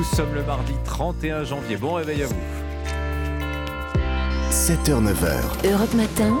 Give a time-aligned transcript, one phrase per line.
[0.00, 1.76] Nous sommes le mardi 31 janvier.
[1.76, 2.34] Bon réveil à vous.
[4.50, 5.70] 7h, 9h.
[5.70, 6.38] Europe Matin.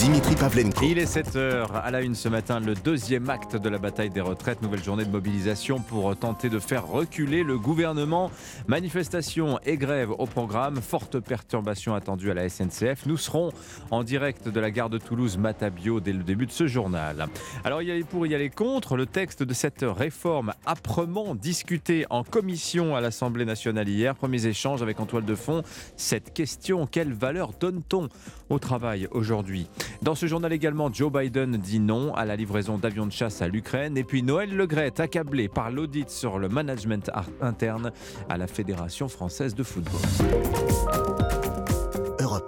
[0.00, 0.82] Dimitri Pavlenko.
[0.82, 4.22] Il est 7h à la une ce matin, le deuxième acte de la bataille des
[4.22, 4.62] retraites.
[4.62, 8.30] Nouvelle journée de mobilisation pour tenter de faire reculer le gouvernement.
[8.66, 10.80] Manifestation et grève au programme.
[10.80, 13.04] Forte perturbation attendue à la SNCF.
[13.04, 13.52] Nous serons
[13.90, 17.26] en direct de la gare de Toulouse Matabio dès le début de ce journal.
[17.62, 18.96] Alors il y a les pour, il y a les contre.
[18.96, 24.14] Le texte de cette réforme âprement discuté en commission à l'Assemblée nationale hier.
[24.14, 25.62] Premiers échanges avec en toile de fond
[25.96, 28.08] cette question quelle valeur donne-t-on
[28.48, 29.68] au travail aujourd'hui?
[30.02, 33.48] Dans ce journal également, Joe Biden dit non à la livraison d'avions de chasse à
[33.48, 33.96] l'Ukraine.
[33.96, 37.92] Et puis Noël Legrette, accablé par l'audit sur le management interne
[38.28, 40.00] à la Fédération française de football.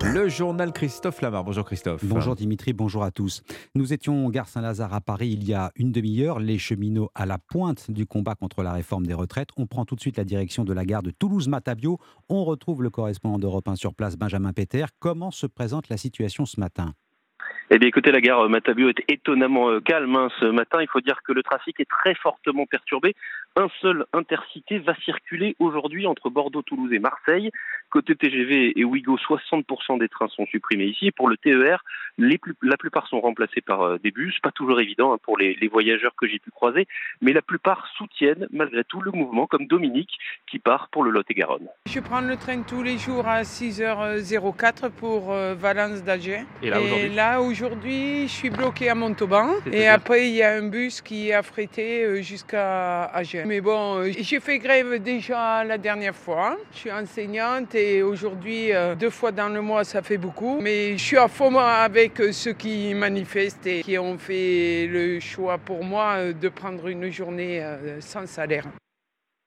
[0.04, 1.44] Le journal Christophe Lamar.
[1.44, 2.04] Bonjour Christophe.
[2.04, 3.42] Bonjour Dimitri, bonjour à tous.
[3.74, 7.38] Nous étions gare Saint-Lazare à Paris il y a une demi-heure, les cheminots à la
[7.38, 9.48] pointe du combat contre la réforme des retraites.
[9.56, 11.98] On prend tout de suite la direction de la gare de Toulouse-Matabio.
[12.28, 14.86] On retrouve le correspondant d'Europe 1 sur place, Benjamin Péter.
[14.98, 16.94] Comment se présente la situation ce matin?
[17.74, 20.82] Eh bien, écoutez, la gare Matabio est étonnamment euh, calme hein, ce matin.
[20.82, 23.16] Il faut dire que le trafic est très fortement perturbé.
[23.54, 27.50] Un seul intercité va circuler aujourd'hui entre Bordeaux, Toulouse et Marseille.
[27.90, 31.10] Côté TGV et Ouigo, 60% des trains sont supprimés ici.
[31.10, 31.84] pour le TER,
[32.16, 34.38] la plupart sont remplacés par euh, des bus.
[34.42, 36.86] Pas toujours évident hein, pour les, voyageurs que j'ai pu croiser,
[37.20, 41.68] mais la plupart soutiennent malgré tout le mouvement, comme Dominique qui part pour le Lot-et-Garonne.
[41.86, 46.40] Je prends le train tous les jours à 6h04 pour euh, Valence d'Alger.
[46.62, 46.70] Et
[47.10, 49.50] là aujourd'hui je suis bloqué à Montauban.
[49.70, 53.41] Et après, il y a un bus qui est affrété euh, jusqu'à Alger.
[53.46, 56.56] Mais bon, j'ai fait grève déjà la dernière fois.
[56.72, 60.58] Je suis enseignante aujourd'hui, euh, deux fois dans le mois, ça fait beaucoup.
[60.60, 65.20] Mais je suis à fond avec euh, ceux qui manifestent et qui ont fait le
[65.20, 67.62] choix pour moi euh, de prendre une journée
[68.00, 68.64] sans salaire.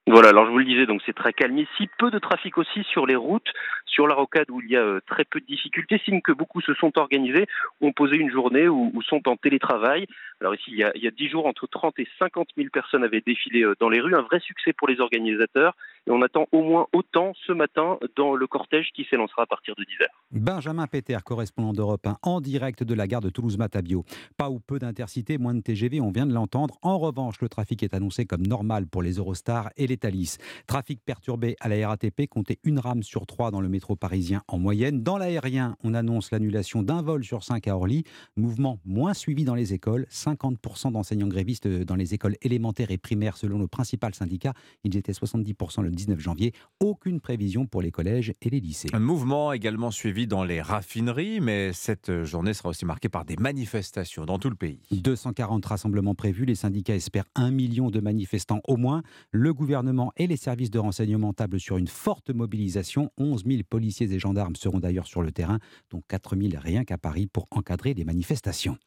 [0.08, 1.90] Voilà, alors je vous le disais, donc c'est très calme ici.
[1.98, 3.52] Peu de trafic aussi sur les routes,
[3.96, 6.74] sur la rocade où il y a très peu de difficultés, signe que beaucoup se
[6.74, 7.48] sont organisés,
[7.80, 10.06] ont posé une journée ou, sont en télétravail.
[10.42, 12.70] Alors ici, il y, a, il y a 10 jours, entre 30 et 50 000
[12.72, 15.76] personnes avaient défilé dans les rues, un vrai succès pour les organisateurs.
[16.08, 19.74] Et on attend au moins autant ce matin dans le cortège qui s'élancera à partir
[19.76, 20.06] de 10h.
[20.32, 24.04] Benjamin Péter, correspondant d'Europe 1, en direct de la gare de Toulouse-Matabio.
[24.38, 26.78] Pas ou peu d'intercités, moins de TGV, on vient de l'entendre.
[26.84, 30.38] En revanche, le trafic est annoncé comme normal pour les Eurostars et les Thalys.
[30.68, 34.60] Trafic perturbé à la RATP, comptez une rame sur trois dans le métro parisien en
[34.60, 35.02] moyenne.
[35.02, 38.04] Dans l'aérien, on annonce l'annulation d'un vol sur cinq à Orly.
[38.36, 40.06] Mouvement moins suivi dans les écoles.
[40.12, 44.54] 50% d'enseignants grévistes dans les écoles élémentaires et primaires selon le principal syndicat.
[44.84, 46.54] Ils étaient 70% le 19 janvier.
[46.80, 48.90] Aucune prévision pour les collèges et les lycées.
[48.94, 53.38] Un mouvement également suivi dans les raffineries, mais cette journée sera aussi marquée par des
[53.38, 54.80] manifestations dans tout le pays.
[54.92, 56.46] 240 rassemblements prévus.
[56.46, 59.02] Les syndicats espèrent un million de manifestants au moins.
[59.32, 63.12] Le gouvernement et les services de renseignement tablent sur une forte mobilisation.
[63.18, 66.98] 11 000 policiers et gendarmes seront d'ailleurs sur le terrain, dont 4 000 rien qu'à
[66.98, 68.78] Paris pour encadrer les manifestations.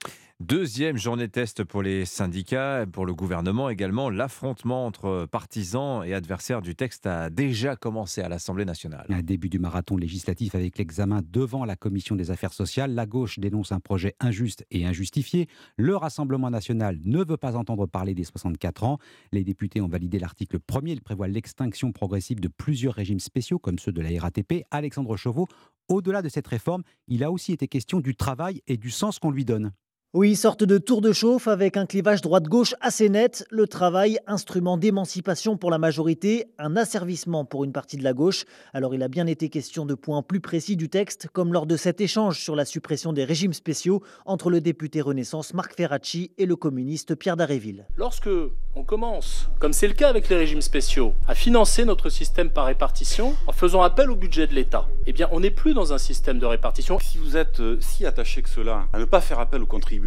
[0.41, 4.09] Deuxième journée test pour les syndicats, pour le gouvernement également.
[4.09, 9.07] L'affrontement entre partisans et adversaires du texte a déjà commencé à l'Assemblée nationale.
[9.09, 12.95] Un début du marathon législatif avec l'examen devant la Commission des affaires sociales.
[12.95, 15.49] La gauche dénonce un projet injuste et injustifié.
[15.77, 18.99] Le Rassemblement national ne veut pas entendre parler des 64 ans.
[19.33, 20.91] Les députés ont validé l'article 1er.
[20.91, 24.65] Il prévoit l'extinction progressive de plusieurs régimes spéciaux comme ceux de la RATP.
[24.71, 25.47] Alexandre Chauveau,
[25.89, 29.31] au-delà de cette réforme, il a aussi été question du travail et du sens qu'on
[29.31, 29.73] lui donne.
[30.15, 33.47] Oui, sorte de tour de chauffe avec un clivage droite-gauche assez net.
[33.51, 38.47] Le travail, instrument d'émancipation pour la majorité, un asservissement pour une partie de la gauche.
[38.73, 41.77] Alors il a bien été question de points plus précis du texte, comme lors de
[41.77, 46.47] cet échange sur la suppression des régimes spéciaux entre le député Renaissance Marc Ferracci et
[46.47, 47.85] le communiste Pierre Daréville.
[47.99, 48.31] Lorsque
[48.77, 52.65] on commence, comme c'est le cas avec les régimes spéciaux, à financer notre système par
[52.65, 55.99] répartition en faisant appel au budget de l'État, eh bien on n'est plus dans un
[55.99, 56.99] système de répartition.
[56.99, 59.98] Si vous êtes euh, si attaché que cela à ne pas faire appel aux contribuables,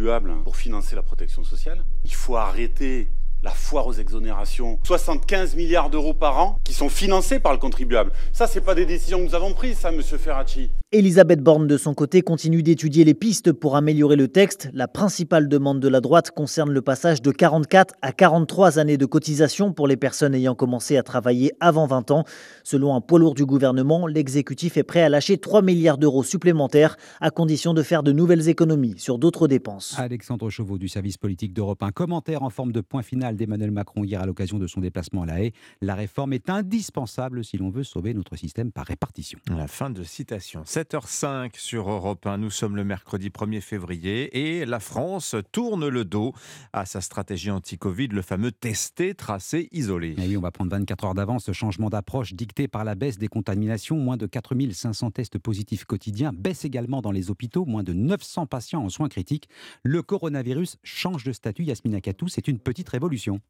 [0.44, 1.84] pour financer la protection sociale.
[2.04, 3.08] Il faut arrêter
[3.42, 4.78] la foire aux exonérations.
[4.84, 8.12] 75 milliards d'euros par an qui sont financés par le contribuable.
[8.32, 10.70] Ça, c'est pas des décisions que nous avons prises, ça, monsieur Ferracci.
[10.94, 14.68] Elisabeth Borne, de son côté, continue d'étudier les pistes pour améliorer le texte.
[14.74, 19.06] La principale demande de la droite concerne le passage de 44 à 43 années de
[19.06, 22.24] cotisation pour les personnes ayant commencé à travailler avant 20 ans.
[22.62, 26.98] Selon un poids lourd du gouvernement, l'exécutif est prêt à lâcher 3 milliards d'euros supplémentaires
[27.22, 29.94] à condition de faire de nouvelles économies sur d'autres dépenses.
[29.98, 31.82] Alexandre Chauveau du service politique d'Europe.
[31.84, 35.22] Un commentaire en forme de point final d'Emmanuel Macron hier à l'occasion de son déplacement
[35.22, 35.52] à La Haye.
[35.80, 39.38] La réforme est indispensable si l'on veut sauver notre système par répartition.
[39.56, 40.60] La fin de citation.
[40.82, 42.38] 7h05 sur Europe 1.
[42.38, 46.32] Nous sommes le mercredi 1er février et la France tourne le dos
[46.72, 50.16] à sa stratégie anti-Covid, le fameux tester, tracer, isoler.
[50.18, 51.44] oui, on va prendre 24 heures d'avance.
[51.44, 53.96] Ce changement d'approche dicté par la baisse des contaminations.
[53.96, 56.32] Moins de 4500 tests positifs quotidiens.
[56.32, 57.64] Baisse également dans les hôpitaux.
[57.64, 59.48] Moins de 900 patients en soins critiques.
[59.84, 61.62] Le coronavirus change de statut.
[61.62, 63.40] Yasmina Katou, c'est une petite révolution.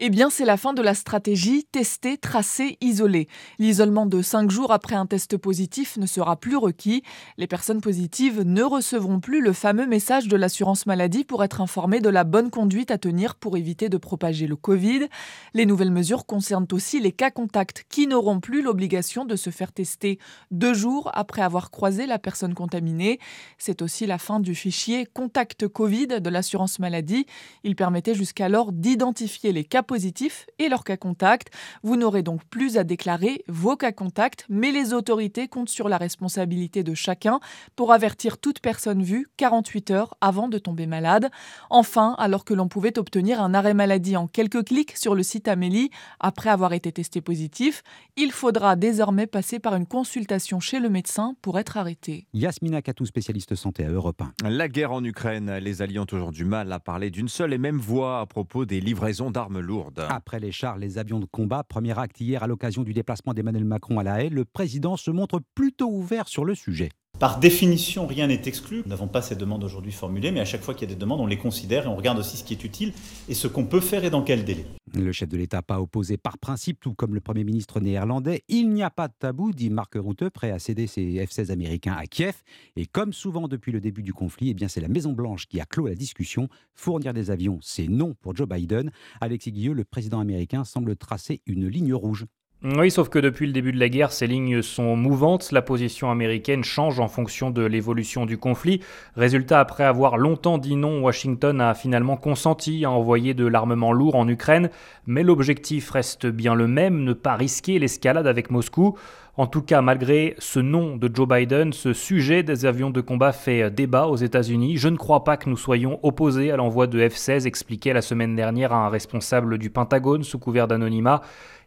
[0.00, 3.28] Eh bien, c'est la fin de la stratégie tester, tracer, isoler.
[3.60, 7.04] L'isolement de 5 jours après un test positif ne sera plus requis.
[7.38, 12.00] Les personnes positives ne recevront plus le fameux message de l'assurance maladie pour être informées
[12.00, 15.06] de la bonne conduite à tenir pour éviter de propager le Covid.
[15.54, 19.70] Les nouvelles mesures concernent aussi les cas contacts qui n'auront plus l'obligation de se faire
[19.70, 20.18] tester
[20.50, 23.20] deux jours après avoir croisé la personne contaminée.
[23.58, 27.26] C'est aussi la fin du fichier contact Covid de l'assurance maladie.
[27.62, 31.48] Il permettait jusqu'alors d'identifier les cas positifs et leurs cas contacts.
[31.82, 35.96] Vous n'aurez donc plus à déclarer vos cas contacts, mais les autorités comptent sur la
[35.96, 37.40] responsabilité de chacun
[37.76, 41.30] pour avertir toute personne vue 48 heures avant de tomber malade.
[41.70, 45.48] Enfin, alors que l'on pouvait obtenir un arrêt maladie en quelques clics sur le site
[45.48, 45.90] Amélie
[46.20, 47.82] après avoir été testé positif,
[48.16, 52.26] il faudra désormais passer par une consultation chez le médecin pour être arrêté.
[52.32, 54.48] Yasmina Katou, spécialiste santé à Europe 1.
[54.50, 57.58] La guerre en Ukraine, les alliés ont toujours du mal à parler d'une seule et
[57.58, 59.73] même voix à propos des livraisons d'armes lourdes.
[60.08, 63.64] Après les chars, les avions de combat, premier acte hier à l'occasion du déplacement d'Emmanuel
[63.64, 66.90] Macron à La Haye, le président se montre plutôt ouvert sur le sujet.
[67.20, 68.82] Par définition, rien n'est exclu.
[68.84, 71.00] Nous n'avons pas ces demandes aujourd'hui formulées, mais à chaque fois qu'il y a des
[71.00, 72.92] demandes, on les considère et on regarde aussi ce qui est utile
[73.28, 74.66] et ce qu'on peut faire et dans quel délai.
[74.94, 78.42] Le chef de l'État pas opposé par principe, tout comme le Premier ministre néerlandais.
[78.48, 81.94] Il n'y a pas de tabou, dit Marc Rutte, prêt à céder ses F-16 américains
[81.96, 82.42] à Kiev.
[82.74, 85.86] Et comme souvent depuis le début du conflit, eh c'est la Maison-Blanche qui a clos
[85.86, 86.48] la discussion.
[86.74, 88.90] Fournir des avions, c'est non pour Joe Biden.
[89.20, 92.26] Alexis Guilleux, le président américain, semble tracer une ligne rouge.
[92.66, 95.52] Oui, sauf que depuis le début de la guerre, ces lignes sont mouvantes.
[95.52, 98.80] La position américaine change en fonction de l'évolution du conflit.
[99.16, 104.14] Résultat, après avoir longtemps dit non, Washington a finalement consenti à envoyer de l'armement lourd
[104.14, 104.70] en Ukraine.
[105.06, 108.96] Mais l'objectif reste bien le même, ne pas risquer l'escalade avec Moscou.
[109.36, 113.32] En tout cas, malgré ce nom de Joe Biden, ce sujet des avions de combat
[113.32, 114.76] fait débat aux États-Unis.
[114.76, 118.36] Je ne crois pas que nous soyons opposés à l'envoi de F-16, expliquait la semaine
[118.36, 121.20] dernière à un responsable du Pentagone sous couvert d'anonymat.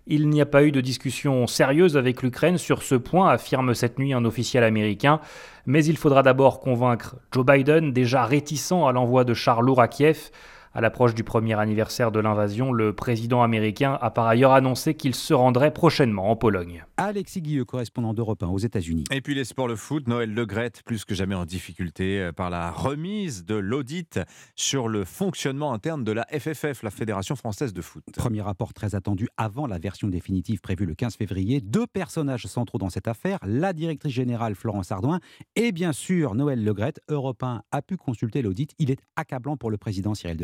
[0.09, 3.99] Il n'y a pas eu de discussion sérieuse avec l'Ukraine sur ce point, affirme cette
[3.99, 5.19] nuit un officiel américain.
[5.65, 9.89] Mais il faudra d'abord convaincre Joe Biden, déjà réticent à l'envoi de chars lourds à
[9.89, 10.31] Kiev.
[10.77, 15.15] À l'approche du premier anniversaire de l'invasion, le président américain a par ailleurs annoncé qu'il
[15.15, 16.85] se rendrait prochainement en Pologne.
[16.97, 19.05] Alexis Guilleux, correspondant d'Europe 1 aux États-Unis.
[19.09, 22.51] Et puis les sports, le foot, Noël Legrette, plus que jamais en difficulté euh, par
[22.51, 24.19] la remise de l'audit
[24.55, 28.03] sur le fonctionnement interne de la FFF, la Fédération française de foot.
[28.15, 31.59] Premier rapport très attendu avant la version définitive prévue le 15 février.
[31.59, 35.21] Deux personnages centraux dans cette affaire, la directrice générale Florence Ardouin
[35.55, 36.99] et bien sûr Noël Legrette.
[37.09, 38.75] Europe 1 a pu consulter l'audit.
[38.77, 40.37] Il est accablant pour le président Cyril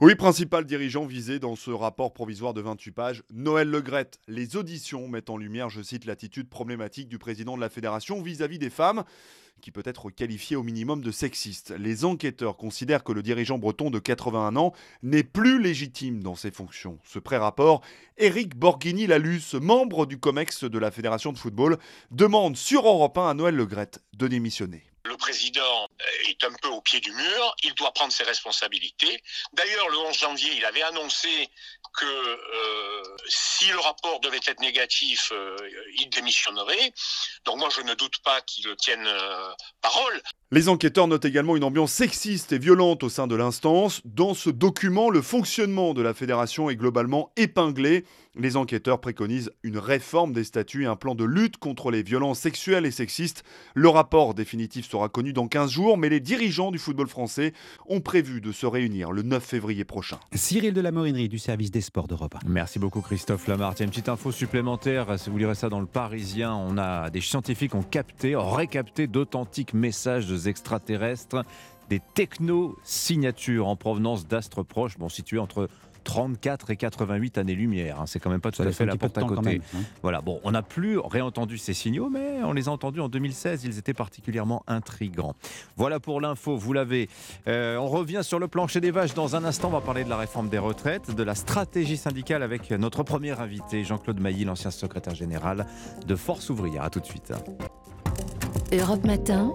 [0.00, 4.18] Oui, principal dirigeant visé dans ce rapport provisoire de 28 pages, Noël Legrette.
[4.26, 8.58] Les auditions mettent en lumière, je cite, l'attitude problématique du président de la fédération vis-à-vis
[8.58, 9.04] des femmes
[9.60, 11.72] qui peut être qualifié au minimum de sexiste.
[11.78, 14.72] Les enquêteurs considèrent que le dirigeant breton de 81 ans
[15.02, 16.98] n'est plus légitime dans ses fonctions.
[17.04, 17.80] Ce pré-rapport,
[18.18, 21.78] Eric Borghini-Lalus, membre du COMEX de la Fédération de football,
[22.10, 24.82] demande sur Europe 1 à Noël Legrette de démissionner.
[25.04, 29.22] Le président euh, est un peu au pied du mur, il doit prendre ses responsabilités.
[29.52, 31.50] D'ailleurs, le 11 janvier, il avait annoncé
[31.92, 35.56] que euh, si le rapport devait être négatif, euh,
[35.98, 36.92] il démissionnerait.
[37.44, 39.08] Donc moi, je ne doute pas qu'il tienne
[39.82, 40.22] parole.
[40.52, 44.02] Les enquêteurs notent également une ambiance sexiste et violente au sein de l'instance.
[44.04, 48.04] Dans ce document, le fonctionnement de la fédération est globalement épinglé.
[48.36, 52.40] Les enquêteurs préconisent une réforme des statuts et un plan de lutte contre les violences
[52.40, 53.44] sexuelles et sexistes.
[53.74, 57.52] Le rapport définitif sera connu dans 15 jours, mais les dirigeants du football français
[57.86, 60.18] ont prévu de se réunir le 9 février prochain.
[60.34, 62.34] Cyril de la Morinerie du service des sports d'Europe.
[62.44, 63.86] Merci beaucoup Christophe Lamartine.
[63.86, 67.74] Une petite info supplémentaire, si vous lirez ça dans le Parisien, on a des scientifiques
[67.76, 71.44] ont capté, ont récapté d'authentiques messages extraterrestres,
[71.88, 75.68] des techno-signatures en provenance d'astres proches, bon, situés entre
[76.04, 78.00] 34 et 88 années-lumière.
[78.00, 78.04] Hein.
[78.06, 79.60] C'est quand même pas tout à fait la porte à côté.
[79.74, 79.78] Hein.
[80.02, 83.64] Voilà, bon, on n'a plus réentendu ces signaux, mais on les a entendus en 2016.
[83.64, 85.34] Ils étaient particulièrement intrigants.
[85.76, 87.08] Voilà pour l'info, vous l'avez.
[87.48, 89.68] Euh, on revient sur le plancher des vaches dans un instant.
[89.68, 93.32] On va parler de la réforme des retraites, de la stratégie syndicale avec notre premier
[93.40, 95.66] invité, Jean-Claude Mailly, l'ancien secrétaire général
[96.06, 96.82] de Force ouvrière.
[96.84, 97.32] A tout de suite.
[98.80, 99.52] Europe Matin,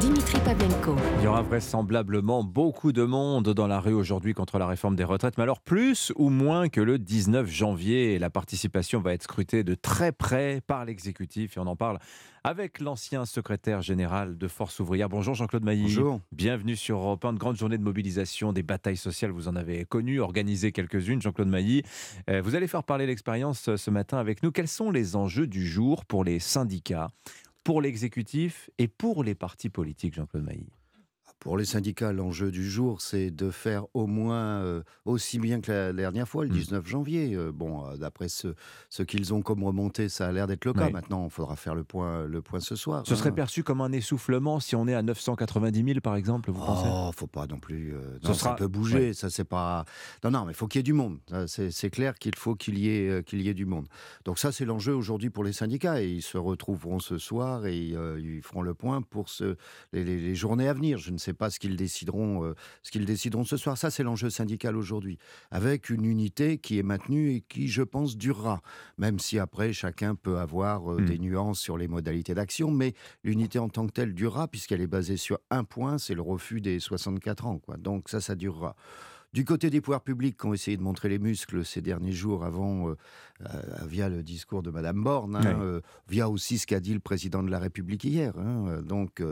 [0.00, 0.96] Dimitri Pavlenko.
[1.18, 5.04] Il y aura vraisemblablement beaucoup de monde dans la rue aujourd'hui contre la réforme des
[5.04, 8.18] retraites, mais alors plus ou moins que le 19 janvier.
[8.18, 11.98] La participation va être scrutée de très près par l'exécutif et on en parle
[12.42, 15.08] avec l'ancien secrétaire général de Force ouvrière.
[15.08, 15.82] Bonjour Jean-Claude Mailly.
[15.82, 16.20] Bonjour.
[16.32, 19.84] Bienvenue sur Europe 1, de grande journée de mobilisation, des batailles sociales, vous en avez
[19.84, 21.22] connu, organisé quelques-unes.
[21.22, 21.82] Jean-Claude Mailly,
[22.30, 24.50] euh, vous allez faire parler l'expérience ce matin avec nous.
[24.50, 27.08] Quels sont les enjeux du jour pour les syndicats?
[27.66, 30.70] Pour l'exécutif et pour les partis politiques, Jean-Claude Mailly
[31.38, 35.70] pour les syndicats, l'enjeu du jour, c'est de faire au moins euh, aussi bien que
[35.70, 36.86] la, dernière fois, le 19 mmh.
[36.86, 37.34] janvier.
[37.34, 38.54] Euh, bon, euh, d'après ce,
[38.88, 40.90] ce qu'ils ont comme remontée, ça a l'air d'être le cas.
[40.90, 43.02] Maintenant, il faudra faire le point, le point ce soir.
[43.06, 43.32] Ce serait hein.
[43.32, 46.88] perçu comme un essoufflement si on est à 990 000, par exemple, vous pensez?
[46.90, 47.94] Oh, faut pas non plus.
[48.22, 48.56] ça, sera...
[48.56, 49.84] peut bouger, ça c'est pas.
[50.24, 51.18] Non, non, mais il faut qu'il y ait du monde.
[51.46, 53.86] C'est clair qu'il faut qu'il y ait qu'il y ait du monde.
[54.24, 57.76] Donc ça, c'est l'enjeu aujourd'hui pour les syndicats et ils se retrouveront ce soir et
[57.76, 59.56] ils feront le point pour ce,
[59.92, 60.98] les, les journées à venir.
[60.98, 63.78] Je ne sais pas ce qu'ils décideront, euh, ce qu'ils décideront ce soir.
[63.78, 65.18] Ça, c'est l'enjeu syndical aujourd'hui,
[65.50, 68.60] avec une unité qui est maintenue et qui, je pense, durera.
[68.98, 71.22] Même si après, chacun peut avoir euh, des hmm.
[71.22, 75.16] nuances sur les modalités d'action, mais l'unité en tant que telle durera puisqu'elle est basée
[75.16, 77.58] sur un point, c'est le refus des 64 ans.
[77.58, 77.76] Quoi.
[77.76, 78.76] Donc ça, ça durera.
[79.32, 82.44] Du côté des pouvoirs publics qui ont essayé de montrer les muscles ces derniers jours
[82.44, 82.94] avant, euh,
[83.84, 87.50] via le discours de Madame Borne, hein, via aussi ce qu'a dit le président de
[87.50, 88.32] la République hier.
[88.38, 89.22] Hein, donc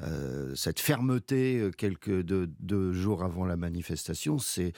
[0.00, 4.72] euh, cette fermeté euh, quelques deux, jours avant la manifestation, c'est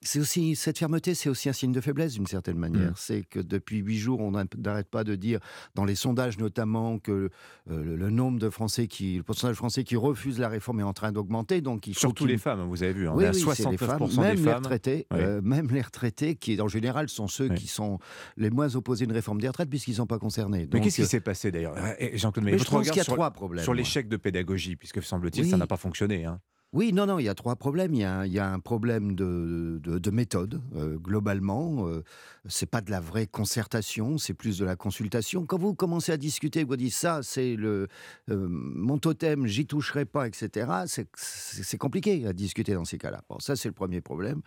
[0.00, 2.92] c'est aussi cette fermeté, c'est aussi un signe de faiblesse d'une certaine manière.
[2.92, 2.96] Mm.
[2.96, 5.40] C'est que depuis huit jours, on n'arrête pas de dire,
[5.74, 7.30] dans les sondages notamment, que
[7.68, 10.92] euh, le, nombre de Français qui, le pourcentage français qui refusent la réforme est en
[10.92, 11.62] train d'augmenter.
[11.62, 14.54] Donc il surtout les femmes, vous avez vu, hein, oui, oui, les femmes, même les
[14.54, 15.06] retraités,
[15.42, 17.98] même les retraités qui en général sont ceux qui sont
[18.36, 20.68] les moins opposés à une réforme des retraites puisqu'ils ne sont pas concernés.
[20.72, 21.74] Mais qu'est-ce qui s'est passé d'ailleurs?
[22.14, 23.64] Jean-Claude, je pense qu'il y a trois problèmes.
[23.64, 26.24] Sur l'échec de pédagogie puisque semble-t-il, ça n'a pas fonctionné.
[26.24, 26.40] Hein.
[26.74, 27.94] Oui, non, non, il y a trois problèmes.
[27.94, 31.88] Il y a, il y a un problème de, de, méthode, euh, globalement.
[31.88, 32.04] Euh,
[32.46, 35.46] c'est pas de la vraie concertation, c'est plus de la consultation.
[35.46, 37.88] Quand vous commencez à discuter, vous dites ça, c'est le
[38.30, 40.70] euh, mon totem, j'y toucherai pas, etc.
[40.84, 43.22] C'est compliqué à discuter dans ces cas-là.
[43.30, 44.42] Bon, ça, c'est le premier problème.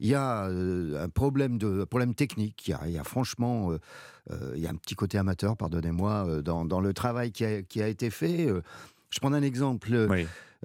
[0.00, 2.66] Il y a un problème, de, problème technique.
[2.66, 3.72] Il y a, il y a franchement,
[4.54, 7.82] il y a un petit côté amateur, pardonnez-moi, dans, dans, le travail qui a, qui
[7.82, 8.48] a été fait.
[9.10, 10.08] Je prends un exemple.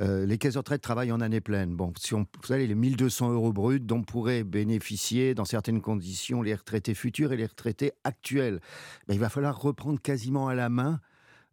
[0.02, 1.76] Euh, les caisses de retraite travaillent en année pleine.
[1.76, 6.42] Bon, si on, vous savez, les 1200 euros bruts dont pourraient bénéficier dans certaines conditions
[6.42, 8.60] les retraités futurs et les retraités actuels,
[9.08, 11.00] ben, il va falloir reprendre quasiment à la main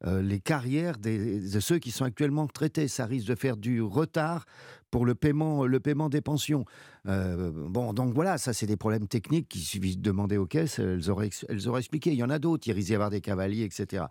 [0.07, 2.89] euh, les carrières de ceux qui sont actuellement traités.
[2.89, 4.47] Ça risque de faire du retard
[4.91, 6.65] pour le paiement, le paiement des pensions.
[7.07, 10.79] Euh, bon, donc voilà, ça c'est des problèmes techniques qui suffit de demander aux caisses,
[10.79, 12.11] elles auraient, elles auraient expliqué.
[12.13, 14.05] Il y en a d'autres, il risque d'y avoir des cavaliers, etc.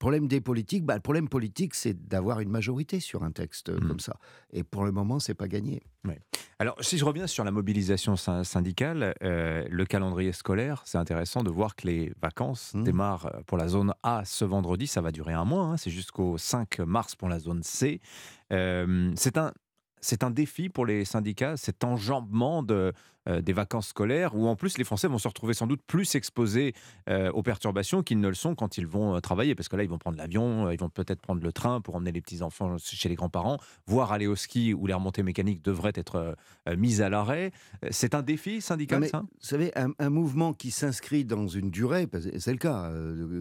[0.00, 3.86] Problème des politiques, bah, le problème politique, c'est d'avoir une majorité sur un texte mmh.
[3.86, 4.16] comme ça.
[4.50, 5.82] Et pour le moment, c'est pas gagné.
[6.58, 11.50] Alors, si je reviens sur la mobilisation syndicale, euh, le calendrier scolaire, c'est intéressant de
[11.50, 12.84] voir que les vacances mmh.
[12.84, 14.86] démarrent euh, pour la zone A ce vendredi.
[14.86, 18.00] Ça va durer un mois, hein, c'est jusqu'au 5 mars pour la zone C.
[18.50, 19.52] c'est un
[20.00, 22.92] c'est un défi pour les syndicats, cet enjambement de,
[23.28, 26.14] euh, des vacances scolaires, où en plus les Français vont se retrouver sans doute plus
[26.14, 26.72] exposés
[27.10, 29.82] euh, aux perturbations qu'ils ne le sont quand ils vont euh, travailler, parce que là
[29.82, 33.10] ils vont prendre l'avion, ils vont peut-être prendre le train pour emmener les petits-enfants chez
[33.10, 36.34] les grands-parents, voire aller au ski où les remontées mécaniques devraient être
[36.78, 37.52] mises à l'arrêt.
[37.90, 39.20] C'est un défi syndical, ça?
[39.20, 42.90] Vous savez, un, mouvement qui s'inscrit dans une durée, c'est le cas,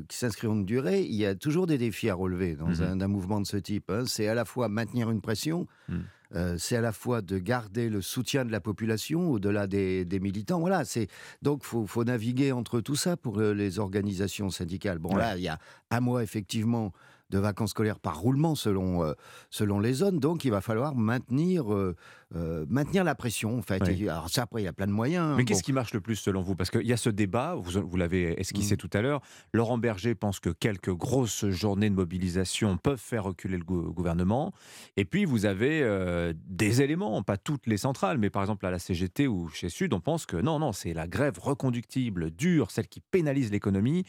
[0.09, 3.01] qui s'inscrit en une durée, il y a toujours des défis à relever dans mmh
[3.01, 3.89] un, mouvement de ce type.
[3.89, 4.03] Hein.
[4.05, 5.99] C'est à la fois maintenir une pression, mmh.
[6.35, 10.59] Euh, c'est à la fois de garder le soutien de la population au-delà des, militants.
[10.59, 11.07] Voilà, c'est
[11.41, 14.99] donc faut, faut naviguer entre tout ça pour les organisations syndicales.
[14.99, 15.57] Bon là, il y a
[15.89, 16.93] un mois effectivement
[17.29, 19.13] de vacances scolaires par roulement selon, euh,
[19.49, 20.19] selon les zones.
[20.19, 21.95] Donc, il va falloir maintenir, euh,
[22.35, 23.57] euh, maintenir la pression.
[23.57, 23.81] En fait.
[23.81, 25.35] alors, ça, après, il y a plein de moyens.
[25.37, 26.55] Mais qu'est-ce qui marche le plus selon vous?
[26.55, 28.77] Parce qu'il y a ce débat, vous, vous l'avez esquissé mm.
[28.77, 29.21] tout à l'heure.
[29.53, 34.53] Laurent Berger pense que quelques grosses journées de mobilisation peuvent faire reculer le gouvernement.
[34.97, 38.79] Et puis, vous avez des éléments, pas toutes les centrales, mais par exemple à la
[38.79, 42.87] CGT ou chez Sud, on pense que non, non, c'est la grève reconductible, dure, celle
[42.87, 44.05] qui pénalise l'économie,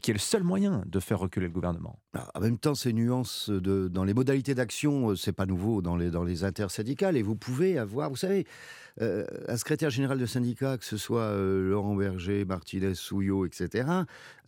[0.00, 1.98] qui est le seul moyen de faire reculer le gouvernement.
[2.14, 5.82] Alors, en même temps, ces nuances de, dans les modalités d'action, euh, c'est pas nouveau
[5.82, 7.16] dans les, dans les intersyndicales.
[7.16, 8.46] Et vous pouvez avoir, vous savez,
[9.00, 13.88] euh, un secrétaire général de syndicat, que ce soit euh, Laurent Berger, Martinez, Souillot, etc.,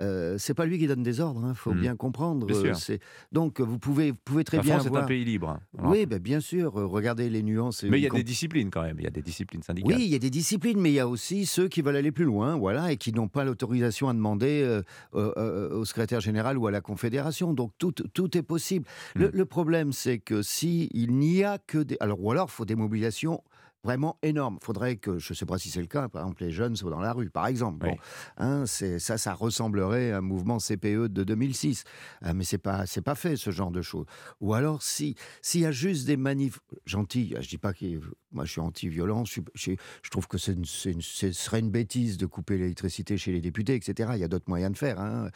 [0.01, 1.81] euh, c'est pas lui qui donne des ordres, il hein, faut Mm.
[1.81, 2.47] bien comprendre.
[2.47, 2.71] Bien sûr.
[2.73, 3.01] euh, c'est-
[3.33, 5.49] Donc vous pouvez, vous pouvez très La bien France est avoir- un pays libre.
[5.51, 5.61] hein.
[5.79, 7.83] Alors, Oui, ben, bien sûr, regardez les nuances.
[7.85, 8.97] et Mais il y a comp- des disciplines quand même.
[8.99, 9.97] Il y a des disciplines syndicales.
[9.97, 12.13] oui, il y a des disciplines, mais il y a aussi ceux qui veulent aller
[12.13, 14.81] plus loin, voilà, et qui n'ont pas l'autorisation à demander
[15.13, 17.53] au secrétaire général ou à la confédération.
[17.55, 18.87] Donc tout, tout est possible.
[19.15, 22.53] Le, le problème, c'est que si il n'y a que des, alors ou alors, il
[22.55, 23.43] faut des mobilisations
[23.85, 24.59] vraiment énormes.
[24.61, 26.75] Il faudrait que, je ne sais pas si c'est le cas, par exemple, les jeunes
[26.75, 27.87] soient dans la rue, par exemple.
[27.87, 27.97] Bon,
[28.39, 31.85] hein, c'est ça, ça ressemblerait à un mouvement CPE de 2006,
[32.25, 34.07] Euh, mais c'est pas, c'est pas fait ce genre de choses.
[34.41, 37.85] Ou alors, si s'il y a juste des manifs gentils, je dis pas que
[38.33, 39.73] moi je suis anti-violence, je, je,
[40.03, 43.31] je trouve que c'est une- c'est une- ce serait une bêtise de couper l'électricité chez
[43.33, 44.11] les députés, etc.
[44.15, 44.99] Il y a d'autres moyens de faire.
[45.01, 45.29] hein.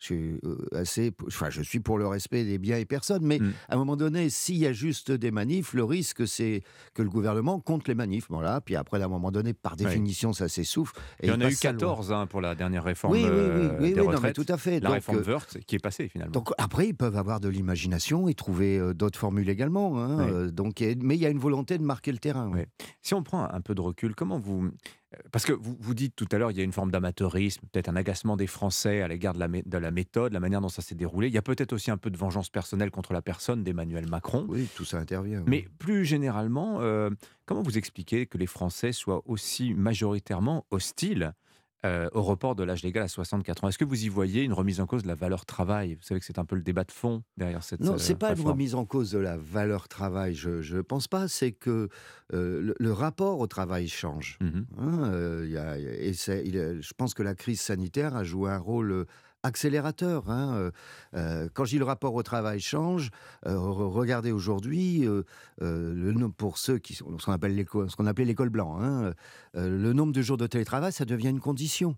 [0.00, 3.38] Je suis euh, assez, enfin, je suis pour le respect des biens et personnes, mais
[3.38, 3.52] Mm.
[3.68, 6.62] à un moment donné, s'il y a juste des manifs, le risque c'est
[6.94, 8.60] que le gouvernement compte les manifs, voilà.
[8.60, 10.94] Puis après, à un moment donné, par définition, ça s'essouffle.
[11.22, 11.78] Il y en a eu passe ça loin.
[11.78, 14.16] 14 hein, pour la dernière réforme Oui, oui, oui, euh, oui, des oui, non, mais
[14.16, 14.34] retraites.
[14.36, 14.80] tout à fait.
[14.80, 16.32] La Donc, réforme euh, Wörth qui est passée finalement.
[16.32, 19.98] Donc après, ils peuvent avoir de l'imagination et trouver euh, d'autres formules également.
[20.02, 22.50] hein, euh, donc, mais il y a une volonté de marquer le terrain.
[23.00, 24.70] Si on prend un peu de recul, comment vous...
[25.32, 27.88] Parce que vous, vous dites tout à l'heure, il y a une forme d'amateurisme, peut-être
[27.88, 30.82] un agacement des Français à l'égard de la, de la méthode, la manière dont ça
[30.82, 31.28] s'est déroulé.
[31.28, 34.46] Il y a peut-être aussi un peu de vengeance personnelle contre la personne d'Emmanuel Macron.
[34.48, 35.40] Oui, tout ça intervient.
[35.40, 35.44] oui.
[35.46, 37.10] Mais plus généralement, euh,
[37.46, 41.32] comment vous expliquez que les Français soient aussi majoritairement hostiles
[41.84, 44.52] euh, au report de l'âge légal à 64 ans Est-ce que vous y voyez une
[44.52, 45.94] remise en cause de la valeur travail?
[45.94, 48.18] Vous savez que c'est un peu le débat de fond derrière cette Non, euh, c'est
[48.18, 50.34] pas une remise en cause de la valeur travail.
[50.34, 51.28] Je ne pense pas.
[51.28, 51.88] C'est que
[52.32, 54.38] euh, le, le rapport au travail change.
[54.40, 54.66] Mhm.
[54.78, 58.16] Hein, euh, il y a- et c'est- il est- je pense que la crise sanitaire
[58.16, 59.04] a joué un rôle euh,
[59.44, 60.28] accélérateur.
[60.28, 60.70] hein, euh,
[61.14, 63.10] euh, quand dis le rapport au travail change,
[63.46, 65.22] euh, re- regardez aujourd'hui, euh,
[65.62, 65.94] euh,
[66.36, 67.54] pour ceux qui sont ce qu'on appelle
[68.06, 69.12] appelait l'école blanc, hein,
[69.54, 71.96] le nombre de jours de télétravail, ça devient une condition.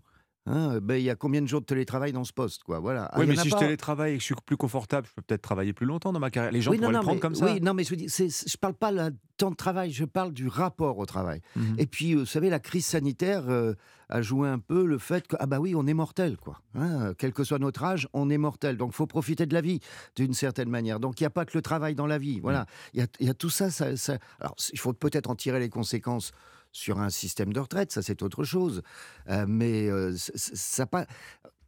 [0.49, 3.09] Hein, ben, il y a combien de jours de télétravail dans ce poste quoi Voilà.
[3.11, 3.59] Ah, Oui, mais si je pas.
[3.59, 6.29] télétravaille et que je suis plus confortable, je peux peut-être travailler plus longtemps dans ma
[6.31, 6.51] carrière.
[6.51, 7.45] Les gens Oui, pourraient non, le prendre mais- comme ça.
[7.45, 10.97] Oui, non, mais je ne parle pas le temps de travail, je parle du rapport
[10.97, 11.41] au travail.
[11.55, 11.75] Mhm.
[11.77, 13.73] Et puis, euh, vous savez, la crise sanitaire euh,
[14.09, 16.61] a joué un peu le fait que, ah bah oui, on est mortel, quoi.
[16.75, 18.77] Hein, quel que soit notre âge, on est mortel.
[18.77, 19.79] Donc, il faut profiter de la vie,
[20.15, 20.99] d'une certaine manière.
[21.01, 22.39] Donc, il n'y a pas que le travail dans la vie.
[22.39, 22.65] Voilà.
[22.93, 25.35] Il y, a, il y a tout ça, ça, ça- Alors, il faut peut-être en
[25.35, 26.31] tirer les conséquences
[26.77, 28.81] sur un système de retraite, ça c'est autre chose.
[29.29, 31.05] Euh, mais euh, ça pas...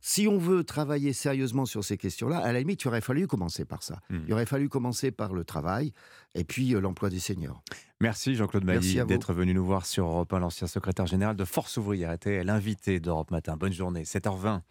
[0.01, 3.65] Si on veut travailler sérieusement sur ces questions-là, à la limite, il aurait fallu commencer
[3.65, 3.99] par ça.
[4.09, 4.19] Hmm.
[4.27, 5.91] Il aurait fallu commencer par le travail
[6.35, 7.61] et puis euh, l'emploi des seniors.
[7.99, 10.39] Merci Jean-Claude Mailly d'être venu nous voir sur Europe 1.
[10.39, 13.57] L'ancien secrétaire général de Force ouvrière était l'invité d'Europe Matin.
[13.57, 14.61] Bonne journée, 7h20.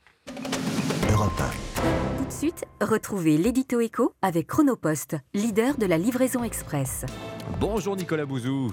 [1.13, 1.43] Europe
[2.19, 7.05] Tout de suite, retrouvez l'édito écho avec Chronopost, leader de la livraison express.
[7.61, 8.73] Bonjour Nicolas Bouzou.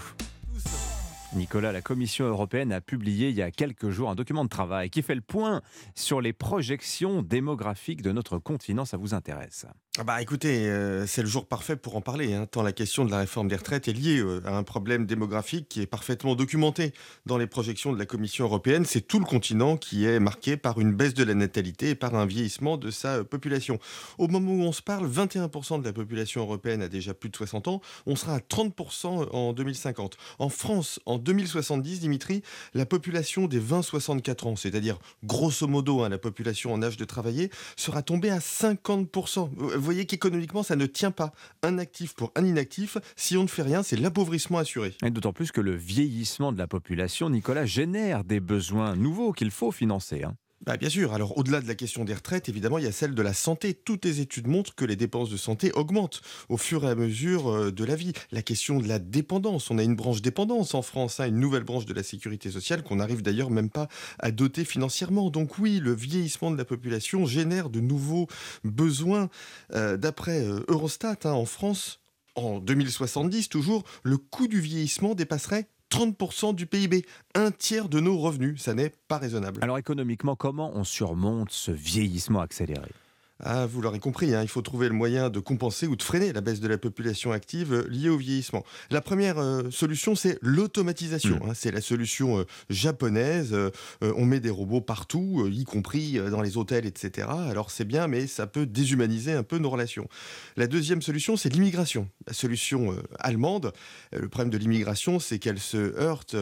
[1.36, 4.90] Nicolas, la Commission européenne a publié il y a quelques jours un document de travail
[4.90, 5.62] qui fait le point
[5.94, 8.86] sur les projections démographiques de notre continent.
[8.86, 9.66] Ça vous intéresse?
[10.04, 13.12] Bah écoutez, euh, c'est le jour parfait pour en parler, hein, tant la question de
[13.12, 16.92] la réforme des retraites est liée euh, à un problème démographique qui est parfaitement documenté
[17.26, 18.84] dans les projections de la Commission européenne.
[18.84, 22.14] C'est tout le continent qui est marqué par une baisse de la natalité et par
[22.16, 23.80] un vieillissement de sa euh, population.
[24.18, 27.38] Au moment où on se parle, 21% de la population européenne a déjà plus de
[27.38, 30.18] 60 ans, on sera à 30% en 2050.
[30.40, 36.18] En France, en 2070, Dimitri, la population des 20-64 ans, c'est-à-dire grosso modo hein, la
[36.18, 39.85] population en âge de travailler, sera tombée à 50%.
[39.86, 41.32] Vous voyez qu'économiquement, ça ne tient pas.
[41.62, 44.96] Un actif pour un inactif, si on ne fait rien, c'est l'appauvrissement assuré.
[45.06, 49.52] Et d'autant plus que le vieillissement de la population, Nicolas, génère des besoins nouveaux qu'il
[49.52, 50.24] faut financer.
[50.24, 50.34] hein.
[50.66, 53.14] Bah, bien sûr, alors au-delà de la question des retraites, évidemment, il y a celle
[53.14, 53.76] de la santé.
[53.76, 57.52] Toutes les études montrent que les dépenses de santé augmentent au fur et à mesure
[57.52, 58.14] euh, de la vie.
[58.32, 61.64] La question de la dépendance, on a une branche dépendance en France, hein, une nouvelle
[61.64, 65.30] branche de la sécurité sociale qu'on n'arrive d'ailleurs même pas à doter financièrement.
[65.30, 68.28] Donc oui, le vieillissement de la population génère de nouveaux
[68.64, 69.30] besoins.
[69.74, 72.00] Euh, D'après euh, Eurostat, hein, en France,
[72.34, 77.06] en 2070 toujours, le coût du vieillissement dépasserait 30% du PIB,
[77.36, 78.62] un tiers de nos revenus.
[78.62, 79.60] Ça n'est pas raisonnable.
[79.62, 82.92] Alors économiquement, comment on surmonte ce vieillissement accéléré?
[83.44, 86.32] Ah, vous l'aurez compris, hein, il faut trouver le moyen de compenser ou de freiner
[86.32, 88.64] la baisse de la population active euh, liée au vieillissement.
[88.92, 91.40] La première euh, solution, c'est l'automatisation.
[91.46, 93.50] hein, c'est la solution euh, japonaise.
[93.54, 93.72] Euh,
[94.02, 97.28] on met des robots partout, y compris dans les hôtels, etc.
[97.50, 100.08] Alors c'est bien, mais ça peut déshumaniser un peu nos relations.
[100.56, 102.08] La deuxième solution, c'est l'immigration.
[102.28, 103.74] La solution allemande,
[104.14, 106.38] le problème de l'immigration, c'est qu'elle se heurte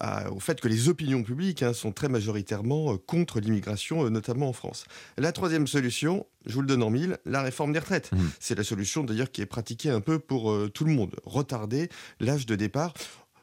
[0.00, 4.52] à- au fait que les opinions publiques hein, sont très majoritairement contre l'immigration, notamment en
[4.52, 4.84] France.
[5.18, 8.10] La troisième solution, je vous le donne en mille, la réforme des retraites.
[8.38, 11.16] C'est la solution d'ailleurs qui est pratiquée un peu pour euh, tout le monde.
[11.24, 11.88] Retarder
[12.20, 12.94] l'âge de départ.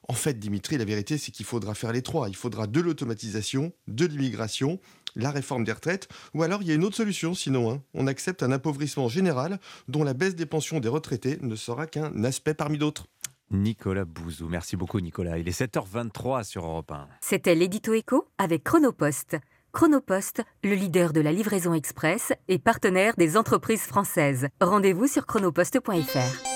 [0.07, 2.29] En fait, Dimitri, la vérité, c'est qu'il faudra faire les trois.
[2.29, 4.79] Il faudra de l'automatisation, de l'immigration,
[5.15, 7.71] la réforme des retraites, ou alors il y a une autre solution sinon.
[7.71, 7.81] Hein.
[7.93, 12.23] On accepte un appauvrissement général dont la baisse des pensions des retraités ne sera qu'un
[12.23, 13.07] aspect parmi d'autres.
[13.51, 14.47] Nicolas Bouzou.
[14.47, 15.37] Merci beaucoup Nicolas.
[15.37, 17.07] Il est 7h23 sur Europe 1.
[17.19, 19.37] C'était l'édito écho avec Chronopost.
[19.73, 24.47] Chronopost, le leader de la livraison express et partenaire des entreprises françaises.
[24.59, 26.50] Rendez-vous sur chronopost.fr.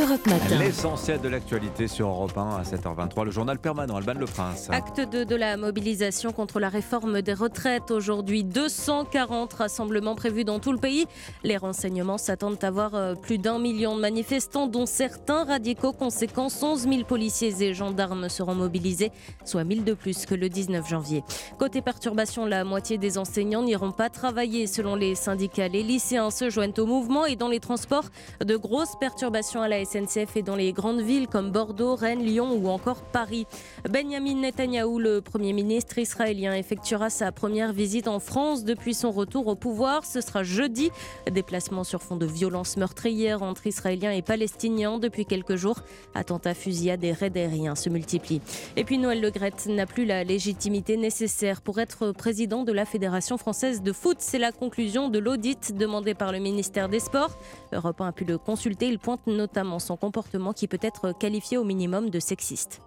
[0.00, 0.58] Europe Matin.
[0.58, 4.68] L'essentiel de l'actualité sur Europe 1 à 7h23, le journal permanent, Alban Le Prince.
[4.70, 7.92] Acte 2 de la mobilisation contre la réforme des retraites.
[7.92, 11.06] Aujourd'hui, 240 rassemblements prévus dans tout le pays.
[11.44, 15.92] Les renseignements s'attendent à voir euh, plus d'un million de manifestants, dont certains radicaux.
[15.92, 19.12] Conséquence, 11 000 policiers et gendarmes seront mobilisés,
[19.44, 21.22] soit 1000 de plus que le 19 janvier.
[21.58, 25.68] Côté perturbation, la moitié des enseignants n'iront pas travailler selon les syndicats.
[25.68, 28.10] Les lycéens se joignent au mouvement et dans les transports,
[28.44, 32.52] de grosses perturbations à la SNCF et dans les grandes villes comme Bordeaux, Rennes, Lyon
[32.52, 33.46] ou encore Paris.
[33.88, 39.46] Benjamin Netanyahou, le Premier ministre israélien, effectuera sa première visite en France depuis son retour
[39.46, 40.04] au pouvoir.
[40.04, 40.90] Ce sera jeudi.
[41.30, 45.80] Déplacement sur fond de violences meurtrières entre Israéliens et Palestiniens depuis quelques jours.
[46.14, 48.40] Attentats, fusillades et raids aériens se multiplient.
[48.76, 53.38] Et puis Noël Legrette n'a plus la légitimité nécessaire pour être président de la Fédération
[53.38, 54.18] française de foot.
[54.20, 57.36] C'est la conclusion de l'audit demandé par le ministère des Sports.
[57.72, 58.88] Europe 1 a pu le consulter.
[58.88, 62.80] Il pointe notamment son comportement qui peut être qualifié au minimum de sexiste.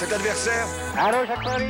[0.00, 0.66] Cet adversaire,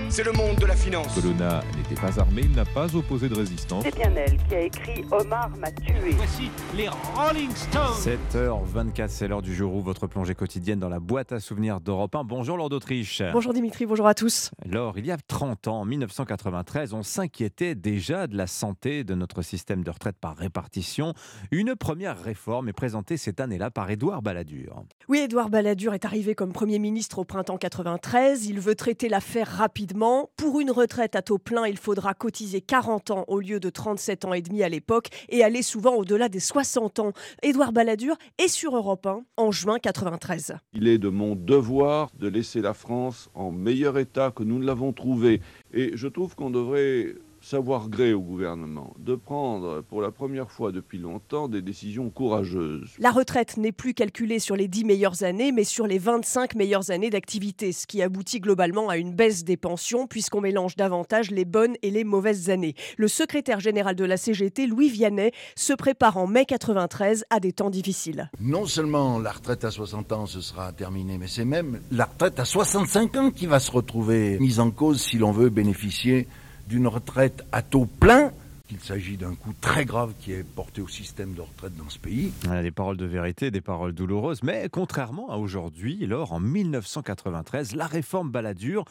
[0.09, 1.13] c'est le monde de la finance.
[1.17, 3.83] Colonna n'était pas armé, il n'a pas opposé de résistance.
[3.83, 6.13] C'est bien elle qui a écrit Omar m'a tué.
[6.13, 8.15] Voici les Rolling Stones.
[8.33, 12.15] 7h24, c'est l'heure du jour où votre plongée quotidienne dans la boîte à souvenirs d'Europe
[12.15, 12.23] 1.
[12.23, 13.21] Bonjour Laure d'Autriche.
[13.33, 14.53] Bonjour Dimitri, bonjour à tous.
[14.65, 19.17] Laure, il y a 30 ans, en 1993, on s'inquiétait déjà de la santé de
[19.17, 21.15] notre système de retraite par répartition.
[21.51, 24.85] Une première réforme est présentée cette année-là par Édouard Balladur.
[25.09, 28.20] Oui, Édouard Balladur est arrivé comme Premier ministre au printemps 93.
[28.21, 30.31] Il veut traiter l'affaire rapidement.
[30.37, 34.27] Pour une retraite à taux plein, il faudra cotiser 40 ans au lieu de 37
[34.27, 37.13] ans et demi à l'époque et aller souvent au-delà des 60 ans.
[37.43, 40.57] Édouard Balladur est sur Europe 1 en juin 93.
[40.75, 44.67] Il est de mon devoir de laisser la France en meilleur état que nous ne
[44.67, 45.41] l'avons trouvé.
[45.73, 47.15] Et je trouve qu'on devrait
[47.51, 52.91] savoir gré au gouvernement de prendre pour la première fois depuis longtemps des décisions courageuses.
[53.01, 56.93] La retraite n'est plus calculée sur les 10 meilleures années, mais sur les 25 meilleures
[56.93, 61.45] années d'activité, ce qui aboutit globalement à une baisse des pensions puisqu'on mélange davantage les
[61.45, 62.77] bonnes et les mauvaises années.
[62.97, 67.53] Le secrétaire général de la CGT, Louis Vianney, se prépare en mai 93 à des
[67.53, 68.31] temps difficiles.
[68.39, 72.39] Non seulement la retraite à 60 ans ce sera terminée, mais c'est même la retraite
[72.39, 76.29] à 65 ans qui va se retrouver mise en cause si l'on veut bénéficier
[76.71, 78.33] d'une retraite à taux plein,
[78.69, 81.99] qu'il s'agit d'un coup très grave qui est porté au système de retraite dans ce
[81.99, 82.33] pays.
[82.63, 87.89] des paroles de vérité, des paroles douloureuses, mais contrairement à aujourd'hui, lors en 1993, la
[87.89, 88.85] réforme Balladur,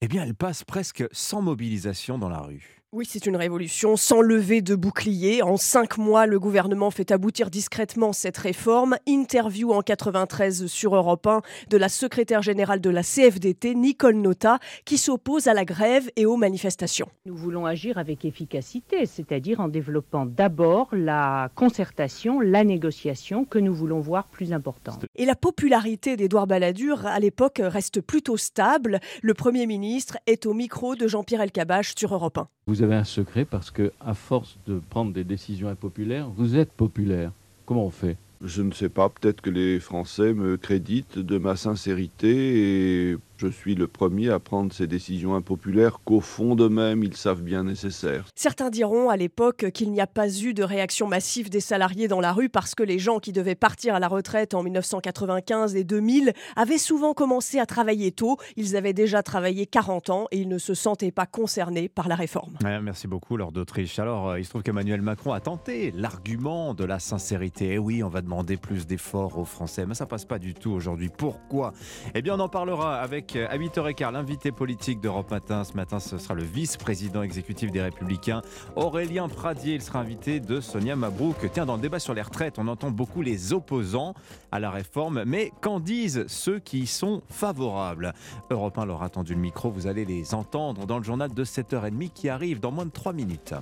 [0.00, 2.75] eh bien, elle passe presque sans mobilisation dans la rue.
[2.96, 5.42] Oui, c'est une révolution sans lever de bouclier.
[5.42, 8.96] En cinq mois, le gouvernement fait aboutir discrètement cette réforme.
[9.06, 14.60] Interview en 93 sur Europe 1 de la secrétaire générale de la CFDT, Nicole Nota,
[14.86, 17.06] qui s'oppose à la grève et aux manifestations.
[17.26, 23.74] Nous voulons agir avec efficacité, c'est-à-dire en développant d'abord la concertation, la négociation que nous
[23.74, 25.04] voulons voir plus importante.
[25.16, 29.00] Et la popularité d'Édouard Balladur à l'époque reste plutôt stable.
[29.20, 33.04] Le Premier ministre est au micro de Jean-Pierre Elkabbach sur Europe 1 vous avez un
[33.04, 37.30] secret parce que, à force de prendre des décisions impopulaires, vous êtes populaire.
[37.64, 38.16] Comment on fait?
[38.42, 43.48] Je ne sais pas, peut-être que les Français me créditent de ma sincérité et je
[43.48, 48.24] suis le premier à prendre ces décisions impopulaires qu'au fond d'eux-mêmes, ils savent bien nécessaires.
[48.34, 52.20] Certains diront à l'époque qu'il n'y a pas eu de réaction massive des salariés dans
[52.20, 55.84] la rue parce que les gens qui devaient partir à la retraite en 1995 et
[55.84, 58.38] 2000 avaient souvent commencé à travailler tôt.
[58.56, 62.14] Ils avaient déjà travaillé 40 ans et ils ne se sentaient pas concernés par la
[62.14, 62.56] réforme.
[62.62, 63.98] merci beaucoup, Lord d'Autriche.
[63.98, 67.66] Alors, euh, il se trouve qu'Emmanuel Macron a tenté l'argument de la sincérité.
[67.66, 70.54] Et eh oui, on va demander plus d'efforts aux Français, mais ça passe pas du
[70.54, 71.10] tout aujourd'hui.
[71.14, 71.72] Pourquoi?
[72.14, 75.64] Eh bien, on en parlera avec à 8h15 l'invité politique d'Europe Matin.
[75.64, 78.42] Ce matin, ce sera le vice-président exécutif des Républicains,
[78.76, 79.74] Aurélien Pradier.
[79.74, 81.36] Il sera invité de Sonia Mabrouk.
[81.52, 84.14] Tiens, dans le débat sur les retraites, on entend beaucoup les opposants
[84.52, 88.14] à la réforme, mais qu'en disent ceux qui y sont favorables?
[88.50, 91.44] Europe 1 leur a tendu le micro, vous allez les entendre dans le journal de
[91.44, 93.54] 7h30 qui arrive dans moins de 3 minutes.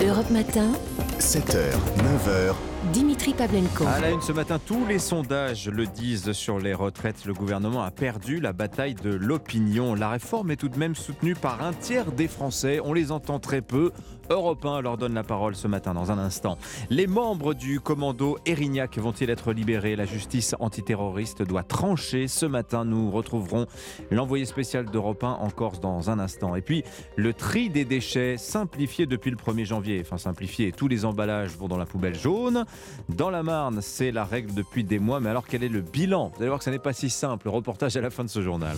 [0.00, 0.72] Europe Matin,
[1.18, 2.54] 7h, 9h.
[2.92, 3.84] Dimitri Pavlenko.
[3.86, 7.24] À la une ce matin, tous les sondages le disent sur les retraites.
[7.24, 9.94] Le gouvernement a perdu la bataille de l'opinion.
[9.94, 12.80] La réforme est tout de même soutenue par un tiers des Français.
[12.82, 13.90] On les entend très peu.
[14.30, 16.58] Europe 1 leur donne la parole ce matin dans un instant.
[16.90, 19.96] Les membres du commando Erignac vont-ils être libérés?
[19.96, 22.28] La justice antiterroriste doit trancher.
[22.28, 23.66] Ce matin, nous retrouverons
[24.10, 26.54] l'envoyé spécial d'Europe 1 en Corse dans un instant.
[26.54, 26.84] Et puis,
[27.16, 30.00] le tri des déchets simplifié depuis le 1er janvier.
[30.00, 32.66] Enfin, simplifié, tous les emballages vont dans la poubelle jaune.
[33.08, 35.20] Dans la Marne, c'est la règle depuis des mois.
[35.20, 36.32] Mais alors, quel est le bilan?
[36.34, 37.48] Vous allez voir que ce n'est pas si simple.
[37.48, 38.76] Reportage à la fin de ce journal.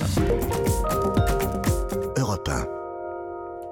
[2.16, 2.79] Europe 1.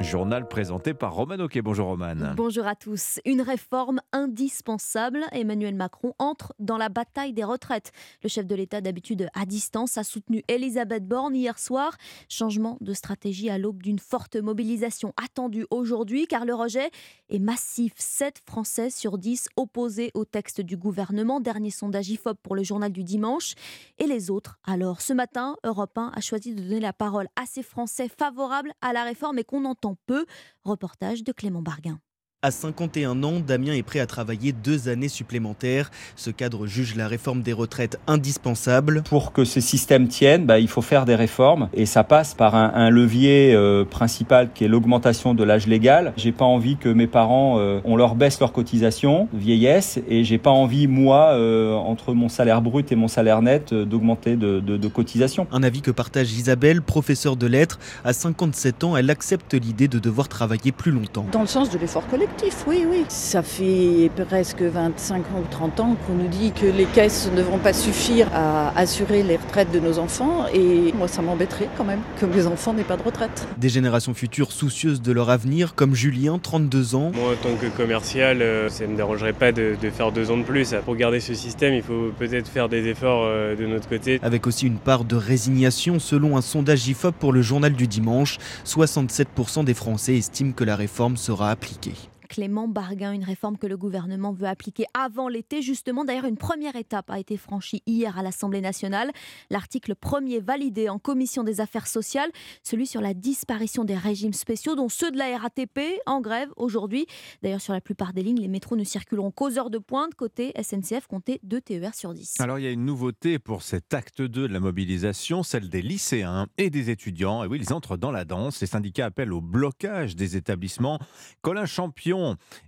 [0.00, 1.61] Journal présenté par Roman Oquet.
[1.61, 2.14] Bonjour Roman.
[2.37, 3.18] Bonjour à tous.
[3.24, 5.24] Une réforme indispensable.
[5.32, 7.90] Emmanuel Macron entre dans la bataille des retraites.
[8.22, 11.96] Le chef de l'État, d'habitude à distance, a soutenu Elisabeth Borne hier soir.
[12.28, 16.90] Changement de stratégie à l'aube d'une forte mobilisation attendue aujourd'hui car le rejet
[17.28, 17.92] est massif.
[17.96, 21.40] 7 Français sur 10 opposés au texte du gouvernement.
[21.40, 23.54] Dernier sondage IFOP pour le journal du dimanche.
[23.98, 27.46] Et les autres Alors, ce matin, Europe 1 a choisi de donner la parole à
[27.46, 30.27] ces Français favorables à la réforme et qu'on entend peu.
[30.64, 32.01] Reportage de Clément Barguin.
[32.40, 35.90] À 51 ans, Damien est prêt à travailler deux années supplémentaires.
[36.14, 39.03] Ce cadre juge la réforme des retraites indispensable.
[39.09, 42.55] Pour que ce système tienne, bah, il faut faire des réformes et ça passe par
[42.55, 46.12] un, un levier euh, principal qui est l'augmentation de l'âge légal.
[46.16, 50.38] J'ai pas envie que mes parents, euh, on leur baisse leur cotisation vieillesse et j'ai
[50.38, 54.61] pas envie, moi, euh, entre mon salaire brut et mon salaire net, euh, d'augmenter de,
[54.61, 55.48] de, de cotisation.
[55.51, 57.81] Un avis que partage Isabelle, professeure de lettres.
[58.05, 61.27] À 57 ans, elle accepte l'idée de devoir travailler plus longtemps.
[61.33, 62.27] Dans le sens de l'effort collectif
[62.66, 63.04] oui, oui.
[63.08, 67.42] Ça fait presque 25 ans ou 30 ans qu'on nous dit que les caisses ne
[67.42, 71.84] vont pas suffire à assurer les retraites de nos enfants et moi ça m'embêterait quand
[71.84, 73.48] même que mes enfants n'aient pas de retraite.
[73.56, 77.12] Des générations futures soucieuses de leur avenir, comme Julien, 32 ans.
[77.14, 80.30] Moi, en tant que commercial, euh, ça ne me dérangerait pas de, de, faire deux
[80.30, 80.74] ans de plus.
[80.84, 84.18] Pour garder ce système, il faut peut-être faire des efforts euh, de notre côté.
[84.22, 88.38] Avec aussi une part de résignation, selon un sondage IFOP pour le journal du dimanche,
[88.66, 91.94] 67% des Français estiment que la réforme sera appliquée.
[92.28, 95.62] Clément Barguin, une réforme que le gouvernement veut appliquer avant l'été.
[95.62, 99.10] Justement, d'ailleurs, une première étape a été franchie hier à l'Assemblée nationale.
[99.50, 102.30] L'article premier validé en commission des affaires sociales,
[102.62, 107.06] celui sur la disparition des régimes spéciaux, dont ceux de la RATP en grève aujourd'hui.
[107.42, 110.14] D'ailleurs, sur la plupart des lignes, les métros ne circuleront qu'aux heures de pointe.
[110.14, 112.34] Côté SNCF, comptez 2 TER sur 10.
[112.40, 115.82] Alors, il y a une nouveauté pour cet acte 2 de la mobilisation, celle des
[115.82, 117.42] lycéens et des étudiants.
[117.44, 118.60] Et oui, ils entrent dans la danse.
[118.60, 120.98] Les syndicats appellent au blocage des établissements.
[121.40, 122.17] Colin Champion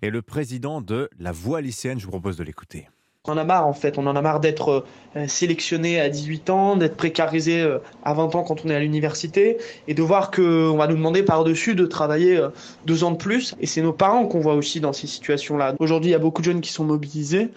[0.03, 1.99] est le président de la Voix lycéenne.
[1.99, 2.89] Je vous propose de l'écouter.
[3.29, 6.49] On en a marre en fait, on en a marre d'être euh, sélectionné à 18
[6.49, 10.31] ans, d'être précarisé euh, à 20 ans quand on est à l'université et de voir
[10.31, 12.49] qu'on va nous demander par-dessus de travailler euh,
[12.87, 13.55] deux ans de plus.
[13.61, 15.75] Et c'est nos parents qu'on voit aussi dans ces situations-là.
[15.81, 17.51] Aujourd'hui, il y a beaucoup de jeunes qui sont mobilisés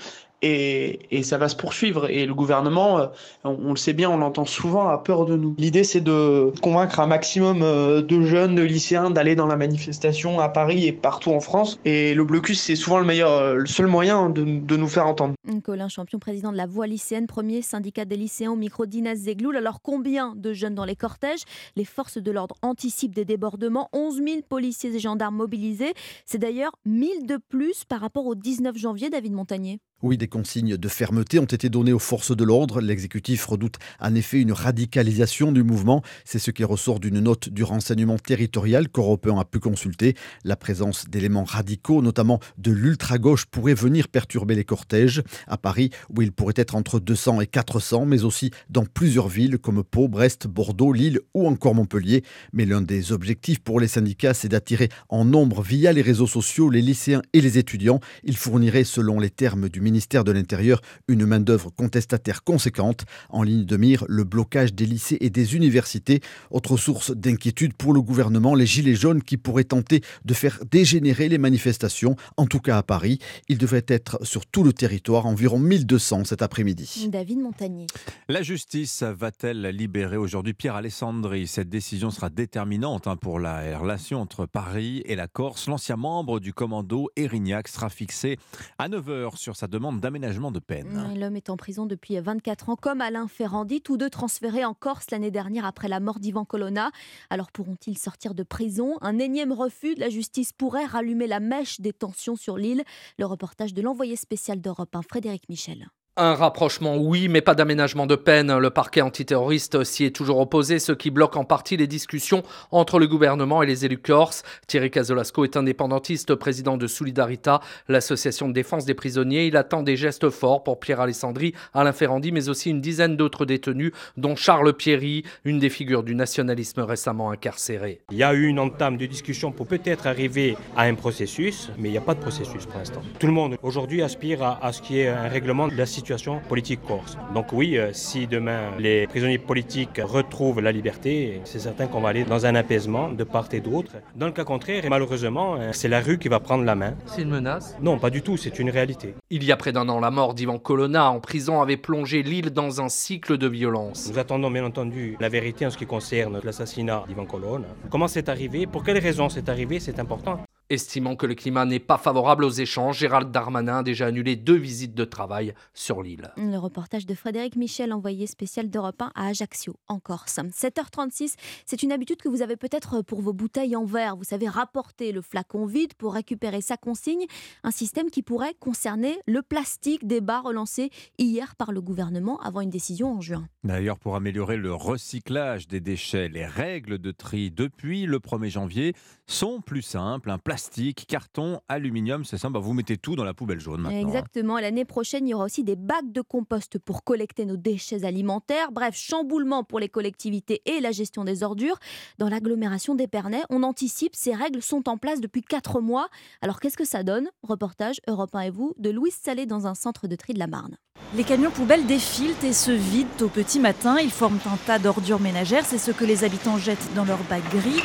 [0.43, 2.09] et, ça va se poursuivre.
[2.09, 3.09] Et le gouvernement,
[3.43, 5.55] on, on, le sait bien, on l'entend souvent, a peur de nous.
[5.57, 10.49] L'idée, c'est de convaincre un maximum de jeunes, de lycéens d'aller dans la manifestation à
[10.49, 11.79] Paris et partout en France.
[11.85, 15.33] Et le blocus, c'est souvent le meilleur, le seul moyen de, nous faire entendre.
[15.63, 19.55] Colin Champion, président de la Voix lycéenne, premier syndicat des lycéens au micro d'Inès Zegloul.
[19.55, 21.43] Alors combien de jeunes dans les cortèges?
[21.75, 23.89] Les forces de l'ordre anticipent des débordements.
[23.93, 25.93] 11 000 policiers et gendarmes mobilisés.
[26.25, 29.79] C'est d'ailleurs 1000 de plus par rapport au 19 janvier, David Montagnier.
[30.03, 32.81] Oui, des consignes de fermeté ont été données aux forces de l'ordre.
[32.81, 36.03] L'exécutif redoute en effet une radicalisation du mouvement.
[36.25, 40.13] C'est ce qui ressort d'une note du renseignement territorial qu'Europe a pu consulter.
[40.43, 45.23] La présence d'éléments radicaux, notamment de l'ultra-gauche, pourrait venir perturber les cortèges.
[45.47, 49.57] À Paris, où il pourrait être entre 200 et 400, mais aussi dans plusieurs villes
[49.57, 52.25] comme Pau, Brest, Bordeaux, Lille ou encore Montpellier.
[52.51, 56.69] Mais l'un des objectifs pour les syndicats, c'est d'attirer en nombre via les réseaux sociaux
[56.69, 58.01] les lycéens et les étudiants.
[58.25, 63.05] Ils fourniraient, selon les termes du ministère, ministère de l'Intérieur une main-d'œuvre contestataire conséquente.
[63.29, 66.19] En ligne de mire, le blocage des lycées et des universités.
[66.49, 71.29] Autre source d'inquiétude pour le gouvernement, les Gilets jaunes qui pourraient tenter de faire dégénérer
[71.29, 73.19] les manifestations, en tout cas à Paris.
[73.49, 77.07] Ils devraient être sur tout le territoire, environ 1200 cet après-midi.
[77.11, 77.85] David Montagnier.
[78.27, 80.55] La justice va-t-elle libérer aujourd'hui?
[80.55, 85.67] Pierre Alessandri Cette décision sera déterminante hein, pour la relation entre Paris et la Corse.
[85.67, 88.39] L'ancien membre du commando Erignac sera fixé
[88.79, 91.13] à 9h sur sa demande d'aménagement de peine.
[91.19, 95.11] L'homme est en prison depuis 24 ans, comme Alain Ferrandi, tous deux transférés en Corse
[95.11, 96.91] l'année dernière après la mort d'Ivan Colonna.
[97.29, 98.97] Alors pourront-ils sortir de prison?
[99.01, 102.83] Un énième refus de la justice pourrait rallumer la mèche des tensions sur l'île.
[103.19, 105.87] Le reportage de l'envoyé spécial d'Europe, Frédéric Michel.
[106.15, 108.55] Un rapprochement, oui, mais pas d'aménagement de peine.
[108.55, 112.99] Le parquet antiterroriste s'y est toujours opposé, ce qui bloque en partie les discussions entre
[112.99, 114.43] le gouvernement et les élus corses.
[114.67, 119.47] Thierry Casolasco est indépendantiste, président de Solidarita, l'association de défense des prisonniers.
[119.47, 123.47] Il attend des gestes forts pour Pierre Alessandri, Alain Ferrandi, mais aussi une dizaine d'autres
[123.47, 128.01] détenus, dont Charles Pierry, une des figures du nationalisme récemment incarcéré.
[128.11, 131.89] Il y a eu une entame de discussion pour peut-être arriver à un processus, mais
[131.89, 133.01] il n'y a pas de processus pour l'instant.
[133.17, 136.02] Tout le monde aujourd'hui aspire à, à ce qui est un règlement de la situation
[136.03, 137.17] situation politique corse.
[137.33, 142.09] Donc oui, euh, si demain les prisonniers politiques retrouvent la liberté, c'est certain qu'on va
[142.09, 143.93] aller dans un apaisement de part et d'autre.
[144.15, 146.93] Dans le cas contraire, malheureusement, euh, c'est la rue qui va prendre la main.
[147.05, 147.75] C'est une menace?
[147.81, 149.15] Non, pas du tout, c'est une réalité.
[149.29, 152.51] Il y a près d'un an, la mort d'Ivan Colonna en prison avait plongé l'île
[152.51, 154.09] dans un cycle de violence.
[154.11, 157.67] Nous attendons bien entendu la vérité en ce qui concerne l'assassinat d'Ivan Colonna.
[157.89, 158.67] Comment c'est arrivé?
[158.67, 159.79] Pour quelles raisons c'est arrivé?
[159.79, 160.39] C'est important.
[160.73, 164.55] Estimant que le climat n'est pas favorable aux échanges, Gérald Darmanin a déjà annulé deux
[164.55, 166.31] visites de travail sur l'île.
[166.35, 170.39] Le reportage de Frédéric Michel, envoyé spécial d'Europe 1 à Ajaccio, en Corse.
[170.39, 171.35] 7h36,
[171.67, 174.15] c'est une habitude que vous avez peut-être pour vos bouteilles en verre.
[174.15, 177.27] Vous savez rapporter le flacon vide pour récupérer sa consigne.
[177.63, 182.71] Un système qui pourrait concerner le plastique, débat relancé hier par le gouvernement avant une
[182.71, 183.47] décision en juin.
[183.63, 188.93] D'ailleurs, pour améliorer le recyclage des déchets, les règles de tri depuis le 1er janvier
[189.25, 190.31] sont plus simples.
[190.31, 192.55] Un plastique, carton, aluminium, c'est simple.
[192.55, 193.97] Bah, vous mettez tout dans la poubelle jaune maintenant.
[193.97, 194.01] hein.
[194.01, 194.59] Exactement.
[194.59, 198.73] L'année prochaine, il y aura aussi des bacs de compost pour collecter nos déchets alimentaires.
[198.73, 201.79] Bref, chamboulement pour les collectivités et la gestion des ordures.
[202.17, 204.13] Dans l'agglomération d'Épernay, on anticipe.
[204.13, 206.09] Ces règles sont en place depuis 4 mois.
[206.41, 207.29] Alors qu'est-ce que ça donne?
[207.43, 210.47] Reportage Europe 1 et vous de Louise Salé dans un centre de tri de la
[210.47, 210.75] Marne.
[211.15, 213.97] Les camions poubelles défilent et se vident au petit matin.
[214.01, 215.63] Ils forment un tas d'ordures ménagères.
[215.63, 217.83] C'est ce que les habitants jettent dans leur bac gris.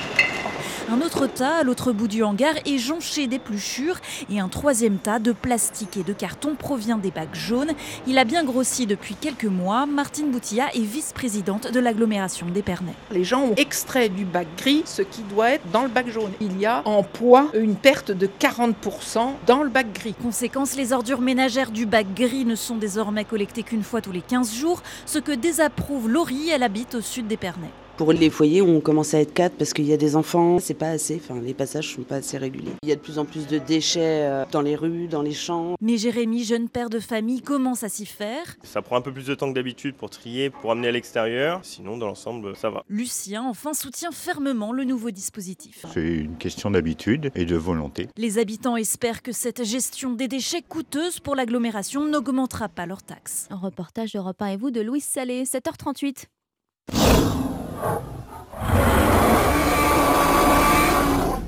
[0.90, 3.98] Un autre tas à l'autre bout du hangar est jonché d'épluchures
[4.30, 7.72] et un troisième tas de plastique et de carton provient des bacs jaunes.
[8.06, 9.84] Il a bien grossi depuis quelques mois.
[9.84, 12.94] Martine Boutilla est vice-présidente de l'agglomération d'Épernay.
[13.10, 16.32] Les gens ont extrait du bac gris ce qui doit être dans le bac jaune.
[16.40, 20.14] Il y a en poids une perte de 40% dans le bac gris.
[20.14, 24.22] Conséquence, les ordures ménagères du bac gris ne sont désormais collectées qu'une fois tous les
[24.22, 27.68] 15 jours, ce que désapprouve Laurie, elle habite au sud d'Épernay.
[27.98, 30.74] Pour les foyers, on commence à être quatre parce qu'il y a des enfants, c'est
[30.74, 32.70] pas assez, enfin les passages sont pas assez réguliers.
[32.84, 35.32] Il y a de plus en plus de déchets euh, dans les rues, dans les
[35.32, 35.74] champs.
[35.80, 38.56] Mais Jérémy, jeune père de famille, commence à s'y faire?
[38.62, 41.58] Ça prend un peu plus de temps que d'habitude pour trier, pour amener à l'extérieur,
[41.64, 42.84] sinon dans l'ensemble ça va.
[42.88, 45.84] Lucien, enfin, soutient fermement le nouveau dispositif.
[45.92, 48.06] C'est une question d'habitude et de volonté.
[48.16, 53.48] Les habitants espèrent que cette gestion des déchets coûteuse pour l'agglomération n'augmentera pas leurs taxes.
[53.50, 56.26] Un reportage d'Europe 1 et vous de Louise Salé, 7h38.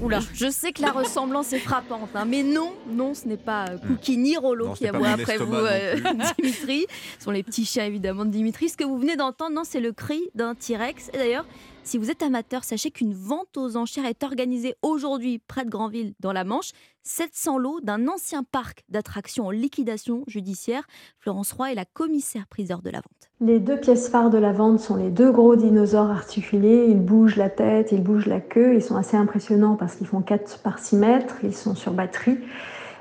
[0.02, 3.66] Oula, je sais que la ressemblance est frappante, hein, mais non, non, ce n'est pas
[3.68, 5.96] euh, Cookie ni Rollo Non, qui aboie après vous, euh,
[6.38, 6.86] Dimitri.
[7.18, 8.70] Ce sont les petits chiens évidemment de Dimitri.
[8.70, 11.10] Ce que vous venez d'entendre, non, c'est le cri d'un T-Rex.
[11.12, 11.44] Et d'ailleurs,
[11.84, 16.14] si vous êtes amateur, sachez qu'une vente aux enchères est organisée aujourd'hui près de Granville,
[16.20, 16.70] dans la Manche.
[17.02, 20.86] 700 lots d'un ancien parc d'attractions en liquidation judiciaire.
[21.18, 23.19] Florence Roy est la commissaire-priseur de la vente.
[23.42, 26.84] Les deux pièces phares de la vente sont les deux gros dinosaures articulés.
[26.90, 28.74] Ils bougent la tête, ils bougent la queue.
[28.74, 31.36] Ils sont assez impressionnants parce qu'ils font 4 par 6 mètres.
[31.42, 32.36] Ils sont sur batterie.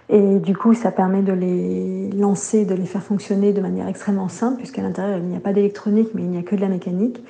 [0.08, 4.30] Et du coup, ça permet de les lancer, de les faire fonctionner de manière extrêmement
[4.30, 6.70] simple, puisqu'à l'intérieur, il n'y a pas d'électronique, mais il n'y a que de la
[6.70, 7.22] mécanique.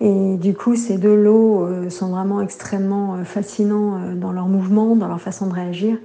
[0.00, 4.46] Et du coup, ces deux lots euh, sont vraiment extrêmement euh, fascinants euh, dans leur
[4.46, 5.98] mouvement, dans leur façon de réagir.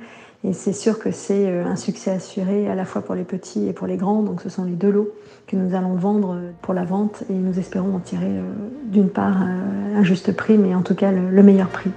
[0.43, 3.73] Et c'est sûr que c'est un succès assuré à la fois pour les petits et
[3.73, 4.23] pour les grands.
[4.23, 5.11] Donc ce sont les deux lots
[5.49, 8.43] que nous allons vendre pour la vente et nous espérons en tirer euh,
[8.85, 11.91] d'une part euh, un juste prix, mais en tout cas le meilleur prix.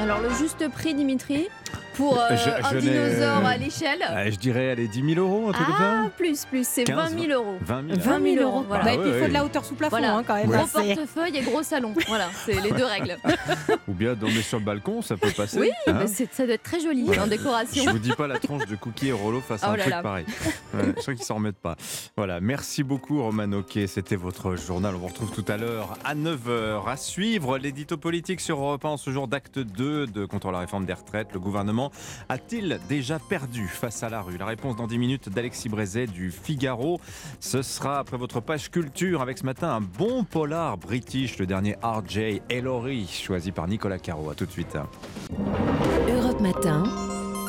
[0.00, 1.48] Alors le juste prix, Dimitri,
[1.94, 5.20] pour euh, Je- un je n'ai- dinosaure à l'échelle Ah, je dirais, allez, 10 000
[5.26, 7.56] euros, un truc comme Ah, ça plus, plus, c'est 15, 20 000 euros.
[7.60, 7.98] 20 000.
[8.00, 8.84] 20 000 euros, voilà.
[8.86, 10.14] Ah Et puis, il faut ouais, de la hauteur sous plafond, Voilà.
[10.14, 10.46] hein, quand même.
[10.46, 11.94] Gros Ouais, portefeuille et gros salon.
[12.06, 13.16] Voilà, c'est les deux règles.
[13.88, 15.58] Ou bien dormir sur le balcon, ça peut passer.
[15.58, 17.82] Oui, hein mais ça doit être très joli en décoration.
[17.84, 19.82] Je vous dis pas la tranche de Cookie et Rollo face à Oh un là
[19.82, 20.02] truc là.
[20.02, 20.26] pareil.
[20.74, 21.74] Ouais, je crois qu'ils s'en remettent pas.
[22.16, 23.86] Voilà, merci beaucoup Roman Oquet.
[23.88, 24.94] C'était votre journal.
[24.94, 26.88] On vous retrouve tout à l'heure à 9h.
[26.88, 30.60] À suivre l'édito politique sur Europe 1 en ce jour d'acte 2 de contre la
[30.60, 31.28] réforme des retraites.
[31.32, 31.57] Le gouvernement
[32.28, 34.38] a-t-il déjà perdu face à la rue?
[34.38, 37.00] La réponse dans 10 minutes d'Alexis Brézet du Figaro.
[37.40, 41.76] Ce sera après votre page culture avec ce matin un bon polar british, le dernier
[41.82, 44.30] RJ Ellory, choisi par Nicolas Caro.
[44.30, 44.76] À tout de suite.
[46.08, 46.84] Europe Matin,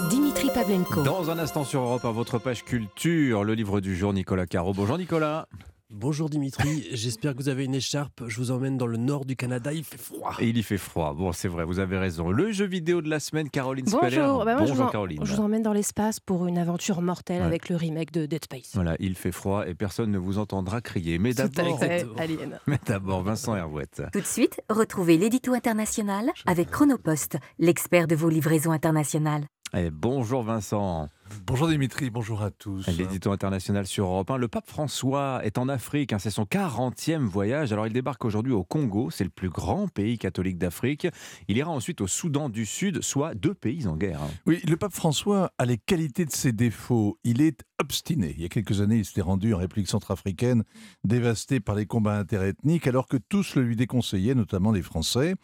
[0.09, 1.03] Dimitri Pavlenko.
[1.03, 4.73] Dans un instant sur Europe, à votre page culture, le livre du jour, Nicolas Caro.
[4.73, 5.47] Bonjour Nicolas.
[5.91, 8.21] Bonjour Dimitri, j'espère que vous avez une écharpe.
[8.27, 10.35] Je vous emmène dans le nord du Canada, il fait froid.
[10.39, 11.15] Et il y fait froid.
[11.15, 12.29] Bon, c'est vrai, vous avez raison.
[12.29, 14.17] Le jeu vidéo de la semaine, Caroline Speller.
[14.17, 15.19] Bonjour, Bah, moi, je, Bonjour vous en- Caroline.
[15.25, 17.47] je vous emmène dans l'espace pour une aventure mortelle Ouais.
[17.47, 18.69] avec le remake de Dead Space.
[18.75, 21.17] Voilà, il fait froid et personne ne vous entendra crier.
[21.17, 21.79] Mais d'abord,
[22.67, 24.03] mais d'abord, Vincent Hervouette.
[24.13, 29.45] Tout de suite, retrouvez l'édito international avec Chronopost, l'expert de vos livraisons internationales.
[29.75, 31.09] Et bonjour Vincent.
[31.45, 32.87] Bonjour Dimitri, bonjour à tous.
[32.87, 34.37] L'édito international sur Europe 1.
[34.37, 36.11] Le pape François est en Afrique.
[36.11, 37.71] hein, c'est son 40e voyage.
[37.71, 39.11] Alors il débarque aujourd'hui au Congo.
[39.11, 41.07] C'est le plus grand pays catholique d'Afrique.
[41.47, 44.23] Il ira ensuite au Soudan du Sud, soit deux pays en guerre.
[44.23, 44.29] hein.
[44.47, 47.19] Oui, le pape François a les qualités de ses défauts.
[47.23, 48.33] Il est obstiné.
[48.35, 50.63] Il y a quelques années, il s'était rendu en République centrafricaine,
[51.03, 55.35] dévasté par les combats interethniques, alors que tous le lui déconseillaient, notamment les Français.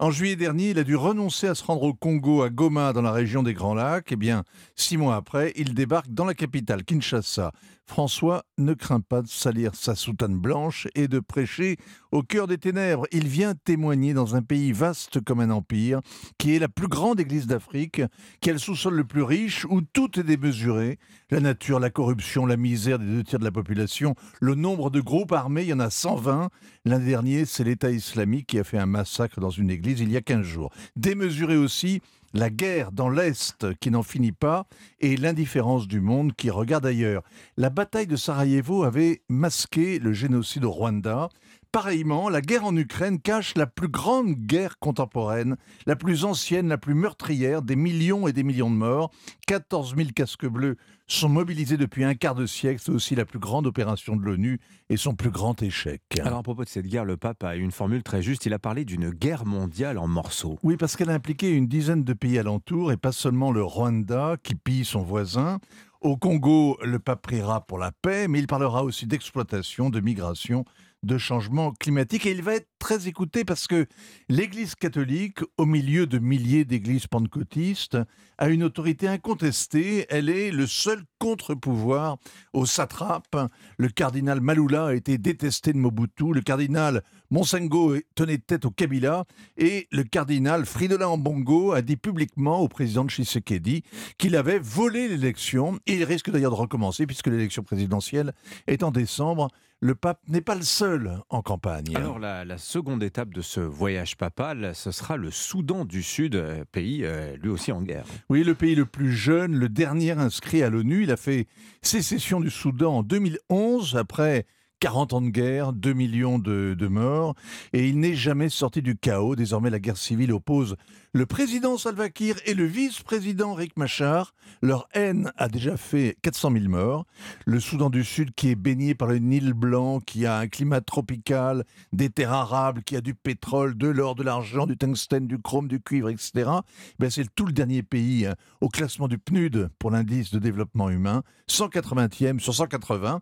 [0.00, 3.02] En juillet dernier, il a dû renoncer à se rendre au Congo, à Goma, dans
[3.02, 4.12] la région des Grands Lacs.
[4.12, 4.44] Eh bien,
[4.76, 7.50] six mois après, il débarque dans la capitale, Kinshasa.
[7.88, 11.78] François ne craint pas de salir sa soutane blanche et de prêcher
[12.12, 13.06] au cœur des ténèbres.
[13.12, 16.00] Il vient témoigner dans un pays vaste comme un empire,
[16.36, 18.02] qui est la plus grande église d'Afrique,
[18.42, 20.98] qui a le sous-sol le plus riche, où tout est démesuré.
[21.30, 25.00] La nature, la corruption, la misère des deux tiers de la population, le nombre de
[25.00, 26.50] groupes armés, il y en a 120.
[26.84, 30.12] L'un des derniers, c'est l'État islamique qui a fait un massacre dans une église il
[30.12, 30.70] y a 15 jours.
[30.94, 32.02] Démesuré aussi,
[32.34, 34.66] la guerre dans l'Est qui n'en finit pas
[35.00, 37.22] et l'indifférence du monde qui regarde ailleurs.
[37.56, 41.28] La bataille de Sarajevo avait masqué le génocide au Rwanda.
[41.70, 46.78] Pareillement, la guerre en Ukraine cache la plus grande guerre contemporaine, la plus ancienne, la
[46.78, 49.10] plus meurtrière, des millions et des millions de morts.
[49.46, 52.80] 14 000 casques bleus sont mobilisés depuis un quart de siècle.
[52.82, 56.00] C'est aussi la plus grande opération de l'ONU et son plus grand échec.
[56.20, 58.46] Alors à propos de cette guerre, le pape a eu une formule très juste.
[58.46, 60.58] Il a parlé d'une guerre mondiale en morceaux.
[60.62, 64.36] Oui, parce qu'elle a impliqué une dizaine de pays alentours et pas seulement le Rwanda
[64.42, 65.58] qui pille son voisin.
[66.00, 70.64] Au Congo, le pape priera pour la paix, mais il parlera aussi d'exploitation, de migration,
[71.02, 72.26] de changement climatique.
[72.26, 73.86] Et il va être très écouté parce que
[74.28, 77.98] l'Église catholique, au milieu de milliers d'églises pentecôtistes,
[78.38, 80.06] a une autorité incontestée.
[80.10, 82.18] Elle est le seul contre-pouvoir
[82.52, 83.36] au satrape.
[83.76, 86.32] Le cardinal Malula a été détesté de Mobutu.
[86.32, 89.24] Le cardinal Monsengo tenait tête au Kabila.
[89.56, 93.82] Et le cardinal Fridola Ambongo a dit publiquement au président de Tshisekedi
[94.18, 95.78] qu'il avait volé l'élection.
[95.86, 98.32] Il risque d'ailleurs de recommencer puisque l'élection présidentielle
[98.66, 99.48] est en décembre.
[99.80, 101.94] Le pape n'est pas le seul en campagne.
[101.94, 106.34] Alors la, la seconde étape de ce voyage papal, ce sera le Soudan du Sud,
[106.34, 108.04] euh, pays euh, lui aussi en guerre.
[108.28, 111.04] Oui, le pays le plus jeune, le dernier inscrit à l'ONU.
[111.04, 111.46] Il a fait
[111.80, 114.44] sécession du Soudan en 2011, après
[114.80, 117.34] 40 ans de guerre, 2 millions de, morts,
[117.72, 119.36] et il n'est jamais sorti du chaos.
[119.36, 120.76] Désormais, la guerre civile oppose
[121.14, 124.34] le président Salva Kiir et le vice-président Riek Machar.
[124.62, 127.06] Leur haine a déjà fait 400 000 morts.
[127.46, 130.80] Le Soudan du Sud, qui est baigné par le Nil blanc, qui a un climat
[130.80, 135.38] tropical, des terres arables, qui a du pétrole, de l'or, de l'argent, du tungstène, du
[135.38, 136.50] chrome, du cuivre, etc.
[136.98, 140.90] Ben, c'est tout le dernier pays hein, au classement du PNUD pour l'indice de développement
[140.90, 143.20] humain, 180e sur 180.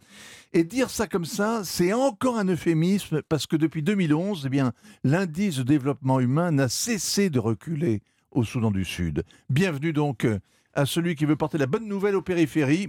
[0.52, 4.72] Et dire ça comme ça, c'est encore un euphémisme parce que depuis 2011, eh bien,
[5.05, 9.24] l'indice de développement humain n'a cessé de reculer au Soudan du Sud.
[9.49, 10.38] Bienvenue donc euh,
[10.74, 12.88] à celui qui veut porter la bonne nouvelle aux périphéries.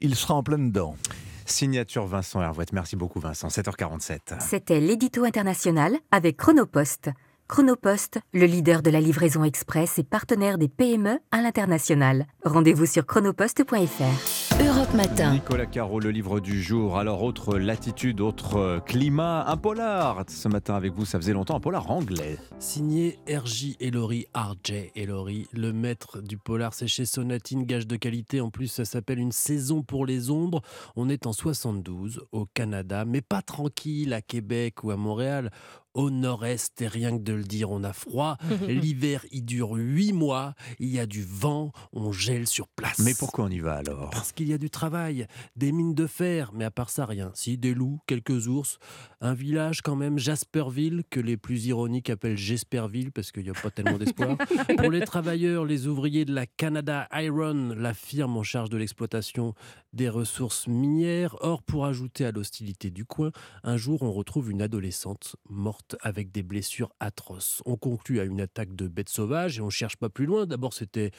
[0.00, 0.96] Il sera en plein dedans.
[1.44, 2.72] Signature Vincent Hervouette.
[2.72, 3.48] Merci beaucoup Vincent.
[3.48, 4.40] 7h47.
[4.40, 7.10] C'était l'édito international avec Chronopost.
[7.48, 12.26] Chronopost, le leader de la livraison express et partenaire des PME à l'international.
[12.44, 14.56] Rendez-vous sur chronopost.fr.
[14.60, 15.34] Europe Matin.
[15.34, 16.98] Nicolas Caro, le livre du jour.
[16.98, 20.24] Alors, autre latitude, autre euh, climat, un polar.
[20.28, 22.38] Ce matin avec vous, ça faisait longtemps, un polar anglais.
[22.58, 23.76] Signé R.J.
[23.80, 24.92] Ellory, R.J.
[24.96, 28.40] Ellory, le maître du polar, c'est chez Sonatine, gage de qualité.
[28.40, 30.62] En plus, ça s'appelle Une saison pour les ombres.
[30.96, 35.50] On est en 72 au Canada, mais pas tranquille à Québec ou à Montréal.
[35.96, 38.36] Au nord-est, et rien que de le dire, on a froid.
[38.68, 40.52] L'hiver, il dure huit mois.
[40.78, 42.98] Il y a du vent, on gèle sur place.
[42.98, 44.10] Mais pourquoi on y va alors?
[44.10, 45.26] Parce qu'il y a du travail,
[45.56, 47.30] des mines de fer, mais à part ça, rien.
[47.32, 48.78] Si, des loups, quelques ours,
[49.22, 53.54] un village quand même, Jasperville, que les plus ironiques appellent Jesperville, parce qu'il n'y a
[53.54, 54.36] pas tellement d'espoir.
[54.76, 59.54] Pour les travailleurs, les ouvriers de la Canada Iron, la firme en charge de l'exploitation
[59.96, 61.34] des ressources minières.
[61.40, 63.32] Or, pour ajouter à l'hostilité du coin,
[63.64, 67.62] un jour, on retrouve une adolescente morte avec des blessures atroces.
[67.66, 70.46] On conclut à une attaque de bêtes sauvages et on cherche pas plus loin.
[70.46, 71.10] D'abord, c'était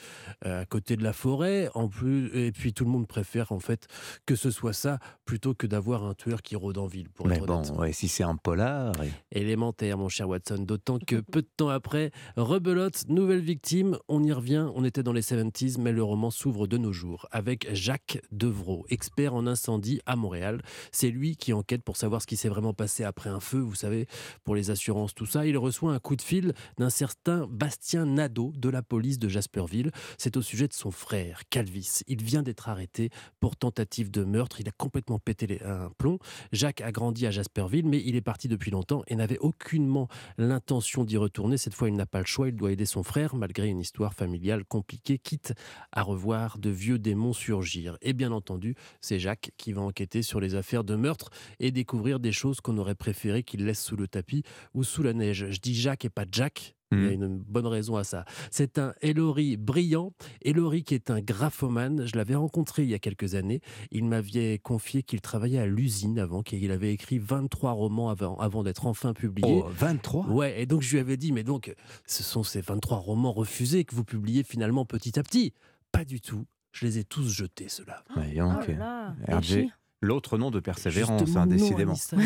[0.46, 3.58] euh, à côté de la forêt, en plus, et puis tout le monde préfère en
[3.58, 3.86] fait
[4.24, 7.08] que ce soit ça plutôt que d'avoir un tueur qui rôde en ville.
[7.10, 8.94] Pour Mais être bon, ouais, si c'est un polar.
[9.32, 10.58] et- Élémentaire, mon cher Watson.
[10.58, 13.98] D'autant que peu de temps après, rebelote, nouvelle victime.
[14.08, 14.68] On y revient.
[14.74, 18.67] On était dans les 70s, mais le roman s'ouvre de nos jours avec Jacques Devroy.
[18.68, 20.60] Perrault, expert en incendie à Montréal.
[20.92, 23.74] C'est lui qui enquête pour savoir ce qui s'est vraiment passé après un feu, vous
[23.74, 24.06] savez,
[24.44, 25.46] pour les assurances, tout ça.
[25.46, 29.90] Il reçoit un coup de fil d'un certain Bastien Nadeau de la police de Jasperville.
[30.18, 32.02] C'est au sujet de son frère, Calvis.
[32.08, 33.10] Il vient d'être arrêté
[33.40, 34.60] pour tentative de meurtre.
[34.60, 36.18] Il a complètement pété un plomb.
[36.52, 41.04] Jacques a grandi à Jasperville, mais il est parti depuis longtemps et n'avait aucunement l'intention
[41.04, 41.56] d'y retourner.
[41.56, 42.48] Cette fois, il n'a pas le choix.
[42.48, 45.54] Il doit aider son frère, malgré une histoire familiale compliquée, quitte
[45.92, 47.96] à revoir de vieux démons surgir.
[48.02, 48.57] Et bien entendu,
[49.00, 51.30] c'est Jacques qui va enquêter sur les affaires de meurtre
[51.60, 54.42] et découvrir des choses qu'on aurait préféré qu'il laisse sous le tapis
[54.74, 55.46] ou sous la neige.
[55.50, 56.74] Je dis Jacques et pas Jack.
[56.90, 58.24] Il y a une bonne raison à ça.
[58.50, 60.14] C'est un Ellery brillant.
[60.42, 62.06] Ellery qui est un graphomane.
[62.06, 63.60] Je l'avais rencontré il y a quelques années.
[63.90, 68.62] Il m'avait confié qu'il travaillait à l'usine avant, qu'il avait écrit 23 romans avant, avant
[68.62, 69.62] d'être enfin publié.
[69.64, 71.74] Oh, 23 Ouais, et donc je lui avais dit, mais donc
[72.06, 75.52] ce sont ces 23 romans refusés que vous publiez finalement petit à petit.
[75.92, 76.46] Pas du tout.
[76.72, 78.04] Je les ai tous jetés, ceux-là.
[78.14, 79.32] Voyons Oh.
[79.32, 79.70] RG,
[80.00, 81.94] l'autre nom de persévérance, hein, décidément.
[81.94, 82.22] Justement,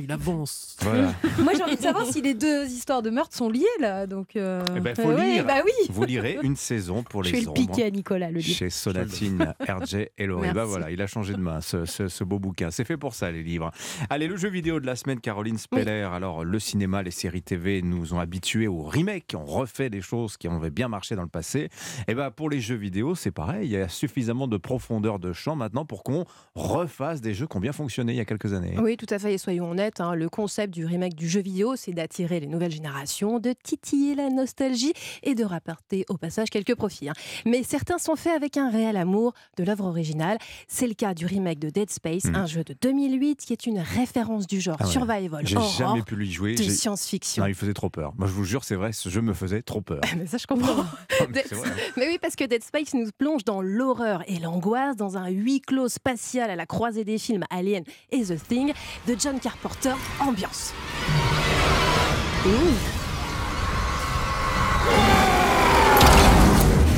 [0.00, 0.76] il avance.
[0.82, 1.12] Voilà.
[1.40, 4.06] Moi, j'ai envie de savoir si les deux histoires de meurtre sont liées là.
[4.06, 5.46] Donc, euh, Eh ben, euh, faut ouais, lire.
[5.46, 5.72] bah oui.
[5.90, 8.56] Vous lirez une saison pour Je les vais le piquer à Nicolas, le livre.
[8.56, 10.52] Chez Sonatine, RJ et Laurie.
[10.52, 12.70] Bah voilà, il a changé de main, ce, ce- ce beau bouquin.
[12.70, 13.70] C'est fait pour ça, les livres.
[14.08, 16.08] Allez, le jeu vidéo de la semaine, Caroline Speller.
[16.12, 19.34] Alors, le cinéma, les séries TV nous ont habitués au remake.
[19.36, 21.68] On refait des choses qui ont bien marché dans le passé.
[22.08, 23.66] Et ben pour les jeux vidéo, c'est pareil.
[23.68, 26.24] Il y a suffisamment de profondeur de champ maintenant pour qu'on
[27.00, 28.74] refasse des jeux qui ont bien fonctionné il y a quelques années.
[28.78, 29.34] Oui, tout à fait.
[29.34, 32.70] Et soyons honnêtes, hein, le concept du remake du jeu vidéo, c'est d'attirer les nouvelles
[32.72, 34.92] générations, de titiller la nostalgie
[35.22, 37.08] et de rapporter au passage quelques profits.
[37.08, 37.14] hein.
[37.46, 40.38] Mais certains sont faits avec un réel amour de l'œuvre originale.
[40.68, 42.34] C'est le cas du remake de Dead Space, Mhm.
[42.36, 44.90] un jeu de 2008 qui est une référence du genre Ah ouais.
[44.90, 46.54] survival J'ai jamais pu lui jouer.
[46.54, 47.42] de science-fiction.
[47.42, 48.12] Non, il faisait trop peur.
[48.18, 50.00] Moi, je vous jure, c'est vrai, ce jeu me faisait trop peur.
[50.16, 50.84] Mais ça, je comprends.
[51.30, 51.70] mais c'est vrai.
[51.96, 55.60] Mais oui, parce que Dead Space nous plonge dans l'horreur et l'angoisse dans un huis
[55.60, 58.72] clos spatial à la croisée des films Alien et The Thing
[59.06, 59.94] de John Carpenter.
[60.20, 60.72] Ambiance.
[62.46, 62.50] Ouh.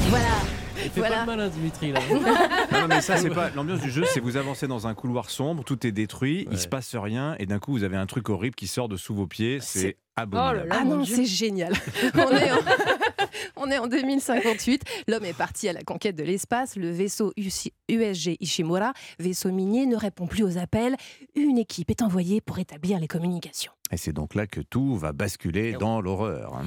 [0.08, 0.26] Voilà.
[0.84, 1.14] Il fait Voilà.
[1.16, 2.00] pas le malin, Dimitri, là.
[2.72, 4.04] Non, non, mais ça, c'est pas l'ambiance du jeu.
[4.12, 7.46] C'est vous avancez dans un couloir sombre, tout est détruit, il se passe rien, et
[7.46, 9.58] d'un coup, vous avez un truc horrible qui sort de sous vos pieds.
[9.60, 10.68] C'est abominable.
[10.72, 11.72] ah non, c'est génial.
[12.14, 12.58] on, est en...
[13.56, 14.82] on est en 2058.
[15.08, 16.76] L'homme est parti à la conquête de l'espace.
[16.76, 20.96] Le vaisseau USG Ishimura, vaisseau minier, ne répond plus aux appels.
[21.34, 23.72] Une équipe est envoyée pour établir les communications.
[23.90, 26.54] Et c'est donc là que tout va basculer dans l'horreur.
[26.54, 26.64] hein.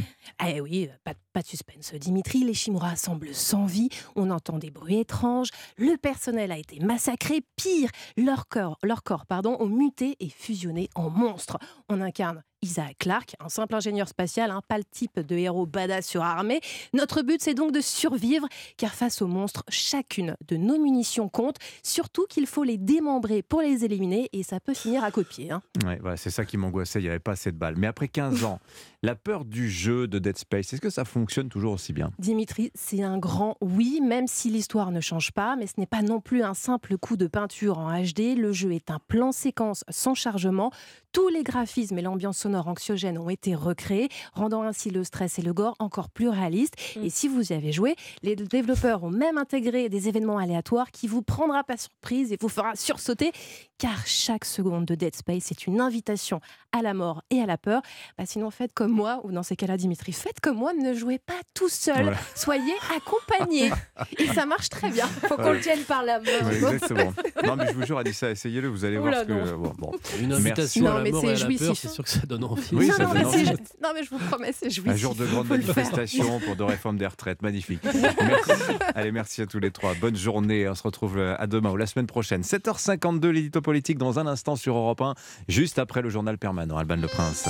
[0.48, 1.92] Eh oui, pas, pas de suspense.
[1.96, 3.90] Dimitri, les Shimura semblent sans vie.
[4.16, 5.50] On entend des bruits étranges.
[5.78, 7.42] Le personnel a été massacré.
[7.56, 11.58] Pire, leur corps, leur corps pardon, ont muté et fusionné en monstres.
[11.90, 16.08] On incarne Isaac Clarke, un simple ingénieur spatial, hein, pas le type de héros badass
[16.08, 16.62] surarmé.
[16.94, 21.58] Notre but, c'est donc de survivre, car face aux monstres, chacune de nos munitions compte.
[21.84, 25.52] Surtout qu'il faut les démembrer pour les éliminer, et ça peut finir à copier.
[25.52, 25.62] hein.
[25.86, 27.76] Ouais, voilà, c'est ça qui m'angoissait, il n'y avait pas assez de balles.
[27.78, 28.60] Mais après 15 ans,
[29.04, 32.10] la peur du jeu de Dead Space, est-ce que ça fonctionne toujours aussi bien?
[32.18, 36.02] Dimitri, c'est un grand oui, même si l'histoire ne change pas, mais ce n'est pas
[36.02, 38.36] non plus un simple coup de peinture en HD.
[38.36, 40.72] Le jeu est un plan séquence sans chargement.
[41.12, 45.42] Tous les graphismes et l'ambiance sonore anxiogène ont été recréés, rendant ainsi le stress et
[45.42, 46.76] le gore encore plus réalistes.
[47.02, 51.08] Et si vous y avez joué, les développeurs ont même intégré des événements aléatoires qui
[51.08, 53.32] vous prendra pas surprise et vous fera sursauter,
[53.78, 56.40] car chaque seconde de Dead Space est une invitation
[56.72, 57.82] à la mort et à la peur.
[58.18, 61.20] Bah, sinon, faites comme moi, ou dans ces cas-là, Dimitri, faites comme moi, ne jouez
[61.20, 62.04] pas tout seul.
[62.04, 62.18] Voilà.
[62.36, 63.72] Soyez accompagné.
[64.20, 65.06] et ça marche très bien.
[65.08, 65.54] Faut qu'on Ouais.
[65.54, 66.26] le tienne par la main.
[66.44, 67.14] Ouais, Exactement.
[67.46, 69.54] Non, mais je vous jure, Anissa, essayez-le, vous allez voir ce que.
[69.54, 69.92] Bon, bon.
[70.20, 70.42] Une Merci.
[70.48, 72.35] invitation Non, à la mort c'est et à la peur, c'est sûr que ça donne
[72.44, 72.64] envie.
[72.74, 73.62] Oui, non, ça non, donne mais c'est- envie.
[73.84, 74.92] non, mais je vous promets, c'est jouissif.
[74.92, 77.42] Un jour de grande manifestation pour de réforme des retraites.
[77.42, 77.80] Magnifique.
[77.84, 78.52] Merci.
[78.96, 79.94] Allez, merci à tous les trois.
[79.96, 80.68] Bonne journée.
[80.70, 82.42] On se retrouve euh, à demain ou la semaine prochaine.
[82.42, 85.16] 7h52, l'édito politique dans un instant sur Europe 1,
[85.48, 86.78] juste après le journal permanent.
[86.78, 87.48] Alban Le Prince.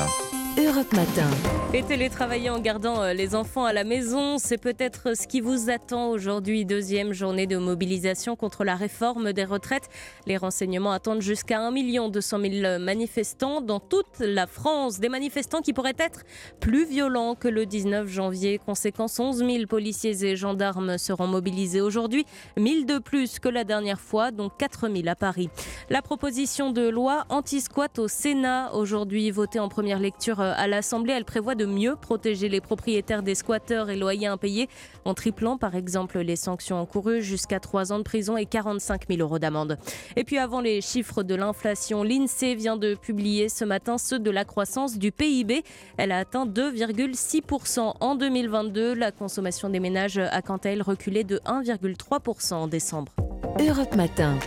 [0.57, 1.29] Europe Matin.
[1.73, 5.69] Et télétravailler en gardant euh, les enfants à la maison, c'est peut-être ce qui vous
[5.69, 6.63] attend aujourd'hui.
[6.63, 9.89] Deuxième journée de mobilisation contre la réforme des retraites.
[10.25, 11.73] Les renseignements attendent jusqu'à 1
[12.07, 15.01] 200 000 manifestants dans toute la France.
[15.01, 16.21] Des manifestants qui pourraient être
[16.61, 18.57] plus violents que le 19 janvier.
[18.57, 22.25] Conséquence, 11 000 policiers et gendarmes seront mobilisés aujourd'hui.
[22.55, 25.49] 1000 de plus que la dernière fois, dont 4 000 à Paris.
[25.89, 31.13] La proposition de loi anti-squat au Sénat, aujourd'hui votée en première lecture euh, à l'Assemblée,
[31.13, 34.69] elle prévoit de mieux protéger les propriétaires des squatteurs et loyers impayés
[35.05, 39.21] en triplant par exemple les sanctions encourues jusqu'à 3 ans de prison et 45 000
[39.21, 39.77] euros d'amende.
[40.15, 44.31] Et puis avant les chiffres de l'inflation, l'INSEE vient de publier ce matin ceux de
[44.31, 45.63] la croissance du PIB.
[45.97, 48.93] Elle a atteint 2,6% en 2022.
[48.93, 53.11] La consommation des ménages a quant à elle reculé de 1,3% en décembre.
[53.57, 54.37] Europe Matin.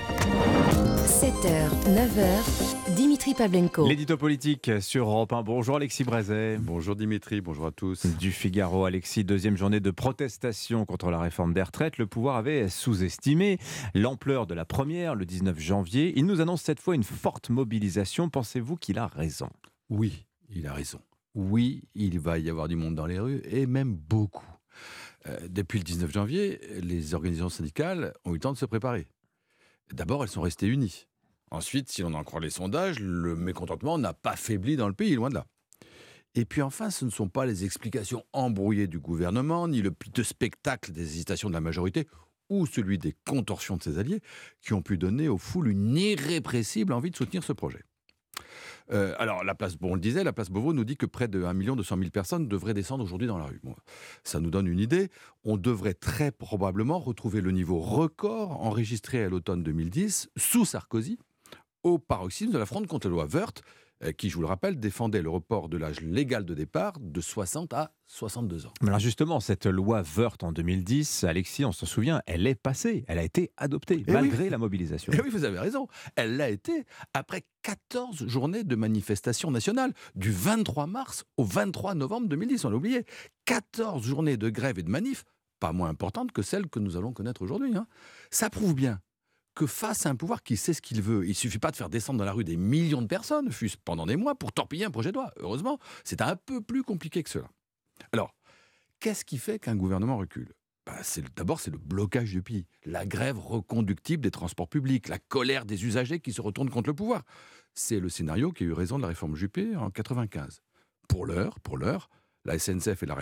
[1.06, 3.88] 7h, 9h, Dimitri Pavlenko.
[3.88, 5.42] L'édito politique sur Europe 1.
[5.44, 6.58] Bonjour Alexis Brézet.
[6.58, 8.04] Bonjour Dimitri, bonjour à tous.
[8.18, 11.96] Du Figaro, Alexis, deuxième journée de protestation contre la réforme des retraites.
[11.96, 13.58] Le pouvoir avait sous-estimé
[13.94, 16.12] l'ampleur de la première le 19 janvier.
[16.16, 18.28] Il nous annonce cette fois une forte mobilisation.
[18.28, 19.48] Pensez-vous qu'il a raison?
[19.88, 21.00] Oui, il a raison.
[21.34, 24.57] Oui, il va y avoir du monde dans les rues et même beaucoup.
[25.28, 29.08] Euh, depuis le 19 janvier, les organisations syndicales ont eu le temps de se préparer.
[29.92, 31.06] D'abord, elles sont restées unies.
[31.50, 35.14] Ensuite, si l'on en croit les sondages, le mécontentement n'a pas faibli dans le pays,
[35.14, 35.46] loin de là.
[36.34, 40.24] Et puis enfin, ce ne sont pas les explications embrouillées du gouvernement, ni le piteux
[40.24, 42.06] spectacle des hésitations de la majorité,
[42.50, 44.20] ou celui des contorsions de ses alliés,
[44.60, 47.82] qui ont pu donner aux foules une irrépressible envie de soutenir ce projet.
[48.90, 51.28] Euh, alors, la place, bon, on le disait, la place Beauvau nous dit que près
[51.28, 53.60] de 1 200 000 personnes devraient descendre aujourd'hui dans la rue.
[54.24, 55.10] ça nous donne une idée.
[55.44, 61.18] On devrait très probablement retrouver le niveau record enregistré à l'automne 2010 sous Sarkozy,
[61.82, 63.62] au paroxysme de la fronde contre la loi Wörth,
[64.16, 67.72] qui, je vous le rappelle, défendait le report de l'âge légal de départ de 60
[67.74, 68.72] à 62 ans.
[68.86, 73.18] Alors justement, cette loi Wörth en 2010, Alexis, on s'en souvient, elle est passée, elle
[73.18, 74.50] a été adoptée, Et malgré oui.
[74.50, 75.12] la mobilisation.
[75.12, 75.88] Et oui, vous avez raison.
[76.16, 82.28] Elle l'a été après 14 journées de manifestation nationale, du 23 mars au 23 novembre
[82.28, 83.04] 2010, on l'a oublié.
[83.46, 85.24] 14 journées de grève et de manif,
[85.60, 87.76] pas moins importantes que celles que nous allons connaître aujourd'hui.
[87.76, 87.86] hein.
[88.30, 89.00] Ça prouve bien
[89.58, 91.90] que face à un pouvoir qui sait ce qu'il veut, il suffit pas de faire
[91.90, 94.90] descendre dans la rue des millions de personnes, fût-ce pendant des mois, pour torpiller un
[94.92, 95.32] projet de loi.
[95.38, 97.50] Heureusement, c'est un peu plus compliqué que cela.
[98.12, 98.36] Alors,
[99.00, 100.54] qu'est-ce qui fait qu'un gouvernement recule?
[100.86, 105.64] Le- D'abord, c'est le blocage du pays, la grève reconductible des transports publics, la colère
[105.66, 107.24] des usagers qui se retournent contre le pouvoir.
[107.74, 110.62] C'est le scénario qui a eu raison de la réforme Juppé en 95.
[111.08, 112.08] Pour l'heure, pour l'heure,
[112.44, 113.16] la SNCF et la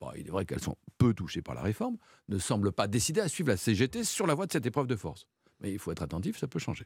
[0.00, 3.20] bon, il est vrai qu'elles sont peu touchées par la réforme, ne semblent pas décidées
[3.20, 5.26] à suivre la CGT sur la voie de cette épreuve de force.
[5.64, 6.84] Mais il faut être attentif, ça peut changer.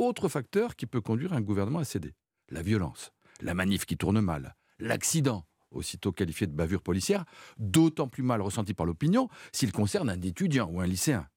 [0.00, 2.12] Autre facteur qui peut conduire un gouvernement à céder,
[2.48, 7.24] la violence, la manif qui tourne mal, l'accident, aussitôt qualifié de bavure policière,
[7.58, 11.28] d'autant plus mal ressenti par l'opinion s'il concerne un étudiant ou un lycéen.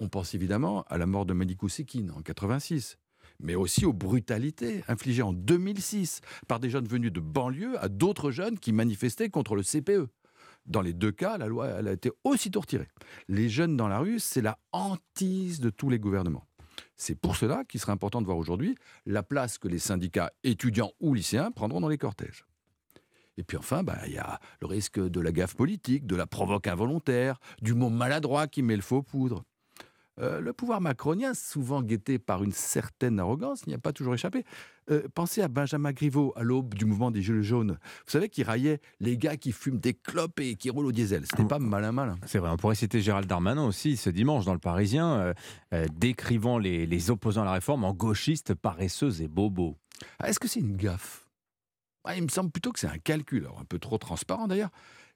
[0.00, 2.98] On pense évidemment à la mort de Malikou Sekine en 86,
[3.38, 8.30] mais aussi aux brutalités infligées en 2006 par des jeunes venus de banlieue à d'autres
[8.30, 10.10] jeunes qui manifestaient contre le CPE.
[10.70, 12.86] Dans les deux cas, la loi a été aussitôt retirée.
[13.26, 16.46] Les jeunes dans la rue, c'est la hantise de tous les gouvernements.
[16.96, 20.92] C'est pour cela qu'il serait important de voir aujourd'hui la place que les syndicats étudiants
[21.00, 22.46] ou lycéens prendront dans les cortèges.
[23.36, 26.28] Et puis enfin, bah, il y a le risque de la gaffe politique, de la
[26.28, 29.42] provoque involontaire, du mot maladroit qui met le faux poudre.
[30.20, 34.44] Euh, le pouvoir macronien, souvent guetté par une certaine arrogance, n'y a pas toujours échappé.
[34.90, 37.78] Euh, pensez à Benjamin Griveaux, à l'aube du mouvement des Gilets jaunes.
[38.04, 41.24] Vous savez qu'il raillait les gars qui fument des clopes et qui roulent au diesel.
[41.26, 42.18] C'était pas malin malin.
[42.26, 45.34] C'est vrai, on pourrait citer Gérald Darmanin aussi ce dimanche dans le Parisien, euh,
[45.72, 49.76] euh, décrivant les, les opposants à la réforme en gauchistes, paresseux et bobos.
[50.18, 51.28] Ah, Est-ce que c'est une gaffe?
[52.04, 54.70] Ah, Il me semble plutôt que c'est un calcul, alors un peu trop transparent d'ailleurs.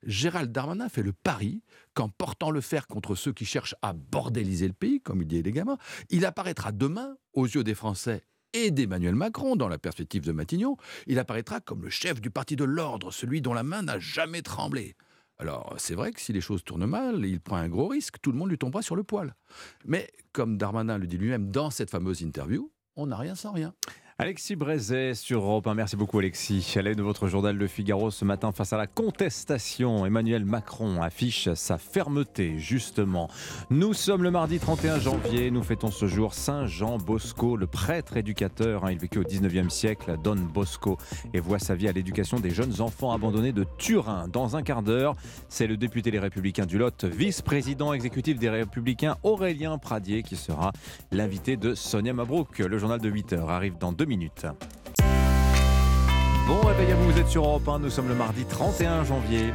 [0.06, 1.62] Gérald Darmanin fait le pari
[1.94, 5.38] qu'en portant le fer contre ceux qui cherchent à bordéliser le pays, comme il dit
[5.38, 5.78] élégamment,
[6.10, 8.24] il apparaîtra demain, aux yeux des Français
[8.54, 10.76] et d'Emmanuel Macron, dans la perspective de Matignon,
[11.06, 14.42] il apparaîtra comme le chef du parti de l'ordre, celui dont la main n'a jamais
[14.42, 14.94] tremblé.
[15.38, 18.30] Alors, c'est vrai que si les choses tournent mal, il prend un gros risque, tout
[18.30, 19.34] le monde lui tombera sur le poil.
[19.84, 23.74] Mais, comme Darmanin le dit lui-même dans cette fameuse interview, on n'a rien sans rien.
[24.20, 25.74] Alexis Brézet sur Europe 1.
[25.74, 26.74] Merci beaucoup Alexis.
[26.76, 31.02] À l'aide de votre journal Le Figaro ce matin face à la contestation, Emmanuel Macron
[31.02, 33.28] affiche sa fermeté justement.
[33.70, 38.16] Nous sommes le mardi 31 janvier, nous fêtons ce jour Saint Jean Bosco, le prêtre
[38.16, 38.84] éducateur.
[38.84, 38.92] hein.
[38.92, 40.96] il vécut au 19e siècle, Don Bosco,
[41.32, 44.28] et voit sa vie à l'éducation des jeunes enfants abandonnés de Turin.
[44.28, 45.16] Dans un quart d'heure,
[45.48, 50.70] c'est le député Les Républicains du Lot, vice-président exécutif des Républicains Aurélien Pradier qui sera
[51.10, 52.60] l'invité de Sonia Mabrouk.
[52.60, 54.46] Le journal de 8 heures arrive dans deux minutes.
[56.46, 59.52] Bon réveil à vous, vous êtes sur Europe 1, nous sommes le mardi 31 janvier.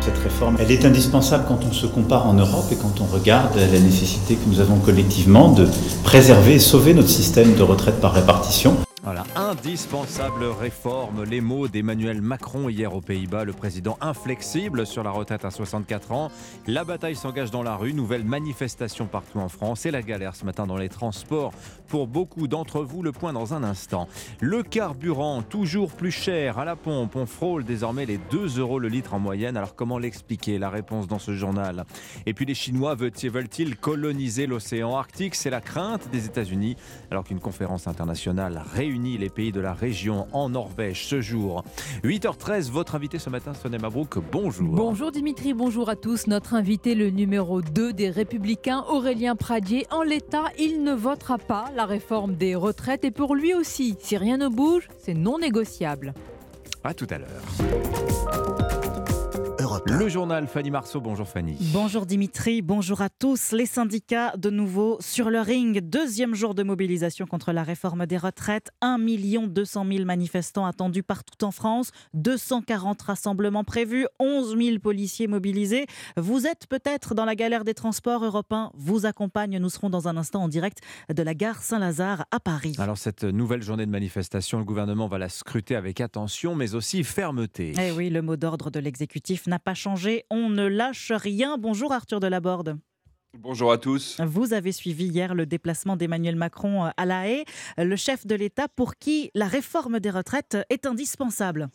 [0.00, 3.56] Cette réforme, elle est indispensable quand on se compare en Europe et quand on regarde
[3.56, 5.66] la nécessité que nous avons collectivement de
[6.04, 8.76] préserver et sauver notre système de retraite par répartition.
[9.04, 11.24] Voilà, indispensable réforme.
[11.24, 16.12] Les mots d'Emmanuel Macron hier aux Pays-Bas, le président inflexible sur la retraite à 64
[16.12, 16.30] ans.
[16.66, 20.44] La bataille s'engage dans la rue, nouvelle manifestation partout en France et la galère ce
[20.44, 21.52] matin dans les transports.
[21.88, 24.08] Pour beaucoup d'entre vous, le point dans un instant.
[24.40, 27.16] Le carburant, toujours plus cher à la pompe.
[27.16, 29.56] On frôle désormais les 2 euros le litre en moyenne.
[29.56, 31.86] Alors comment l'expliquer La réponse dans ce journal?
[32.26, 35.34] Et puis les Chinois veulent-ils coloniser l'océan Arctique?
[35.34, 36.76] C'est la crainte des États-Unis
[37.10, 41.64] alors qu'une conférence internationale réunit les pays de la région en Norvège ce jour.
[42.04, 44.74] 8h13, votre invité ce matin, Sonia Mabrouk, bonjour.
[44.74, 46.26] Bonjour Dimitri, bonjour à tous.
[46.26, 51.64] Notre invité, le numéro 2 des Républicains, Aurélien Pradier, en l'état, il ne votera pas
[51.78, 56.12] la réforme des retraites et pour lui aussi, si rien ne bouge, c'est non négociable.
[56.82, 58.17] À tout à l'heure.
[59.90, 61.00] Le journal Fanny Marceau.
[61.00, 61.56] Bonjour Fanny.
[61.72, 63.52] Bonjour Dimitri, bonjour à tous.
[63.52, 65.80] Les syndicats de nouveau sur le ring.
[65.80, 68.68] Deuxième jour de mobilisation contre la réforme des retraites.
[68.82, 71.92] 1 200 000 manifestants attendus partout en France.
[72.12, 74.06] 240 rassemblements prévus.
[74.18, 75.86] 11 000 policiers mobilisés.
[76.18, 78.70] Vous êtes peut-être dans la galère des transports européens.
[78.74, 79.58] Vous accompagne.
[79.58, 82.74] Nous serons dans un instant en direct de la gare Saint-Lazare à Paris.
[82.78, 87.04] Alors cette nouvelle journée de manifestation, le gouvernement va la scruter avec attention mais aussi
[87.04, 87.72] fermeté.
[87.80, 90.24] Eh oui, le mot d'ordre de l'exécutif n'a pas changé.
[90.28, 91.56] On ne lâche rien.
[91.56, 92.76] Bonjour Arthur Delaborde.
[93.38, 94.20] Bonjour à tous.
[94.20, 97.44] Vous avez suivi hier le déplacement d'Emmanuel Macron à La Haye,
[97.76, 101.68] le chef de l'État pour qui la réforme des retraites est indispensable.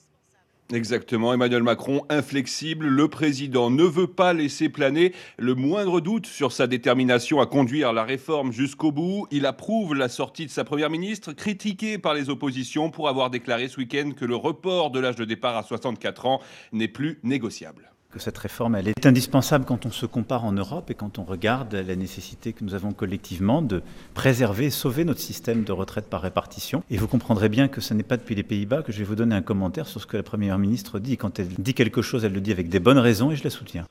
[0.72, 6.52] Exactement, Emmanuel Macron, inflexible, le président ne veut pas laisser planer le moindre doute sur
[6.52, 9.28] sa détermination à conduire la réforme jusqu'au bout.
[9.30, 13.68] Il approuve la sortie de sa première ministre, critiquée par les oppositions pour avoir déclaré
[13.68, 16.42] ce week-end que le report de l'âge de départ à 64 ans
[16.72, 20.92] n'est plus négociable que cette réforme elle est indispensable quand on se compare en Europe
[20.92, 23.82] et quand on regarde la nécessité que nous avons collectivement de
[24.14, 26.84] préserver et sauver notre système de retraite par répartition.
[26.90, 29.16] Et vous comprendrez bien que ce n'est pas depuis les Pays-Bas que je vais vous
[29.16, 31.18] donner un commentaire sur ce que la Première ministre dit.
[31.18, 33.50] Quand elle dit quelque chose, elle le dit avec des bonnes raisons et je la
[33.50, 33.86] soutiens.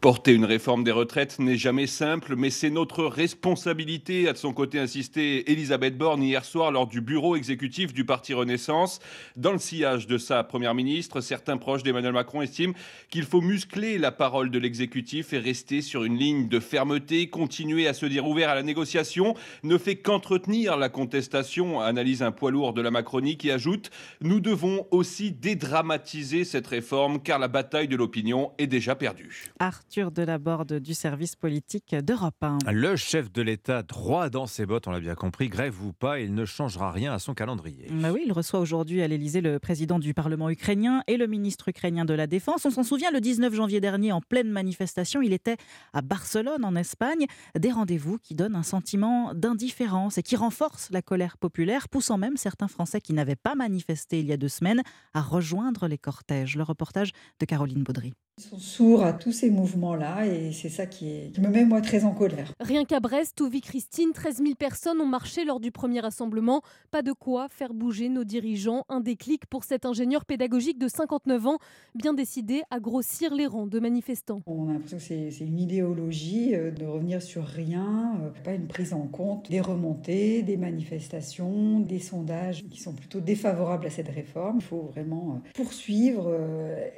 [0.00, 4.52] Porter une réforme des retraites n'est jamais simple, mais c'est notre responsabilité, a de son
[4.52, 9.00] côté insisté Elisabeth Borne hier soir lors du bureau exécutif du Parti Renaissance.
[9.34, 12.74] Dans le sillage de sa première ministre, certains proches d'Emmanuel Macron estiment
[13.10, 17.88] qu'il faut muscler la parole de l'exécutif et rester sur une ligne de fermeté, continuer
[17.88, 19.34] à se dire ouvert à la négociation,
[19.64, 23.90] ne fait qu'entretenir la contestation, analyse un poids lourd de la Macronie qui ajoute
[24.20, 29.50] Nous devons aussi dédramatiser cette réforme car la bataille de l'opinion est déjà perdue.
[29.88, 32.58] Arthur Delaborde du service politique d'Europe 1.
[32.70, 36.20] Le chef de l'État, droit dans ses bottes, on l'a bien compris, grève ou pas,
[36.20, 37.86] il ne changera rien à son calendrier.
[37.90, 41.68] Bah oui, il reçoit aujourd'hui à l'Elysée le président du Parlement ukrainien et le ministre
[41.68, 42.66] ukrainien de la Défense.
[42.66, 45.56] On s'en souvient, le 19 janvier dernier, en pleine manifestation, il était
[45.94, 47.24] à Barcelone, en Espagne.
[47.58, 52.36] Des rendez-vous qui donnent un sentiment d'indifférence et qui renforcent la colère populaire, poussant même
[52.36, 54.82] certains Français qui n'avaient pas manifesté il y a deux semaines
[55.14, 56.56] à rejoindre les cortèges.
[56.56, 58.12] Le reportage de Caroline Baudry.
[58.38, 61.64] Ils sont sourds à tous ces mouvements-là et c'est ça qui, est, qui, me met
[61.64, 62.52] moi très en colère.
[62.60, 66.62] Rien qu'à Brest, où vit Christine, 13 000 personnes ont marché lors du premier rassemblement.
[66.92, 68.84] Pas de quoi faire bouger nos dirigeants.
[68.88, 71.58] Un déclic pour cet ingénieur pédagogique de 59 ans,
[71.96, 74.40] bien décidé à grossir les rangs de manifestants.
[74.46, 78.68] On a l'impression que c'est une idéologie euh, de revenir sur rien, euh, pas une
[78.68, 84.10] prise en compte des remontées, des manifestations, des sondages qui sont plutôt défavorables à cette
[84.10, 84.58] réforme.
[84.60, 86.32] Il faut vraiment euh, poursuivre,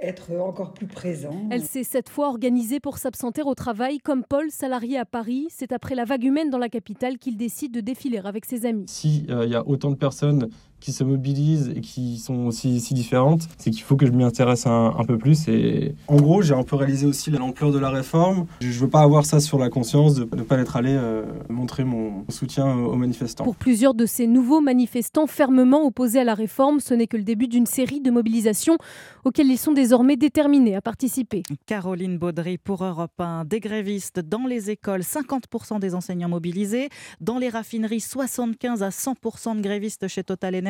[0.02, 4.50] être encore plus présent elle s'est cette fois organisée pour s'absenter au travail comme Paul,
[4.50, 5.46] salarié à Paris.
[5.50, 8.84] C'est après la vague humaine dans la capitale qu'il décide de défiler avec ses amis.
[8.86, 10.48] S'il euh, y a autant de personnes
[10.80, 14.24] qui se mobilisent et qui sont aussi si différentes, c'est qu'il faut que je m'y
[14.24, 15.48] intéresse un, peu plus.
[15.48, 18.46] Et en gros, j'ai un peu réalisé aussi l'ampleur de la réforme.
[18.60, 21.24] Je ne veux pas avoir ça sur la conscience de ne pas être allé euh,
[21.48, 23.44] montrer mon soutien aux manifestants.
[23.44, 27.24] Pour plusieurs de ces nouveaux manifestants fermement opposés à la réforme, ce n'est que le
[27.24, 28.78] début d'une série de mobilisations
[29.24, 31.42] auxquelles ils sont désormais déterminés à participer.
[31.66, 33.44] Caroline Baudry pour Europe 1.
[33.44, 36.88] Des grévistes dans les écoles, 50% des enseignants mobilisés.
[37.20, 40.69] Dans les raffineries, 75 à 100% de grévistes chez Total Energy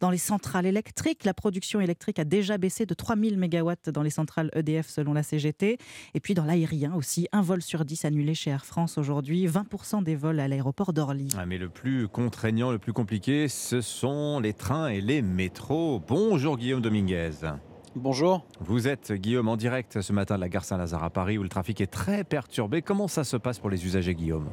[0.00, 4.10] dans les centrales électriques, la production électrique a déjà baissé de 3000 MW dans les
[4.10, 5.78] centrales EDF selon la CGT.
[6.14, 10.02] Et puis dans l'aérien aussi, un vol sur 10 annulé chez Air France aujourd'hui, 20%
[10.02, 11.28] des vols à l'aéroport d'Orly.
[11.36, 16.02] Ah, mais le plus contraignant, le plus compliqué, ce sont les trains et les métros.
[16.06, 17.30] Bonjour Guillaume Dominguez.
[17.96, 18.44] Bonjour.
[18.60, 21.48] Vous êtes Guillaume en direct ce matin de la gare Saint-Lazare à Paris où le
[21.48, 22.82] trafic est très perturbé.
[22.82, 24.46] Comment ça se passe pour les usagers Guillaume?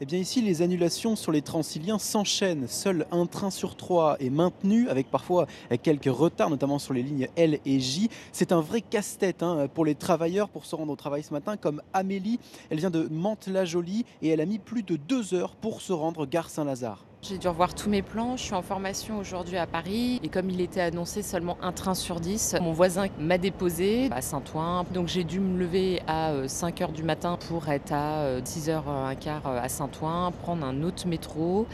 [0.00, 2.66] Eh bien ici, les annulations sur les transiliens s'enchaînent.
[2.68, 5.46] Seul un train sur trois est maintenu, avec parfois
[5.82, 8.08] quelques retards, notamment sur les lignes L et J.
[8.32, 11.58] C'est un vrai casse-tête hein, pour les travailleurs pour se rendre au travail ce matin,
[11.58, 12.40] comme Amélie.
[12.70, 16.24] Elle vient de Mantes-la-Jolie et elle a mis plus de deux heures pour se rendre
[16.24, 17.04] gare Saint-Lazare.
[17.22, 18.38] J'ai dû revoir tous mes plans.
[18.38, 20.18] Je suis en formation aujourd'hui à Paris.
[20.22, 24.22] Et comme il était annoncé seulement un train sur 10, mon voisin m'a déposé à
[24.22, 24.86] Saint-Ouen.
[24.94, 29.62] Donc j'ai dû me lever à 5h euh, du matin pour être à 6h15 euh,
[29.62, 31.66] à Saint-Ouen, prendre un autre métro.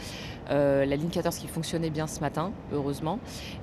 [0.49, 3.17] Euh, la ligne 14 qui fonctionnait bien ce matin, heureusement.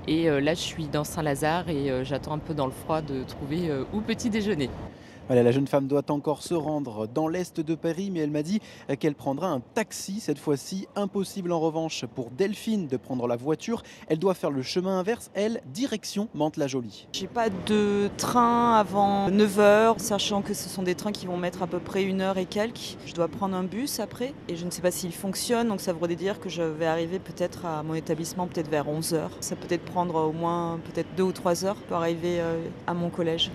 [0.09, 3.71] Et là, je suis dans Saint-Lazare et j'attends un peu dans le froid de trouver
[3.93, 4.71] où petit déjeuner.
[5.31, 8.61] La jeune femme doit encore se rendre dans l'est de Paris, mais elle m'a dit
[9.01, 10.87] qu'elle prendra un taxi cette fois-ci.
[10.97, 13.83] Impossible en revanche pour Delphine de prendre la voiture.
[14.09, 17.09] Elle doit faire le chemin inverse, elle, direction Mantes-la-Jolie.
[17.13, 21.63] J'ai pas de train avant 9h, sachant que ce sont des trains qui vont mettre
[21.63, 22.99] à peu près une heure et quelques.
[23.07, 25.95] Je dois prendre un bus après et je ne sais pas s'il fonctionne, donc ça
[25.95, 29.29] voudrait dire que je vais arriver peut-être à mon établissement peut-être vers 11h.
[29.41, 32.93] Ça peut être prendre au moins peut-être deux ou trois heures pour arriver euh, à
[32.93, 33.51] mon collège.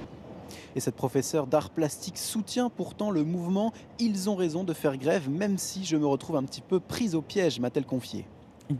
[0.76, 3.74] Et cette professeure d'art plastique soutient pourtant le mouvement.
[4.00, 7.16] Ils ont raison de faire grève, même si je me retrouve un petit peu prise
[7.16, 8.26] au piège, m'a-t-elle confié.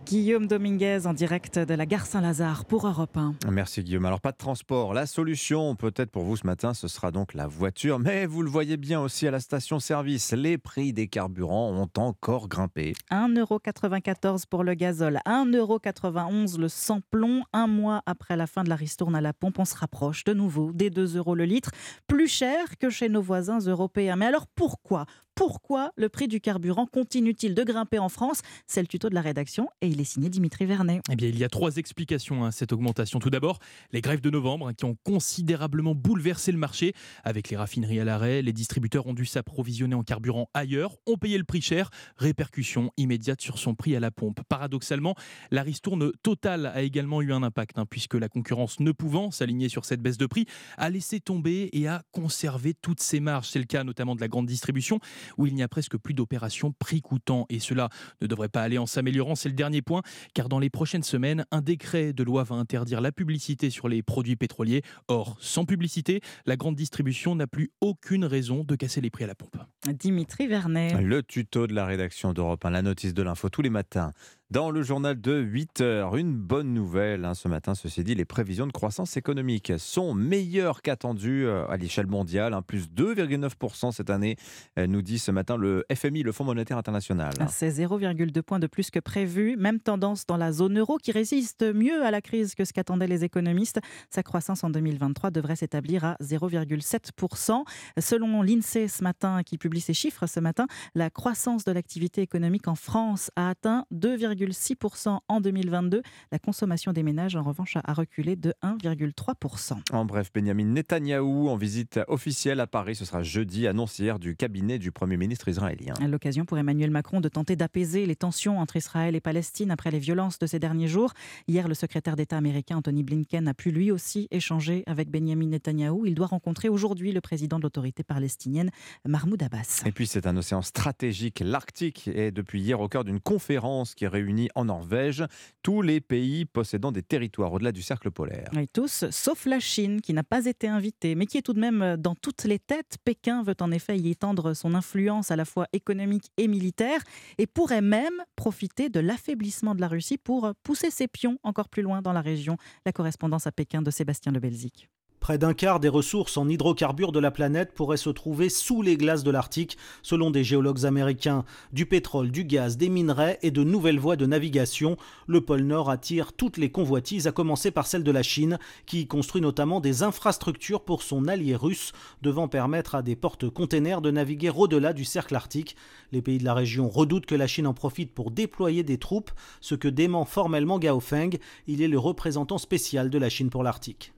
[0.06, 3.34] Guillaume Dominguez en direct de la gare Saint-Lazare pour Europe 1.
[3.50, 4.06] Merci Guillaume.
[4.06, 4.94] Alors pas de transport.
[4.94, 7.98] La solution peut-être pour vous ce matin, ce sera donc la voiture.
[7.98, 12.48] Mais vous le voyez bien aussi à la station-service, les prix des carburants ont encore
[12.48, 12.94] grimpé.
[13.10, 17.44] 1,94€ pour le gazole, 1,91€ le sans-plomb.
[17.52, 20.34] Un mois après la fin de la ristourne à la pompe, on se rapproche de
[20.34, 21.72] nouveau des 2 euros le litre,
[22.06, 24.18] plus cher que chez nos voisins européens.
[24.18, 25.08] Mais alors pourquoi
[25.40, 28.42] pourquoi le prix du carburant continue-t-il de grimper en France?
[28.68, 31.00] C'est le tuto de la rédaction et il est signé Dimitri Vernet.
[31.10, 33.20] Eh bien, il y a trois explications à cette augmentation.
[33.20, 33.60] Tout d'abord,
[33.94, 36.94] les grèves de novembre hein, qui ont considérablement bouleversé le marché.
[37.24, 41.38] Avec les raffineries à l'arrêt, les distributeurs ont dû s'approvisionner en carburant ailleurs, ont payé
[41.38, 44.42] le prix cher, répercussion immédiate sur son prix à la pompe.
[44.50, 45.16] Paradoxalement,
[45.52, 49.70] la ristourne totale a également eu un impact, hein, puisque la concurrence ne pouvant s'aligner
[49.70, 53.48] sur cette baisse de prix, a laissé tomber et a conservé toutes ses marges.
[53.48, 55.00] C'est le cas notamment de la grande distribution
[55.38, 57.46] où il n'y a presque plus d'opérations prix coûtant.
[57.50, 57.90] Et cela
[58.22, 60.02] ne devrait pas aller en s'améliorant, c'est le dernier point,
[60.34, 64.02] car dans les prochaines semaines, un décret de loi va interdire la publicité sur les
[64.04, 64.82] produits pétroliers.
[65.08, 69.28] Or, sans publicité, la grande distribution n'a plus aucune raison de casser les prix à
[69.28, 69.58] la pompe.
[69.94, 71.02] Dimitri Vernet.
[71.02, 74.14] Le tuto de la rédaction d'Europe 1, la notice de l'info tous les matins
[74.52, 76.16] dans le journal de 8 heures.
[76.16, 80.82] Une bonne nouvelle hein, ce matin, ceci dit, les prévisions de croissance économique sont meilleures
[80.82, 84.38] qu'attendues euh, à l'échelle mondiale, hein, plus 2,9% cette année,
[84.80, 87.34] euh, nous dit ce matin le FMI, le Fonds monétaire international.
[87.50, 89.56] C'est 0,2 points de plus que prévu.
[89.56, 93.08] Même tendance dans la zone euro qui résiste mieux à la crise que ce qu'attendaient
[93.08, 93.80] les économistes.
[94.10, 97.64] Sa croissance en 2023 devrait s'établir à 0,7%.
[98.00, 102.68] Selon l'INSEE ce matin, qui publie ses chiffres ce matin, la croissance de l'activité économique
[102.68, 106.02] en France a atteint 2, 1,6% en 2022.
[106.32, 109.74] La consommation des ménages, en revanche, a reculé de 1,3%.
[109.92, 112.96] En bref, Benjamin Netanyahou en visite officielle à Paris.
[112.96, 115.94] Ce sera jeudi, annoncière du cabinet du Premier ministre israélien.
[116.08, 120.00] L'occasion pour Emmanuel Macron de tenter d'apaiser les tensions entre Israël et Palestine après les
[120.00, 121.14] violences de ces derniers jours.
[121.48, 126.06] Hier, le secrétaire d'État américain Anthony Blinken a pu lui aussi échanger avec Benjamin Netanyahou.
[126.06, 128.72] Il doit rencontrer aujourd'hui le président de l'autorité palestinienne,
[129.06, 129.84] Mahmoud Abbas.
[129.86, 134.08] Et puis, c'est un océan stratégique, l'Arctique, est depuis hier au cœur d'une conférence qui
[134.08, 135.24] réunit en Norvège,
[135.64, 138.50] tous les pays possédant des territoires au-delà du cercle polaire.
[138.58, 141.60] Et tous, sauf la Chine, qui n'a pas été invitée, mais qui est tout de
[141.60, 142.98] même dans toutes les têtes.
[143.04, 147.02] Pékin veut en effet y étendre son influence à la fois économique et militaire,
[147.38, 151.82] et pourrait même profiter de l'affaiblissement de la Russie pour pousser ses pions encore plus
[151.82, 152.58] loin dans la région.
[152.86, 154.90] La correspondance à Pékin de Sébastien Lebelzik.
[155.20, 158.96] Près d'un quart des ressources en hydrocarbures de la planète pourraient se trouver sous les
[158.96, 161.44] glaces de l'Arctique, selon des géologues américains.
[161.74, 164.98] Du pétrole, du gaz, des minerais et de nouvelles voies de navigation,
[165.28, 169.08] le pôle Nord attire toutes les convoitises, à commencer par celle de la Chine, qui
[169.08, 171.92] construit notamment des infrastructures pour son allié russe,
[172.22, 175.76] devant permettre à des porte-containers de naviguer au-delà du cercle arctique.
[176.14, 179.32] Les pays de la région redoutent que la Chine en profite pour déployer des troupes,
[179.60, 181.38] ce que dément formellement Gao Feng.
[181.68, 184.14] Il est le représentant spécial de la Chine pour l'Arctique.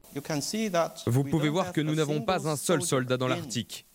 [1.05, 3.85] Vous pouvez voir que nous n'avons pas un seul soldat dans l'Arctique.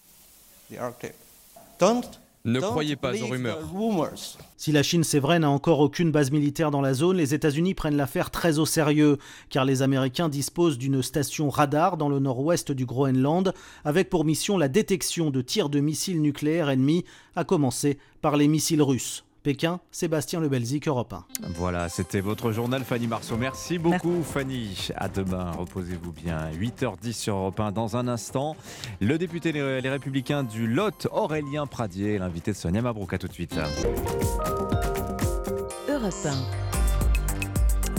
[2.47, 3.59] Ne croyez pas aux rumeurs.
[4.57, 7.75] Si la Chine, c'est vrai, n'a encore aucune base militaire dans la zone, les États-Unis
[7.75, 9.19] prennent l'affaire très au sérieux,
[9.51, 13.53] car les Américains disposent d'une station radar dans le nord-ouest du Groenland,
[13.85, 17.05] avec pour mission la détection de tirs de missiles nucléaires ennemis,
[17.35, 19.26] à commencer par les missiles russes.
[19.47, 21.25] Pékin, Sébastien Le Belzic, Europe 1.
[21.55, 23.37] Voilà, c'était votre journal Fanny Marceau.
[23.37, 24.89] Merci beaucoup Fanny.
[24.97, 26.51] À demain, reposez-vous bien.
[26.51, 28.57] 8h10 sur Europe 1 dans un instant.
[29.01, 33.13] Le député Les Républicains du Lot, Aurélien Pradier, l'invité de Sonia Mabrouk.
[33.13, 33.57] À tout de suite.
[35.89, 36.67] Europe 1.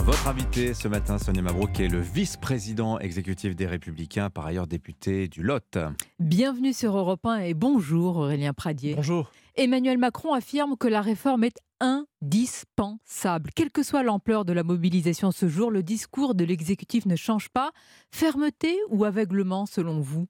[0.04, 5.28] Votre invité ce matin, Sonia Mabrouk, est le vice-président exécutif des Républicains, par ailleurs député
[5.28, 5.78] du Lot.
[6.18, 8.94] Bienvenue sur Europe 1 et bonjour Aurélien Pradier.
[8.94, 9.30] Bonjour.
[9.58, 13.50] Emmanuel Macron affirme que la réforme est indispensable.
[13.56, 17.48] Quelle que soit l'ampleur de la mobilisation ce jour, le discours de l'exécutif ne change
[17.48, 17.72] pas.
[18.12, 20.28] Fermeté ou aveuglement selon vous?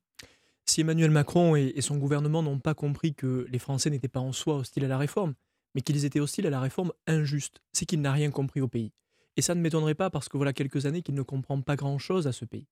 [0.64, 4.32] Si Emmanuel Macron et son gouvernement n'ont pas compris que les Français n'étaient pas en
[4.32, 5.34] soi hostiles à la réforme,
[5.74, 8.92] mais qu'ils étaient hostiles à la réforme injuste, c'est qu'il n'a rien compris au pays.
[9.36, 12.26] Et ça ne m'étonnerait pas parce que voilà quelques années qu'il ne comprend pas grand-chose
[12.26, 12.66] à ce pays.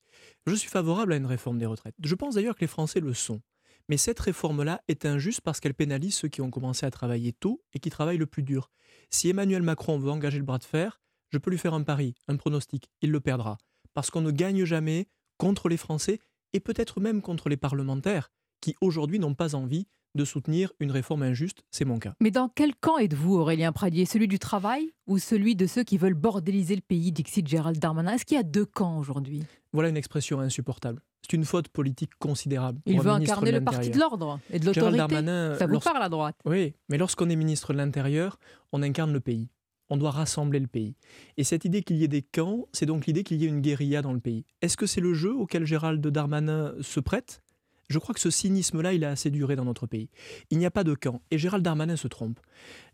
[0.46, 1.94] Je suis favorable à une réforme des retraites.
[2.02, 3.42] Je pense d'ailleurs que les Français le sont.
[3.88, 7.62] Mais cette réforme-là est injuste parce qu'elle pénalise ceux qui ont commencé à travailler tôt
[7.72, 8.70] et qui travaillent le plus dur.
[9.10, 12.14] Si Emmanuel Macron veut engager le bras de fer, je peux lui faire un pari,
[12.28, 13.58] un pronostic, il le perdra.
[13.94, 15.06] Parce qu'on ne gagne jamais
[15.38, 16.18] contre les Français
[16.52, 18.30] et peut-être même contre les parlementaires
[18.60, 22.14] qui aujourd'hui n'ont pas envie de soutenir une réforme injuste, c'est mon cas.
[22.20, 24.06] Mais dans quel camp êtes-vous, Aurélien Pradier?
[24.06, 28.14] Celui du travail ou celui de ceux qui veulent bordéliser le pays, Dixit Gérald Darmanin
[28.14, 29.44] Est-ce qu'il y a deux camps aujourd'hui?
[29.72, 31.02] Voilà une expression insupportable.
[31.28, 32.80] C'est une faute politique considérable.
[32.86, 34.96] Il veut incarner le parti de l'ordre et de l'autorité.
[34.96, 36.36] Darmanin, Ça vous parle à droite?
[36.44, 38.38] Oui, mais lorsqu'on est ministre de l'Intérieur,
[38.70, 39.48] on incarne le pays.
[39.88, 40.94] On doit rassembler le pays.
[41.36, 43.60] Et cette idée qu'il y ait des camps, c'est donc l'idée qu'il y ait une
[43.60, 44.44] guérilla dans le pays.
[44.62, 47.42] Est-ce que c'est le jeu auquel Gérald Darmanin se prête?
[47.88, 50.10] Je crois que ce cynisme-là, il a assez duré dans notre pays.
[50.50, 51.22] Il n'y a pas de camp.
[51.32, 52.38] Et Gérald Darmanin se trompe.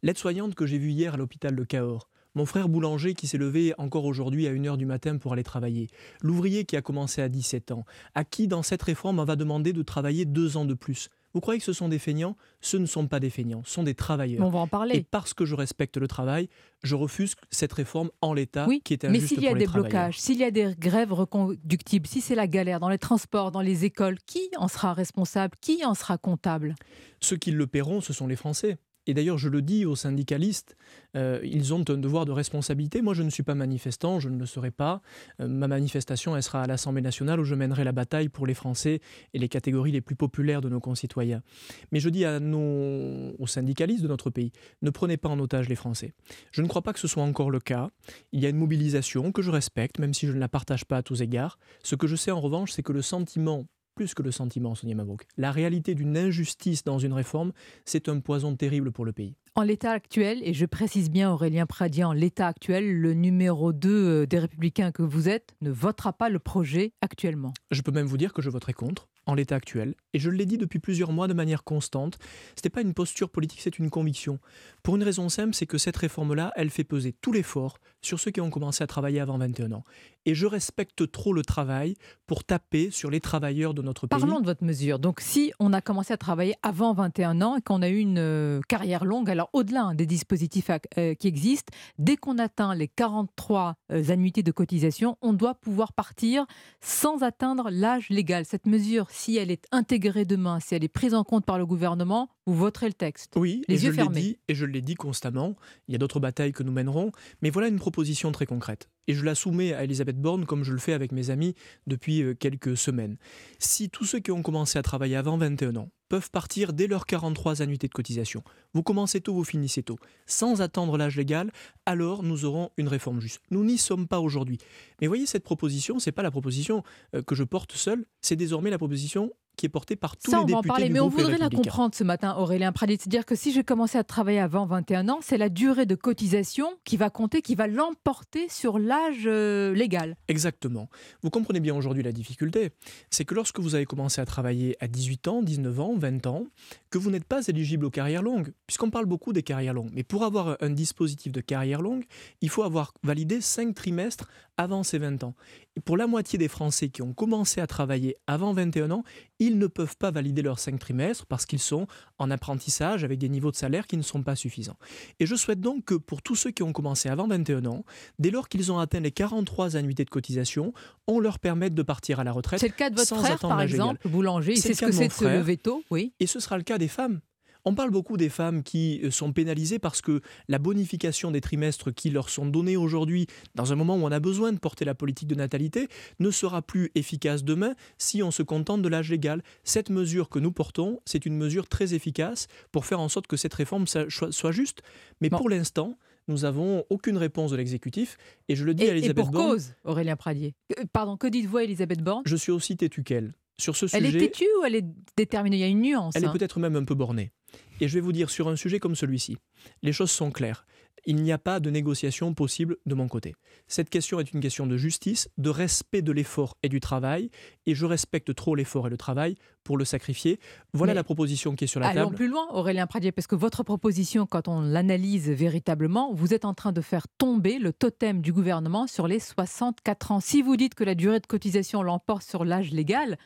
[0.03, 3.74] L'aide-soignante que j'ai vue hier à l'hôpital de Cahors, mon frère boulanger qui s'est levé
[3.78, 5.89] encore aujourd'hui à 1h du matin pour aller travailler,
[6.22, 9.72] l'ouvrier qui a commencé à 17 ans, à qui dans cette réforme on va demander
[9.72, 11.09] de travailler deux ans de plus?
[11.35, 12.37] Vous croyez que ce sont des feignants?
[12.61, 14.45] Ce ne sont pas des feignants, ce sont des travailleurs.
[14.45, 14.97] On va en parler.
[14.97, 16.49] Et parce que je respecte le travail,
[16.83, 20.20] je refuse cette réforme en l'état Oui, qui est mais s'il y a des blocages,
[20.20, 23.87] s'il y a des grèves reconductibles, si c'est la galère dans les transports, dans les
[23.87, 25.57] écoles, qui en sera responsable?
[25.61, 26.74] Qui en sera comptable?
[27.20, 28.76] Ceux qui le paieront, ce sont les Français.
[29.07, 30.76] Et d'ailleurs, je le dis aux syndicalistes,
[31.16, 33.03] euh, ils ont un devoir de responsabilité.
[33.03, 35.03] Moi, je ne suis pas manifestant, je ne le serai pas.
[35.40, 38.55] Euh, ma manifestation, elle sera à l'Assemblée nationale où je mènerai la bataille pour les
[38.55, 39.00] Français
[39.34, 41.42] et les catégories les plus populaires de nos concitoyens.
[41.90, 46.14] Mais je dis aux syndicalistes de notre pays, ne prenez pas en otage les Français.
[46.53, 47.90] Je ne crois pas que ce soit encore le cas.
[48.32, 50.98] Il y a une mobilisation que je respecte, même si je ne la partage pas
[50.98, 51.59] à tous égards.
[51.82, 54.95] Ce que je sais en revanche, c'est que le sentiment plus que le sentiment, Sonia
[54.95, 55.26] Mabrouk.
[55.36, 57.53] La réalité d'une injustice dans une réforme,
[57.84, 59.36] c'est un poison terrible pour le pays.
[59.55, 64.26] En l'état actuel, et je précise bien Aurélien Pradier, en l'état actuel, le numéro 2
[64.26, 67.53] des Républicains que vous êtes ne votera pas le projet actuellement.
[67.70, 69.94] Je peux même vous dire que je voterai contre en l'état actuel.
[70.14, 72.18] Et je l'ai dit depuis plusieurs mois de manière constante.
[72.56, 74.38] Ce n'est pas une posture politique, c'est une conviction.
[74.82, 78.30] Pour une raison simple, c'est que cette réforme-là, elle fait peser tout l'effort sur ceux
[78.30, 79.84] qui ont commencé à travailler avant 21 ans.
[80.26, 81.94] Et je respecte trop le travail
[82.26, 84.18] pour taper sur les travailleurs de notre pays.
[84.20, 84.98] Parlons de votre mesure.
[84.98, 88.18] Donc, si on a commencé à travailler avant 21 ans et qu'on a eu une
[88.18, 92.74] euh, carrière longue, alors au-delà hein, des dispositifs ac- euh, qui existent, dès qu'on atteint
[92.74, 96.46] les 43 euh, annuités de cotisation, on doit pouvoir partir
[96.80, 98.44] sans atteindre l'âge légal.
[98.44, 101.66] Cette mesure, si elle est intégrée demain, si elle est prise en compte par le
[101.66, 103.34] gouvernement, vous voterez le texte.
[103.36, 104.20] Oui, les et yeux je l'ai fermés.
[104.20, 105.54] dit, et je l'ai dit constamment.
[105.88, 108.88] Il y a d'autres batailles que nous mènerons, mais voilà une proposition très concrète.
[109.09, 111.55] Et je la soumets à Elisabeth Borne comme je le fais avec mes amis
[111.86, 113.16] depuis euh, quelques semaines.
[113.59, 117.07] Si tous ceux qui ont commencé à travailler avant 21 ans peuvent partir dès leurs
[117.07, 118.42] 43 annuités de cotisation,
[118.74, 121.50] vous commencez tôt, vous finissez tôt, sans attendre l'âge légal,
[121.86, 123.40] alors nous aurons une réforme juste.
[123.50, 124.59] Nous n'y sommes pas aujourd'hui.
[125.00, 126.82] Mais voyez, cette proposition, c'est pas la proposition
[127.14, 130.38] euh, que je porte seul, c'est désormais la proposition qui est portée par tous Ça,
[130.38, 132.96] les on va en députés parler, mais on voudrait la comprendre ce matin, Aurélien Pradier.
[132.98, 136.68] C'est-à-dire que si j'ai commencé à travailler avant 21 ans, c'est la durée de cotisation
[136.84, 140.16] qui va compter, qui va l'emporter sur l'âge euh, légal.
[140.28, 140.88] Exactement.
[141.22, 142.70] Vous comprenez bien aujourd'hui la difficulté.
[143.11, 146.44] C'est que lorsque vous avez commencé à travailler à 18 ans, 19 ans, 20 ans,
[146.90, 149.90] que vous n'êtes pas éligible aux carrières longues, puisqu'on parle beaucoup des carrières longues.
[149.92, 152.05] Mais pour avoir un dispositif de carrière longue,
[152.40, 154.28] il faut avoir validé 5 trimestres
[154.62, 155.34] avant ces 20 ans.
[155.76, 159.04] Et pour la moitié des Français qui ont commencé à travailler avant 21 ans,
[159.38, 161.86] ils ne peuvent pas valider leurs 5 trimestres parce qu'ils sont
[162.18, 164.76] en apprentissage avec des niveaux de salaire qui ne sont pas suffisants.
[165.20, 167.84] Et je souhaite donc que pour tous ceux qui ont commencé avant 21 ans,
[168.18, 170.72] dès lors qu'ils ont atteint les 43 annuités de cotisation,
[171.06, 172.60] on leur permette de partir à la retraite.
[172.60, 174.52] C'est le cas de votre frère, par exemple, boulanger.
[174.52, 175.82] Il C'est sait ce que c'est de se lever tôt.
[175.90, 176.12] Oui.
[176.20, 177.20] Et ce sera le cas des femmes.
[177.64, 181.94] On parle beaucoup des femmes qui euh, sont pénalisées parce que la bonification des trimestres
[181.94, 184.94] qui leur sont donnés aujourd'hui, dans un moment où on a besoin de porter la
[184.94, 185.88] politique de natalité,
[186.18, 189.42] ne sera plus efficace demain si on se contente de l'âge légal.
[189.62, 193.36] Cette mesure que nous portons, c'est une mesure très efficace pour faire en sorte que
[193.36, 194.82] cette réforme soit juste.
[195.20, 195.98] Mais pour l'instant,
[196.28, 198.16] nous n'avons aucune réponse de l'exécutif.
[198.48, 200.54] Et je le dis Et, à et Elisabeth pour Borne, cause, Aurélien Pradier.
[200.78, 202.22] Euh, Pardon, que dites-vous à Elisabeth Borne?
[202.26, 203.34] Je suis aussi têtu qu'elle.
[203.59, 204.86] Sur ce Elle est têtue ou elle est
[205.16, 205.57] déterminée?
[205.57, 206.14] Il y a une nuance.
[206.16, 206.30] Elle hein.
[206.30, 207.32] est peut-être même un peu bornée.
[207.80, 209.36] Et je vais vous dire, sur un sujet comme celui-ci,
[209.82, 210.64] les choses sont claires.
[211.05, 213.34] Il n'y a pas de négociation possible de mon côté.
[213.66, 217.30] Cette question est une question de justice, de respect de l'effort et du travail,
[217.66, 219.34] et je respecte trop l'effort et le travail
[219.64, 220.38] pour le sacrifier.
[220.72, 222.14] Voilà Mais la proposition qui est sur la Allons table.
[222.14, 226.55] plus loin, Aurélien Pradier, parce que votre proposition, quand on l'analyse véritablement, vous êtes en
[226.55, 230.20] train de faire tomber le totem du gouvernement sur les 64 ans.
[230.20, 233.18] Si vous dites que la durée de cotisation l'emporte sur l'âge légal,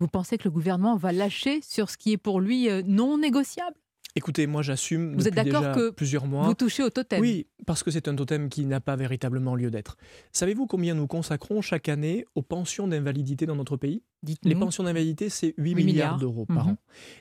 [0.00, 3.18] vous pensez que le gouvernement va lâcher sur ce qui est pour lui euh, non
[3.18, 3.76] négociable?
[4.16, 6.46] Écoutez, moi j'assume Vous êtes d'accord que plusieurs mois.
[6.46, 7.20] vous touchez au totem?
[7.20, 9.96] Oui, parce que c'est un totem qui n'a pas véritablement lieu d'être.
[10.30, 14.04] Savez-vous combien nous consacrons chaque année aux pensions d'invalidité dans notre pays?
[14.44, 16.18] Les pensions d'invalidité, c'est 8, milliards, milliards.
[16.18, 16.72] d'euros par Mhm.
[16.72, 16.76] an.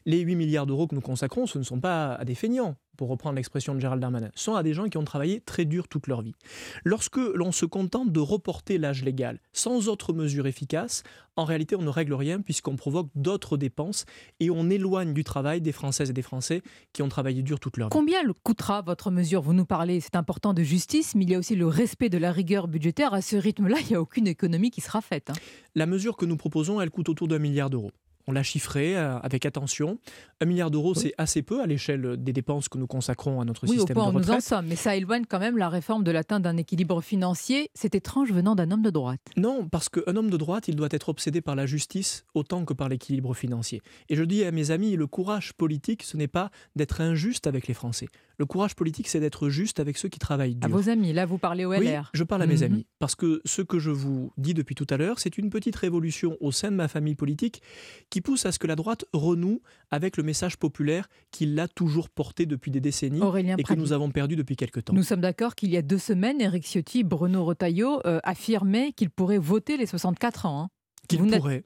[0.05, 3.09] Les 8 milliards d'euros que nous consacrons, ce ne sont pas à des feignants, pour
[3.09, 6.07] reprendre l'expression de Gérald Darmanin, sont à des gens qui ont travaillé très dur toute
[6.07, 6.35] leur vie.
[6.83, 11.03] Lorsque l'on se contente de reporter l'âge légal sans autre mesure efficace,
[11.35, 14.05] en réalité, on ne règle rien puisqu'on provoque d'autres dépenses
[14.39, 16.61] et on éloigne du travail des Françaises et des Français
[16.93, 17.91] qui ont travaillé dur toute leur vie.
[17.91, 19.41] Combien le coûtera votre mesure?
[19.41, 22.19] Vous nous parlez, c'est important, de justice, mais il y a aussi le respect de
[22.19, 23.13] la rigueur budgétaire.
[23.13, 25.31] À ce rythme-là, il n'y a aucune économie qui sera faite.
[25.31, 25.33] hein.
[25.73, 27.91] La mesure que nous proposons, elle coûte autour d'un milliard d'euros.
[28.27, 29.97] On l'a chiffré euh, avec attention.
[30.41, 33.65] Un milliard d'euros, c'est assez peu à l'échelle des dépenses que nous consacrons à notre
[33.67, 34.41] Oui, au système point de nous en retraite.
[34.43, 37.69] sommes, mais ça éloigne quand même la réforme de l'atteinte d'un équilibre financier.
[37.73, 39.21] C'est étrange venant d'un homme de droite.
[39.37, 42.73] Non, parce qu'un homme de droite, il doit être obsédé par la justice autant que
[42.73, 43.81] par l'équilibre financier.
[44.09, 47.67] Et je dis à mes amis, le courage politique, ce n'est pas d'être injuste avec
[47.67, 48.07] les Français.
[48.39, 50.75] Le courage politique, c'est d'être juste avec ceux qui travaillent À dur.
[50.77, 52.09] vos amis, là vous parlez au Oui, LR.
[52.13, 52.63] je parle à mes Mhm.
[52.63, 52.87] amis.
[52.99, 56.35] Parce que ce que je vous dis depuis tout à l'heure, c'est une petite révolution
[56.41, 57.61] au sein de ma famille politique
[58.09, 59.61] qui pousse à ce que la droite renoue
[59.91, 63.93] avec le message populaire qu'il a toujours porté depuis des décennies Aurélien et que nous
[63.93, 64.93] avons perdu depuis quelque temps.
[64.93, 68.93] Nous sommes d'accord qu'il y a deux semaines, Éric Ciotti et Bruno Retailleau euh, affirmaient
[68.93, 70.61] qu'ils pourraient voter les 64 ans.
[70.63, 70.69] hein.
[71.07, 71.63] Qu'il Vous n'êtes- pourrait.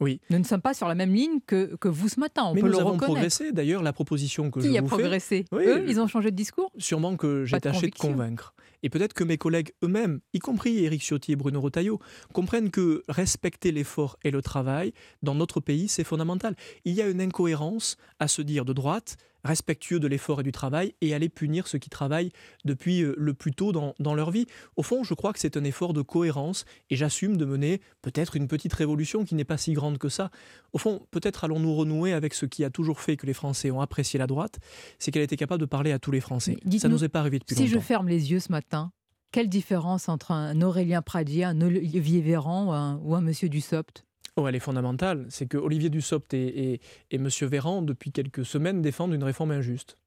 [0.00, 0.20] Oui.
[0.30, 2.60] Nous ne sommes pas sur la même ligne que, que vous ce matin, on Mais
[2.62, 3.52] peut nous le avons progressé.
[3.52, 6.30] D'ailleurs, la proposition que Qui je a vous fais- progressé Oui, Eux, ils ont changé
[6.30, 8.08] de discours Sûrement que j'ai de tâché de conviction.
[8.12, 8.54] convaincre.
[8.82, 12.00] Et peut-être que mes collègues eux-mêmes, y compris Éric Ciotti et Bruno Retailleau,
[12.32, 16.56] comprennent que respecter l'effort et le travail dans notre pays, c'est fondamental.
[16.86, 20.52] Il y a une incohérence à se dire de droite, respectueux de l'effort et du
[20.52, 22.30] travail, et aller punir ceux qui travaillent
[22.64, 24.46] depuis euh, le plus tôt dans, dans leur vie.
[24.76, 28.36] Au fond, je crois que c'est un effort de cohérence, et j'assume de mener peut-être
[28.36, 30.30] une petite révolution qui n'est pas si grande que ça.
[30.72, 33.80] Au fond, peut-être allons-nous renouer avec ce qui a toujours fait que les Français ont
[33.80, 34.58] apprécié la droite,
[34.98, 36.56] c'est qu'elle était capable de parler à tous les Français.
[36.78, 37.86] Ça nous est pas arrivé depuis Si je longtemps.
[37.86, 38.92] ferme les yeux ce matin,
[39.32, 44.04] quelle différence entre un Aurélien Pradier, un Olivier Véran ou un, ou un Monsieur Dussopt?
[44.36, 45.26] Oh, elle est fondamentale.
[45.28, 47.28] C'est que Olivier Dussopt et, et, et M.
[47.42, 49.98] Véran, depuis quelques semaines, défendent une réforme injuste.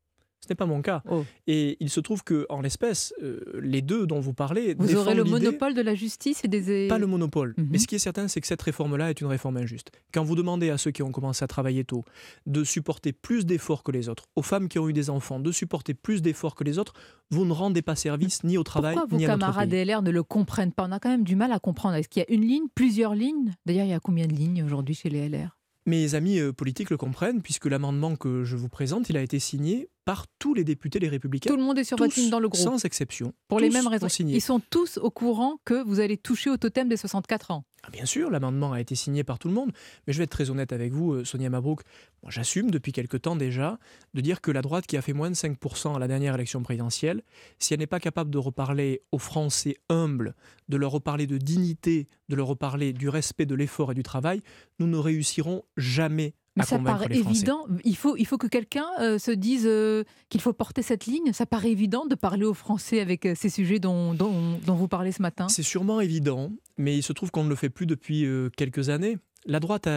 [0.44, 1.02] Ce n'est pas mon cas.
[1.10, 1.24] Oh.
[1.48, 4.76] Et il se trouve que, en l'espèce, euh, les deux dont vous parlez.
[4.78, 6.88] Vous aurez le monopole de la justice et des...
[6.90, 7.54] Pas le monopole.
[7.58, 7.68] Mhm.
[7.72, 9.92] Mais ce qui est certain, c'est que cette réforme-là est une réforme injuste.
[10.14, 12.04] Quand vous demandez à ceux qui ont commencé à travailler tôt
[12.46, 15.52] de supporter plus d'efforts que les autres, aux femmes qui ont eu des enfants de
[15.52, 16.94] supporter plus d'efforts que les autres,
[17.32, 19.86] vous ne rendez pas service ni au travail Pourquoi vos ni à notre camarades pays.
[19.86, 20.86] LR ne le comprennent pas?
[20.88, 21.96] On a quand même du mal à comprendre.
[21.96, 23.54] Est-ce qu'il y a une ligne, plusieurs lignes?
[23.66, 26.90] D'ailleurs, il y a combien de lignes aujourd'hui chez les LR Mes amis euh, politiques
[26.90, 30.64] le comprennent, puisque l'amendement que je vous présente, il a été signé par tous les
[30.64, 31.50] députés les républicains.
[31.50, 32.62] Tout le monde est sur votre dans le groupe.
[32.62, 33.34] Sans exception.
[33.48, 34.08] Pour les mêmes raisons.
[34.08, 37.64] Ils sont tous au courant que vous allez toucher au totem des 64 ans.
[37.84, 39.72] Ah, Bien sûr, l'amendement a été signé par tout le monde,
[40.08, 41.82] mais je vais être très honnête avec vous, euh, Sonia Mabrouk.
[42.22, 43.78] Moi, j'assume depuis quelque temps déjà
[44.14, 46.64] de dire que la droite qui a fait moins de 5% à la dernière élection
[46.64, 47.24] présidentielle,
[47.60, 50.34] si elle n'est pas capable de reparler aux Français humbles,
[50.70, 54.42] de leur reparler de dignité, de leur reparler du respect de l'effort et du travail,
[54.80, 57.66] nous ne réussirons jamais Mais à ça paraît les évident.
[57.84, 61.34] Il faut, il faut que quelqu'un euh, se dise euh, qu'il faut porter cette ligne.
[61.34, 64.88] Ça paraît évident de parler aux Français avec euh, ces sujets dont, dont, dont vous
[64.88, 65.48] parlez ce matin.
[65.50, 68.90] C'est sûrement évident, mais il se trouve qu'on ne le fait plus depuis euh, quelques
[68.90, 69.18] années.
[69.46, 69.90] La droite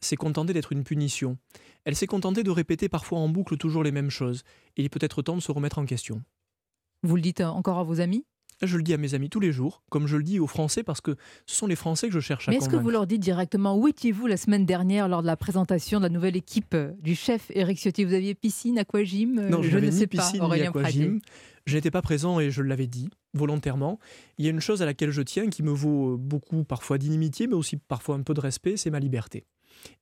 [0.00, 1.36] s'est contentée d'être une punition.
[1.84, 4.44] Elle s'est contentée de répéter parfois en boucle toujours les mêmes choses.
[4.78, 6.22] Il est peut-être temps de se remettre en question.
[7.02, 8.24] Vous le dites encore à vos amis?
[8.62, 10.82] Je le dis à mes amis tous les jours, comme je le dis aux Français,
[10.82, 13.06] parce que ce sont les Français que je cherche à Mais est-ce que vous leur
[13.06, 16.74] dites directement où étiez-vous la semaine dernière lors de la présentation de la nouvelle équipe
[16.74, 18.04] euh, du chef Éric Ciotti?
[18.04, 21.20] Vous aviez piscine, aquagym euh, Non, je, ne sais piscine, pas, Aurélien aquagym.
[21.66, 23.98] Je n'étais pas présent et je l'avais dit volontairement.
[24.38, 27.46] Il y a une chose à laquelle je tiens qui me vaut beaucoup parfois d'inimitié,
[27.46, 29.44] mais aussi parfois un peu de respect, c'est ma liberté.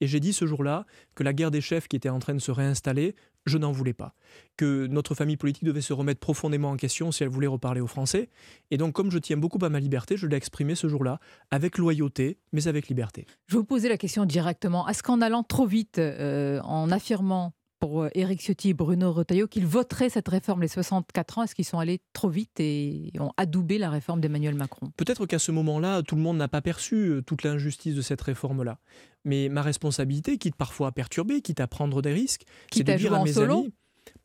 [0.01, 2.41] Et j'ai dit ce jour-là que la guerre des chefs qui était en train de
[2.41, 3.15] se réinstaller,
[3.47, 4.15] je n'en voulais pas.
[4.57, 7.87] Que notre famille politique devait se remettre profondément en question si elle voulait reparler aux
[7.87, 8.29] Français.
[8.71, 11.19] Et donc, comme je tiens beaucoup à ma liberté, je l'ai exprimé ce jour-là,
[11.51, 13.27] avec loyauté, mais avec liberté.
[13.47, 14.89] Je vais vous poser la question directement.
[14.89, 17.53] Est-ce qu'en allant trop vite, euh, en affirmant
[17.83, 21.57] pour euh, Éric Ciotti et Bruno Retailleau qu'ils voteraient cette réforme les 64 ans, est-ce
[21.57, 24.93] qu'ils sont allés trop vite et ont adoubé la réforme d'Emmanuel Macron?
[24.97, 28.23] Peut-être qu'à ce moment-là, tout le monde n'a pas perçu euh, toute l'injustice de cette
[28.23, 28.79] réforme-là.
[29.25, 32.93] Mais ma responsabilité, quitte parfois à perturber, quitte à prendre des risques, c'est Quitte de
[32.93, 33.59] à dire à mes solo?
[33.63, 33.75] amis,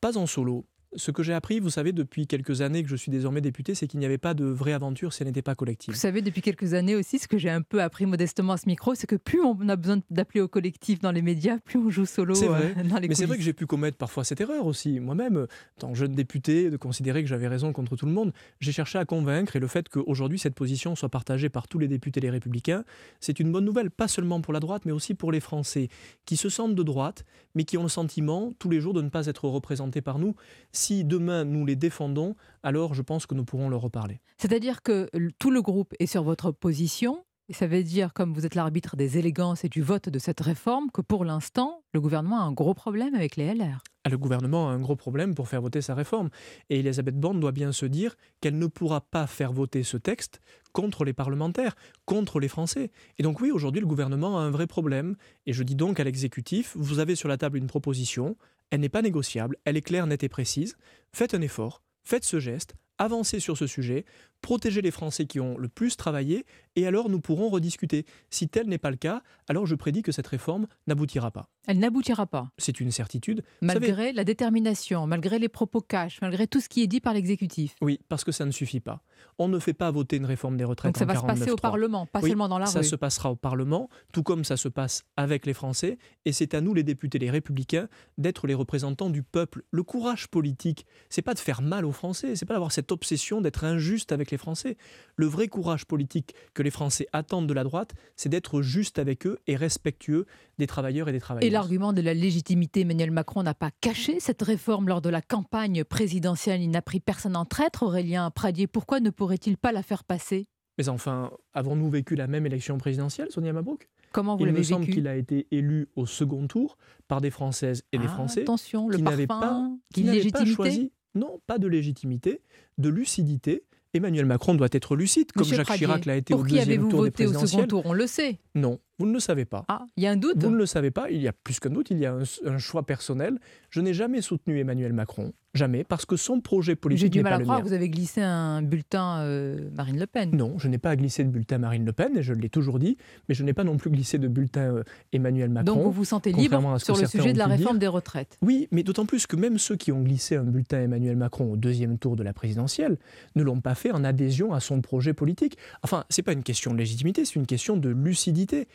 [0.02, 3.12] pas en solo, Ce que j'ai appris, vous savez, depuis quelques années que je suis
[3.12, 5.94] désormais député, c'est qu'il n'y avait pas de vraie aventure si elle n'était pas collective.
[5.94, 8.68] Vous savez, depuis quelques années aussi, ce que j'ai un peu appris modestement à ce
[8.68, 11.90] micro, c'est que plus on a besoin d'appeler au collectif dans les médias, plus on
[11.90, 12.74] joue solo vrai.
[12.78, 15.00] euh, dans les Mais c'est vrai que j'ai pu commettre parfois cette erreur aussi.
[15.00, 18.72] Moi-même, en tant jeune député, de considérer que j'avais raison contre tout le monde, j'ai
[18.72, 22.20] cherché à convaincre et le fait qu'aujourd'hui cette position soit partagée par tous les députés
[22.20, 22.84] les républicains,
[23.20, 25.90] c'est une bonne nouvelle, pas seulement pour la droite, mais aussi pour les Français
[26.26, 27.26] qui se sentent de droite,
[27.56, 30.36] mais qui ont le sentiment tous les jours de ne pas être représentés par nous.
[30.78, 34.22] Si demain nous les défendons, alors je pense que nous pourrons leur reparler.
[34.38, 35.10] C'est-à-dire que
[35.40, 37.26] tout le groupe est sur votre position.
[37.50, 40.42] Et ça veut dire, comme vous êtes l'arbitre des élégances et du vote de cette
[40.42, 43.80] réforme, que pour l'instant, le gouvernement a un gros problème avec les LR.
[44.04, 46.30] Ah, Le gouvernement a un gros problème pour faire voter sa réforme.
[46.70, 50.42] Et Elisabeth Borne doit bien se dire qu'elle ne pourra pas faire voter ce texte
[50.74, 52.92] contre les parlementaires, contre les Français.
[53.18, 55.16] Et donc oui, aujourd'hui, le gouvernement a un vrai problème.
[55.46, 58.36] Et je dis donc à l'exécutif, vous avez sur la table une proposition,
[58.72, 60.76] elle n'est pas négociable, elle est claire, nette et précise.
[61.14, 64.06] Faites un effort, faites ce geste, avancez sur ce sujet,
[64.42, 66.46] protégez les Français qui ont le plus travaillé,
[66.76, 68.06] et alors nous pourrons rediscuter.
[68.30, 71.50] Si tel n'est pas le cas, alors je prédis que cette réforme n'aboutira pas.
[71.66, 72.50] Elle n'aboutira pas.
[72.58, 73.44] C'est une certitude.
[73.62, 77.14] Savez, Malgré la détermination, malgré les propos cash, malgré tout ce qui est dit par
[77.14, 77.76] l'exécutif.
[77.82, 79.02] Oui, parce que ça ne suffit pas.
[79.40, 81.52] On ne fait pas voter une réforme des retraites Donc ça en va se passer
[81.52, 81.62] au 49.3.
[81.62, 82.86] Parlement, pas Oui, seulement dans la ça rue.
[82.86, 85.98] se passera au Parlement, tout comme ça se passe avec les Français.
[86.26, 89.64] Et c'est à nous, les députés, les républicains, d'être les représentants du peuple.
[89.72, 93.42] Le courage politique, c'est pas de faire mal aux Français, c'est pas d'avoir cette obsession
[93.42, 94.78] d'être injuste avec les Français.
[95.16, 99.26] Le vrai courage politique que les Français attendent de la droite, c'est d'être juste avec
[99.28, 100.26] eux et respectueux
[100.58, 101.52] des travailleurs et des Et travailleuses.
[101.52, 105.84] l'argument de la légitimité, Emmanuel Macron n'a pas caché cette réforme lors de la campagne
[105.84, 106.62] présidentielle.
[106.62, 108.68] Il n'a pris personne en traître, Aurélien Pradier.
[108.68, 110.48] Pourquoi ne pourrait-il pas la faire passer?
[110.78, 113.90] Mais enfin, avons-nous vécu la même élection présidentielle, Sonia Mabrouk?
[114.14, 114.94] Comment vous Il l'avez me semble vécu?
[114.98, 116.78] qu'il a été élu au second tour
[117.08, 120.92] par des Françaises et des Ah, Français attention, le qui n'avaient pas, qui pas choisi.
[121.16, 122.42] Non, pas de légitimité,
[122.78, 123.64] de lucidité.
[123.98, 126.56] Emmanuel Macron doit être lucide, comme Monsieur Jacques Pradier, Chirac l'a été Pour au qui
[126.56, 127.82] deuxième avez-vous tour des voté au second tour?
[127.86, 128.40] On le sait.
[128.56, 129.66] Non, vous ne le savez pas.
[129.68, 131.60] Ah, il y a un doute Vous ne le savez pas, il y a plus
[131.60, 133.40] qu'un doute, il y a un, un choix personnel.
[133.70, 137.24] Je n'ai jamais soutenu Emmanuel Macron, jamais, parce que son projet J'ai politique du n'est
[137.24, 140.36] mal pas à croire que vous avez glissé un bulletin euh, Marine Le Pen.
[140.36, 142.98] Non, je n'ai pas glissé de bulletin Marine Le Pen, et je l'ai toujours dit,
[143.28, 145.76] mais je n'ai pas non plus glissé de bulletin euh, Emmanuel Macron.
[145.76, 148.38] Donc vous vous sentez libre ce sur le sujet de la réforme des retraites.
[148.42, 151.58] Oui, mais d'autant plus que même ceux qui ont glissé un bulletin Emmanuel Macron au
[151.58, 152.98] deuxième tour de la présidentielle
[153.36, 155.58] ne l'ont pas fait en adhésion à son projet politique.
[155.84, 158.68] Enfin, c'est pas une question de légitimité, c'est une question de lucidité.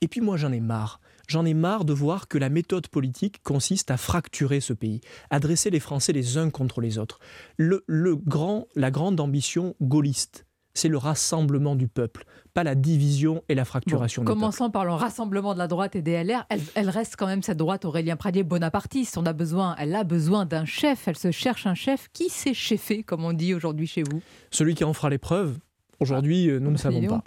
[0.00, 1.00] Et puis moi, j'en ai marre.
[1.28, 5.40] J'en ai marre de voir que la méthode politique consiste à fracturer ce pays, à
[5.40, 7.18] dresser les Français les uns contre les autres.
[7.58, 10.46] Le, le grand, la grande ambition gaulliste,
[10.78, 12.24] c'est le rassemblement du peuple,
[12.54, 14.38] pas la division et la fracturation du peuple.
[14.38, 16.46] Commençons par le rassemblement de la droite et des LR.
[16.48, 19.18] Elle, elle reste quand même cette droite Aurélien Pradier bonapartiste.
[19.18, 21.08] On a besoin, elle a besoin d'un chef.
[21.08, 22.08] Elle se cherche un chef.
[22.12, 25.58] Qui s'est chefé, comme on dit aujourd'hui chez vous Celui qui en fera l'épreuve,
[26.00, 27.24] aujourd'hui, euh, nous ne bah, savons pas.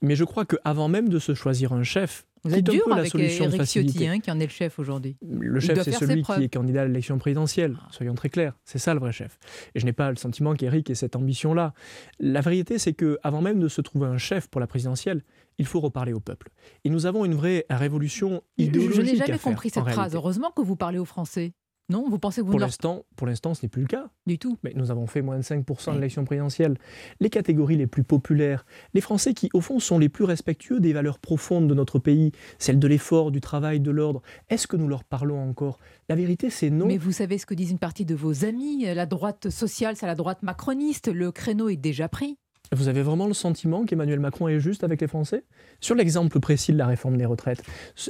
[0.00, 3.48] Mais je crois qu'avant même de se choisir un chef, Vous êtes dur avec solution
[3.48, 5.16] de Eric Ciotti, hein, qui en est le chef aujourd'hui.
[5.22, 7.76] Le chef, c'est celui qui est candidat à l'élection présidentielle.
[7.90, 9.38] Soyons très clairs, c'est ça le vrai chef.
[9.74, 11.72] Et je n'ai pas le sentiment qu'Éric ait cette ambition-là.
[12.18, 15.22] La vérité, c'est que avant même de se trouver un chef pour la présidentielle,
[15.58, 16.48] il faut reparler au peuple.
[16.84, 19.96] Et nous avons une vraie révolution idéologique je n'ai à jamais faire, compris cette phrase.
[19.96, 20.16] réalité.
[20.16, 21.52] Heureusement que vous parlez aux Français.
[21.88, 24.08] Non Vous pensez que vous Pour l'instant, pour l'instant, ce n'est plus le cas.
[24.26, 24.56] Du tout.
[24.62, 26.78] Mais nous avons fait moins de 5% de l'élection présidentielle.
[27.20, 28.64] Les catégories les plus populaires,
[28.94, 32.32] les Français qui, au fond, sont les plus respectueux des valeurs profondes de notre pays,
[32.58, 35.78] celles de l'effort, du travail, de l'ordre, est-ce que nous leur parlons encore?
[36.08, 36.86] La vérité, c'est non.
[36.86, 38.84] Mais vous savez ce que disent une partie de vos amis.
[38.84, 41.08] La droite sociale, c'est la droite macroniste.
[41.12, 42.38] Le créneau est déjà pris.
[42.74, 45.44] Vous avez vraiment le sentiment qu'Emmanuel Macron est juste avec les Français?
[45.80, 47.62] Sur l'exemple précis de la réforme des retraites,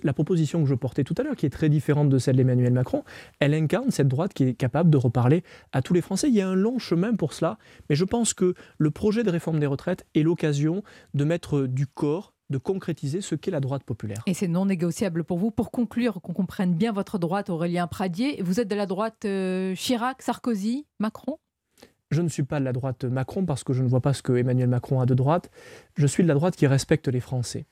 [0.04, 2.72] la proposition que je portais tout à l'heure, qui est très différente de celle d'Emmanuel
[2.72, 3.02] Macron,
[3.40, 6.28] elle incarne cette droite qui est capable de reparler à tous les Français.
[6.28, 7.58] Il y a un long chemin pour cela,
[7.90, 10.84] mais je pense que le projet de réforme des retraites est l'occasion
[11.14, 14.22] de mettre du corps, de concrétiser ce qu'est la droite populaire.
[14.26, 15.50] Et c'est non négociable pour vous.
[15.50, 19.74] Pour conclure, qu'on comprenne bien votre droite, Aurélien Pradier, vous êtes de la droite euh,
[19.74, 21.38] Chirac, Sarkozy, Macron?
[22.12, 24.20] Je ne suis pas de la droite Macron parce que je ne vois pas ce
[24.20, 25.50] que Emmanuel Macron a de droite.
[25.96, 27.64] Je suis de la droite qui respecte les Français.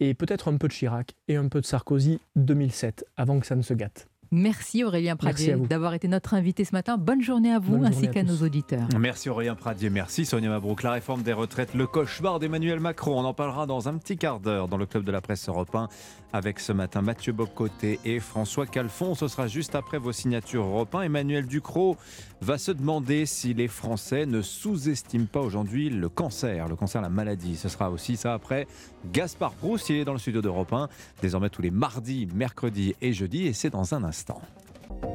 [0.00, 3.54] Et peut-être un peu de Chirac et un peu de Sarkozy 2007, avant que ça
[3.54, 4.08] ne se gâte.
[4.36, 6.98] Merci Aurélien Pradier d'avoir été notre invité ce matin.
[6.98, 8.86] Bonne journée à vous Bonne ainsi qu'à nos auditeurs.
[8.98, 10.82] Merci Aurélien Pradier, merci Sonia Mabrouk.
[10.82, 13.18] La réforme des retraites, le cauchemar d'Emmanuel Macron.
[13.18, 15.88] On en parlera dans un petit quart d'heure dans le club de la presse européen
[16.34, 19.14] avec ce matin Mathieu Bocoté et François Calfon.
[19.14, 21.00] Ce sera juste après vos signatures européen.
[21.00, 21.96] Emmanuel Ducrot
[22.42, 27.08] va se demander si les Français ne sous-estiment pas aujourd'hui le cancer, le cancer, la
[27.08, 27.56] maladie.
[27.56, 28.66] Ce sera aussi ça après.
[29.12, 30.88] Gaspard Proust, il est dans le studio d'Europe 1,
[31.22, 34.25] désormais tous les mardis, mercredis et jeudis, et c'est dans un instant.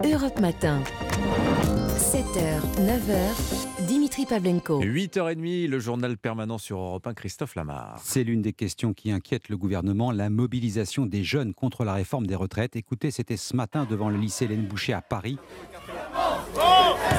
[0.04, 0.84] Europe Matin.
[1.98, 4.82] 7h, 9h, Dimitri Pavlenko.
[4.82, 8.00] 8h30, le journal permanent sur Europe 1, Christophe Lamar.
[8.04, 12.28] C'est l'une des questions qui inquiète le gouvernement, la mobilisation des jeunes contre la réforme
[12.28, 12.76] des retraites.
[12.76, 15.38] Écoutez, c'était ce matin devant le lycée Hélène Boucher à Paris.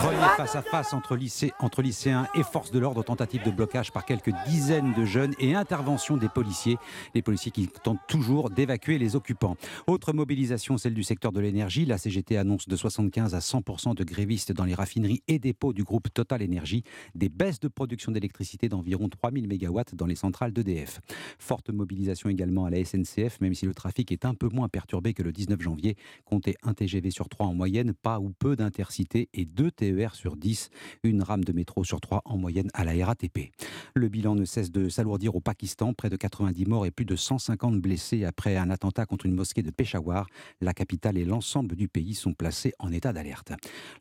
[0.01, 3.93] Relief face à face entre, lycée, entre lycéens et forces de l'ordre, tentative de blocage
[3.93, 6.79] par quelques dizaines de jeunes et intervention des policiers.
[7.15, 9.57] Les policiers qui tentent toujours d'évacuer les occupants.
[9.87, 11.85] Autre mobilisation, celle du secteur de l'énergie.
[11.85, 15.85] La CGT annonce de 75 à 100% de grévistes dans les raffineries et dépôts du
[15.85, 16.85] groupe Total Énergie.
[17.15, 21.01] Des baisses de production d'électricité d'environ 3000 MW dans les centrales d'EDF.
[21.39, 25.13] Forte mobilisation également à la SNCF, même si le trafic est un peu moins perturbé
[25.13, 25.97] que le 19 janvier.
[26.25, 30.37] Comptez un TGV sur 3 en moyenne, pas ou peu d'intercités et 2 TER sur
[30.37, 30.71] 10,
[31.03, 33.51] une rame de métro sur 3 en moyenne à la RATP.
[33.95, 37.17] Le bilan ne cesse de s'alourdir au Pakistan, près de 90 morts et plus de
[37.17, 40.29] 150 blessés après un attentat contre une mosquée de Peshawar.
[40.61, 43.53] La capitale et l'ensemble du pays sont placés en état d'alerte.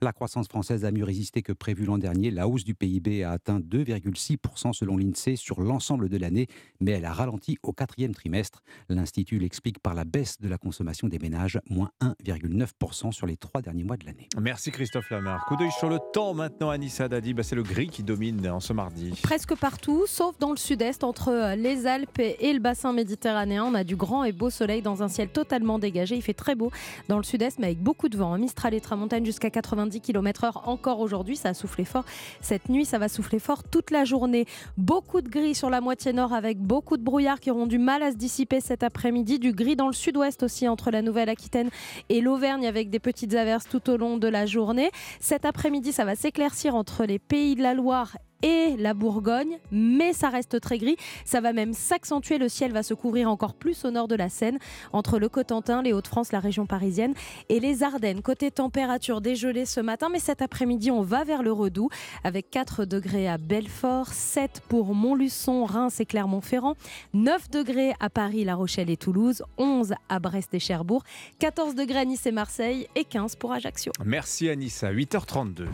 [0.02, 2.30] La croissance française a mieux résisté que prévu l'an dernier.
[2.30, 6.46] La hausse du PIB a atteint 2,6% selon l'INSEE sur l'ensemble de l'année,
[6.80, 8.62] mais elle a ralenti au quatrième trimestre.
[8.90, 13.62] L'Institut l'explique par la baisse de la consommation des ménages, moins 1,9% sur les trois
[13.62, 14.28] derniers mois de l'année.
[14.40, 15.44] Merci Christophe Lamar.
[15.70, 17.34] Sur le temps maintenant, Anissa Dadi.
[17.34, 19.14] Bah, c'est le gris qui domine en ce mardi.
[19.22, 23.64] Presque partout, sauf dans le sud-est, entre euh, les Alpes et le bassin méditerranéen.
[23.66, 26.16] On a du grand et beau soleil dans un ciel totalement dégagé.
[26.16, 26.72] Il fait très beau
[27.10, 28.34] dans le sud-est, mais avec beaucoup de vent.
[28.34, 31.36] Un Mistral et tramontagne jusqu'à 90 km/h encore aujourd'hui.
[31.36, 32.06] Ça a soufflé fort.
[32.42, 34.46] Cette nuit, ça va souffler fort toute la journée.
[34.78, 38.02] Beaucoup de gris sur la moitié nord avec beaucoup de brouillard qui auront du mal
[38.02, 39.38] à se dissiper cet après-midi.
[39.38, 41.70] Du gris dans le sud-ouest aussi, entre la Nouvelle-Aquitaine
[42.10, 44.92] et l'Auvergne, avec des petites averses tout au long de la journée.
[45.20, 50.14] Cet après-midi, ça va s'éclaircir entre les pays de la Loire et la Bourgogne, mais
[50.14, 50.98] ça reste très gris.
[51.26, 52.38] Ça va même s'accentuer.
[52.38, 54.60] Le ciel va se couvrir encore plus au nord de la Seine,
[54.94, 57.14] entre le Cotentin, les Hauts-de-France, la région parisienne
[57.50, 58.22] et les Ardennes.
[58.22, 61.90] Côté température dégelée ce matin, mais cet après-midi, on va vers le Redoux
[62.24, 66.76] avec 4 degrés à Belfort, 7 pour Montluçon, Reims et Clermont-Ferrand,
[67.14, 71.04] 9 degrés à Paris, La Rochelle et Toulouse, 11 à Brest et Cherbourg,
[71.40, 73.92] 14 degrés à Nice et Marseille et 15 pour Ajaccio.
[74.04, 75.66] Merci Anissa, 8h32.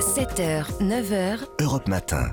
[0.00, 1.33] 7h, 9h.
[1.60, 2.30] Europe Matin.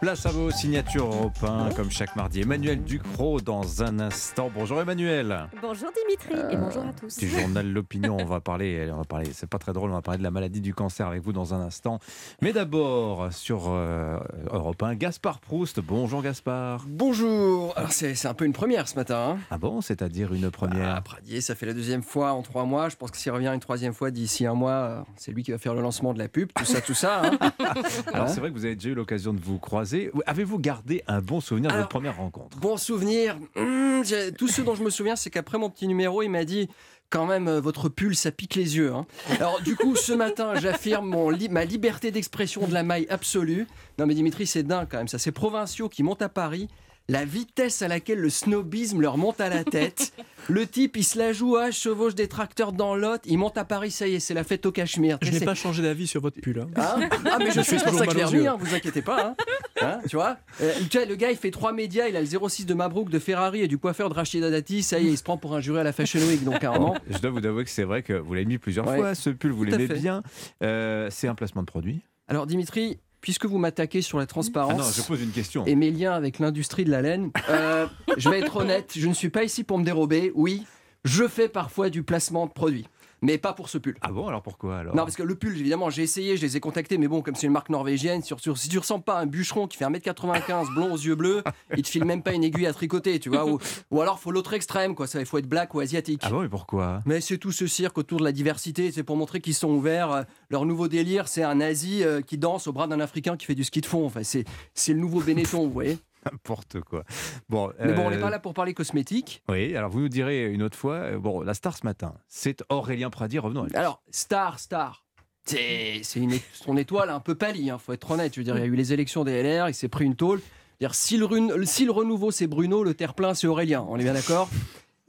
[0.00, 2.40] Place à vos signatures européennes, comme chaque mardi.
[2.40, 4.50] Emmanuel Ducrot dans un instant.
[4.52, 5.48] Bonjour Emmanuel.
[5.62, 7.18] Bonjour Dimitri et bonjour à tous.
[7.18, 10.02] Du journal L'Opinion, on va parler, on va parler, c'est pas très drôle, on va
[10.02, 12.00] parler de la maladie du cancer avec vous dans un instant.
[12.42, 14.18] Mais d'abord, sur euh,
[14.50, 15.80] Europe 1, Gaspard Proust.
[15.80, 16.84] Bonjour Gaspard.
[16.88, 17.72] Bonjour.
[17.76, 19.36] Alors c'est un peu une première ce matin.
[19.36, 19.38] Hein.
[19.50, 20.96] Ah bon, c'est-à-dire une première?
[20.96, 22.88] Ah, Pradier, ça fait la deuxième fois en trois mois.
[22.88, 25.58] Je pense que s'il revient une troisième fois d'ici un mois, c'est lui qui va
[25.58, 27.22] faire le lancement de la pub, tout ça, tout ça.
[27.24, 27.38] Hein.
[28.12, 30.10] Alors c'est vrai que vous avez déjà eu l'occasion de vous croiser.
[30.26, 32.58] Avez-vous gardé un bon souvenir de votre première rencontre?
[32.58, 33.36] Bon souvenir.
[33.56, 34.02] Mmh,
[34.36, 36.68] tout ce dont je me souviens, c'est qu'après mon petit numéro, il m'a dit
[37.10, 38.92] quand même, euh, votre pull, ça pique les yeux.
[38.92, 39.04] Hein.
[39.30, 41.14] Alors, du coup, ce matin, j'affirme
[41.50, 43.66] ma liberté d'expression de la maille absolue.
[43.98, 45.08] Non, mais Dimitri, c'est dingue quand même.
[45.08, 46.68] Ça, c'est provinciaux qui montent à Paris
[47.08, 50.12] la vitesse à laquelle le snobisme leur monte à la tête.
[50.48, 53.64] Le type, il se la joue à, chevauche des tracteurs dans l'autre, il monte à
[53.64, 55.18] Paris, ça y est, c'est la fête au Cachemire.
[55.22, 56.58] Je n'ai pas changé d'avis sur votre pull.
[56.58, 56.68] Hein.
[56.74, 59.34] Ah, ah, mais je suis pour ça que je hein, vous inquiétez pas.
[59.80, 59.98] Hein.
[60.08, 60.72] tu vois euh,
[61.08, 63.68] Le gars, il fait trois médias, il a le 06 de Mabrouk, de Ferrari et
[63.68, 65.84] du coiffeur de Rachida Dati, ça y est, il se prend pour un juré à
[65.84, 66.96] la Fashion Week, donc carrément.
[67.08, 69.52] Je dois vous avouer que c'est vrai que vous l'avez mis plusieurs fois, ce pull,
[69.52, 70.22] vous l'aimez bien.
[70.62, 72.00] Euh, c'est un placement de produit?
[72.28, 75.64] Alors Dimitri, puisque vous m'attaquez sur la transparence ah non, je pose une question.
[75.66, 77.86] et mes liens avec l'industrie de la laine, euh,
[78.16, 80.32] je vais être honnête, je ne suis pas ici pour me dérober.
[80.34, 80.64] Oui,
[81.04, 82.86] je fais parfois du placement de produits
[83.22, 83.96] mais pas pour ce pull.
[84.00, 86.56] Ah bon, alors pourquoi alors Non, parce que le pull, évidemment, j'ai essayé, je les
[86.56, 89.18] ai contactés, mais bon, comme c'est une marque norvégienne, sur, sur, si tu ressembles pas
[89.18, 91.42] à un bûcheron qui fait 1m95, blond aux yeux bleus,
[91.76, 93.46] il te file même pas une aiguille à tricoter, tu vois.
[93.46, 93.58] Ou,
[93.90, 95.06] ou alors, faut l'autre extrême, quoi.
[95.14, 96.20] Il faut être black ou asiatique.
[96.24, 99.16] Ah bon, mais pourquoi Mais c'est tout ce cirque autour de la diversité, c'est pour
[99.16, 100.12] montrer qu'ils sont ouverts.
[100.12, 103.46] Euh, leur nouveau délire, c'est un Asie euh, qui danse au bras d'un Africain qui
[103.46, 104.06] fait du ski de fond.
[104.06, 104.44] Enfin, c'est
[104.92, 107.04] le nouveau Benetton, vous voyez N'importe quoi.
[107.48, 109.42] Bon, Mais bon, on n'est euh, pas là pour parler cosmétique.
[109.48, 112.62] Oui, alors vous nous direz une autre fois, euh, bon, la star ce matin, c'est
[112.68, 113.76] Aurélien Pradi, revenons à lui.
[113.76, 115.04] Alors, star, star.
[115.44, 118.34] C'est une, son étoile un peu pâlie, il hein, faut être honnête.
[118.34, 120.14] Je veux dire, il y a eu les élections des LR, il s'est pris une
[120.14, 120.40] tôle.
[120.80, 121.26] Dire, si, le,
[121.64, 124.48] si le renouveau c'est Bruno, le terre-plein c'est Aurélien, on est bien d'accord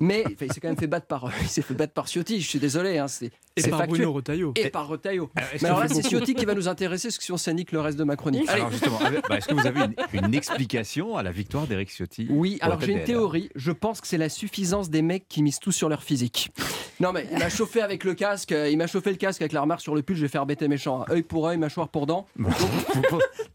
[0.02, 2.42] mais il s'est quand même fait battre par, il s'est fait battre par Ciotti.
[2.42, 2.98] Je suis désolé.
[2.98, 4.54] Hein, c'est, et par Bruno Retailleau.
[4.56, 5.30] Et par Retailleau.
[5.62, 7.82] mais alors là, c'est Ciotti qui va nous intéresser, parce que si on s'anique le
[7.82, 8.48] reste de ma chronique.
[8.50, 9.00] Alors justement,
[9.30, 9.82] bah, est-ce que vous avez
[10.14, 12.58] une, explication à la victoire d'Eric Ciotti Oui.
[12.62, 13.50] Alors j'ai une théorie.
[13.56, 16.52] Je pense que c'est la suffisance des mecs qui misent tout sur leur physique.
[17.00, 18.52] Non mais il m'a chauffé avec le casque.
[18.52, 20.16] Il m'a chauffé le casque avec la remarque sur le pull.
[20.16, 21.04] Je vais faire bêter méchant.
[21.10, 22.28] Œil pour œil, mâchoire pour dent.
[22.38, 22.54] Donc,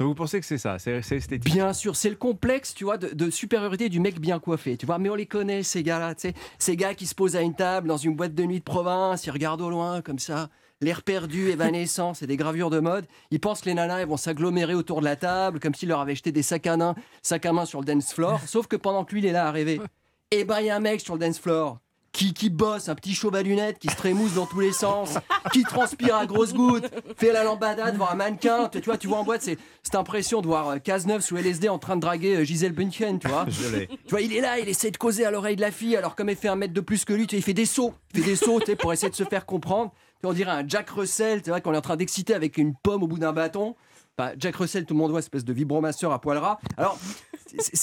[0.01, 1.97] vous, pensez que c'est ça C'est, esthétique Bien sûr.
[1.97, 4.77] C'est le complexe, tu vois, de, supériorité du mec bien coiffé.
[4.77, 4.99] Tu vois.
[4.99, 6.15] Mais on les connaît ces gars-là.
[6.59, 9.27] Ces gars qui se pose à une table dans une boîte de nuit de province,
[9.27, 10.49] il regarde au loin comme ça,
[10.81, 13.07] l'air perdu, évanescent, c'est des gravures de mode.
[13.31, 16.01] Ils pensent que les nanas elles vont s'agglomérer autour de la table, comme s'il leur
[16.01, 18.41] avait jeté des sacs à main, sacs à main sur le dance floor.
[18.47, 19.81] Sauf que pendant que lui, il est là à rêver,
[20.31, 21.79] et ben il y a un mec sur le dance floor
[22.17, 25.19] qui, qui bosse, un petit chauve à lunettes, qui se trémousse dans tous les sens,
[25.53, 26.89] qui transpire à grosses gouttes,
[27.19, 28.71] fait la lambada devant un mannequin.
[28.71, 31.37] Tu, tu vois, tu vois en boîte, c'est cette impression de voir euh, Cazeneuve sous
[31.37, 33.45] LSD en train de draguer euh, Gisèle Bündchen, tu vois.
[33.47, 36.17] Tu vois, il est là, il essaie de causer à l'oreille de la fille, alors
[36.17, 38.23] comme elle fait un mètre de plus que lui, tu il fait des sauts, il
[38.23, 39.93] fait des sauts, tu sais, pour essayer de se faire comprendre.
[39.93, 42.57] Tu vois, on dirait un Jack Russell, tu vois, qu'on est en train d'exciter avec
[42.57, 43.77] une pomme au bout d'un bâton.
[44.17, 46.59] Bah, Jack Russell, tout le monde voit, espèce de vibromasseur à poil ras.
[46.79, 46.99] Alors,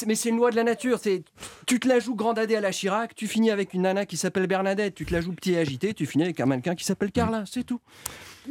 [0.08, 1.00] mais c'est une loi de la nature.
[1.00, 1.24] C'est,
[1.66, 4.18] tu te la joues grand dadé à la Chirac, tu finis avec une nana qui
[4.18, 6.86] s'appelle Bernadette, tu te la joues petit et agité, tu finis avec un mannequin qui
[6.86, 7.80] s'appelle Carla, c'est tout.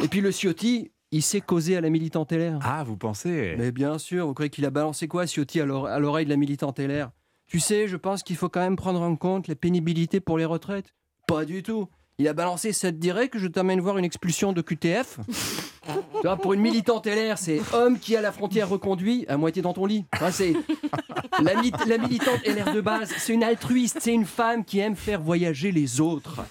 [0.02, 2.58] Et puis le Ciotti, il sait causer à la militante LR.
[2.62, 3.54] Ah, vous pensez?
[3.58, 6.78] Mais bien sûr, vous croyez qu'il a balancé quoi, Ciotti, à l'oreille de la militante
[6.78, 7.10] LR
[7.46, 10.46] Tu sais, je pense qu'il faut quand même prendre en compte la pénibilité pour les
[10.46, 10.94] retraites?
[11.26, 11.88] Pas du tout.
[12.22, 15.92] Il a balancé, ça te dirait que je t'amène voir une expulsion de QTF Tu
[16.22, 19.72] vois, Pour une militante LR, c'est homme qui a la frontière reconduit à moitié dans
[19.72, 20.04] ton lit.
[20.14, 20.52] Enfin, c'est
[21.42, 24.94] la, mi- la militante LR de base, c'est une altruiste, c'est une femme qui aime
[24.94, 26.42] faire voyager les autres.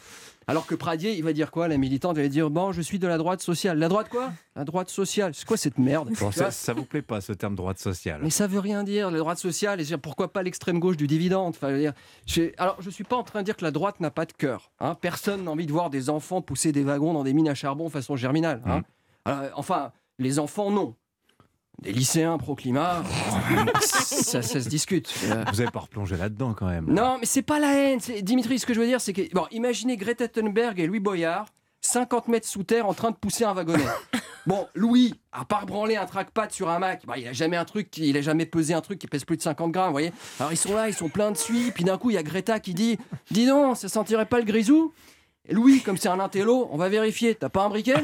[0.48, 3.00] Alors que Pradier, il va dire quoi La militante, elle va dire Bon, je suis
[3.00, 3.78] de la droite sociale.
[3.78, 4.34] La droite quoi?
[4.56, 5.34] La droite sociale.
[5.36, 6.10] C'est quoi cette merde?
[6.20, 9.12] Bon, ça, ça vous plaît pas ce terme droite sociale mais ça veut rien dire,
[9.12, 11.50] la droite sociale, et je pourquoi pas l'extrême gauche du dividende?
[11.56, 11.94] Enfin, je veux dire,
[12.26, 14.34] j'ai- Alors, je suis pas en train de dire que la droite n'a pas de
[14.34, 14.72] cœur.
[14.80, 14.96] hein.
[15.00, 17.90] Personne n'a envie de voir des enfants pousser des wagons dans des mines à charbon
[17.90, 18.62] façon germinale.
[18.66, 18.82] hein.
[19.26, 20.96] Alors, enfin, les enfants, non.
[21.82, 23.02] Des lycéens pro-climat,
[23.82, 25.12] ça, ça se discute.
[25.52, 26.86] Vous avez pas replongé là-dedans quand même.
[26.88, 28.00] non, mais c'est pas la haine.
[28.22, 29.24] Dimitri, ce que je veux dire, c'est que.
[29.34, 31.48] Bon, imaginez Greta Thunberg et Louis Boyard,
[31.82, 33.84] 50 mètres sous terre, en train de pousser un wagonnet.
[34.48, 37.64] Bon, Louis, à part branler un trackpad sur un Mac, bah, il a jamais un
[37.66, 39.92] truc, qui- il a jamais pesé un truc qui pèse plus de 50 grammes, vous
[39.92, 40.12] voyez.
[40.40, 42.24] Alors ils sont là, ils sont pleins de suie, puis d'un coup, il y a
[42.24, 42.98] Greta qui dit
[43.30, 44.94] Dis donc, ça sentirait pas le grisou?
[45.48, 47.36] Et Louis, comme c'est un intello, on va vérifier.
[47.36, 47.94] T'as pas un briquet?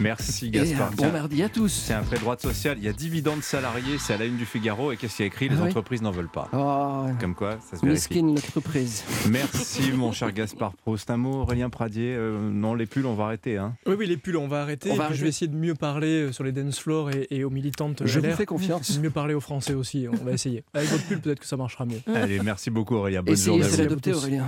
[0.00, 0.88] Merci Et Gaspard.
[0.92, 1.68] un bon mardi à tous.
[1.72, 2.76] C'est un vrai droite sociale.
[2.78, 4.92] Il y a dividendes salariés, c'est à la une du Figaro.
[4.92, 5.48] Et qu'est-ce qu'il y a écrit?
[5.48, 6.48] Les Ah oui entreprises n'en veulent pas.
[6.52, 8.08] Oh, Comme quoi, ça se vérifie.
[8.22, 9.04] Miskin l'entreprise.
[9.30, 11.08] Merci mon cher Gaspard Proust.
[11.10, 12.14] Un mot, Aurélien Pradier.
[12.16, 13.56] Euh, non, les pulls, on va arrêter.
[13.56, 13.74] Hein.
[13.86, 14.90] Oui, oui, les pulls, on va arrêter.
[14.90, 15.18] On Et va puis arrêter.
[15.18, 18.02] Je vais essayer de mieux parler euh, sur les dance floors et, et aux militantes.
[18.04, 18.36] Je vous LR.
[18.36, 18.98] fais confiance.
[18.98, 20.06] Mieux parler aux Français aussi.
[20.12, 20.62] On va essayer.
[20.74, 22.00] Avec votre pull, peut-être que ça marchera mieux.
[22.14, 23.22] Allez, merci beaucoup Aurélien.
[23.22, 23.64] Bonne Essayez journée.
[23.64, 23.82] de vous.
[23.82, 24.44] l'adopter, Aurélien.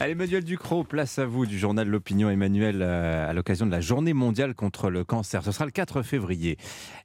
[0.00, 2.30] Allez, Emmanuel Ducrot, place à vous du journal L'Opinion.
[2.30, 5.42] Emmanuel, euh, à l'occasion de la journée mondiale contre le cancer.
[5.42, 6.58] Ce sera le 4 février.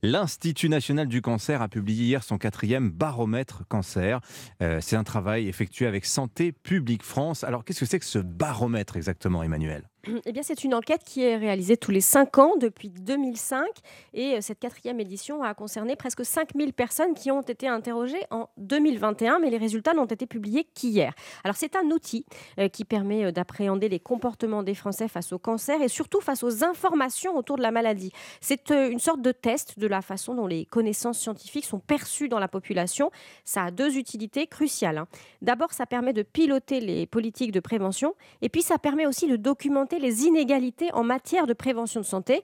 [0.04, 4.20] L'Institut national du cancer a publié hier son quatrième baromètre cancer.
[4.62, 7.46] Euh, C'est un travail effectué avec Santé publique France.
[7.46, 9.90] Alors, qu'est-ce que c'est que ce baromètre exactement, Emmanuel?
[10.26, 13.66] Eh bien, c'est une enquête qui est réalisée tous les 5 ans depuis 2005
[14.14, 18.48] et euh, cette quatrième édition a concerné presque 5000 personnes qui ont été interrogées en
[18.58, 21.14] 2021, mais les résultats n'ont été publiés qu'hier.
[21.44, 22.26] Alors, c'est un outil
[22.60, 26.44] euh, qui permet euh, d'appréhender les comportements des Français face au cancer et surtout face
[26.44, 28.12] aux informations autour de la maladie.
[28.40, 32.40] C'est une sorte de test de la façon dont les connaissances scientifiques sont perçues dans
[32.40, 33.12] la population.
[33.44, 35.00] Ça a deux utilités cruciales.
[35.00, 35.08] hein.
[35.42, 39.36] D'abord, ça permet de piloter les politiques de prévention et puis ça permet aussi de
[39.36, 42.42] documenter les inégalités en matière de prévention de santé.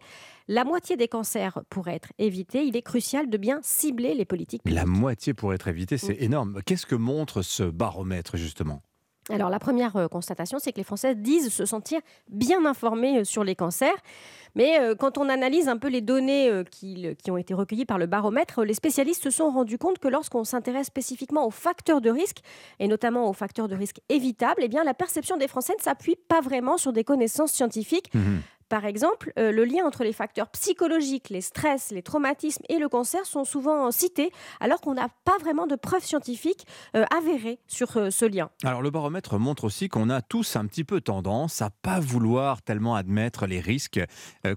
[0.47, 2.63] La moitié des cancers pourraient être évités.
[2.65, 4.61] Il est crucial de bien cibler les politiques.
[4.65, 6.23] La moitié pour être évité, c'est Mm.
[6.23, 6.59] énorme.
[6.65, 8.81] Qu'est-ce que montre ce baromètre, justement?
[9.29, 13.23] Alors la première euh, constatation, c'est que les Français disent se sentir bien informés euh,
[13.23, 13.95] sur les cancers.
[14.55, 18.05] Mais euh, quand on analyse un peu les données qui, ont été recueillies par le
[18.05, 22.39] baromètre, les spécialistes se sont rendus compte que lorsqu'on s'intéresse spécifiquement aux facteurs de risque,
[22.79, 26.41] et notamment aux facteurs de risque évitables, eh la perception des Français ne s'appuie pas
[26.41, 28.11] vraiment sur des connaissances scientifiques.
[28.73, 32.89] Par exemple, euh, le lien entre les facteurs psychologiques, les stress, les traumatismes et le
[32.89, 37.95] cancer sont souvent cités, alors qu'on n'a pas vraiment de preuves scientifiques euh, avérées sur
[37.97, 38.49] euh, ce lien.
[38.63, 42.63] Alors le baromètre montre aussi qu'on a tous un petit peu tendance à pas vouloir
[42.63, 44.01] tellement admettre les risques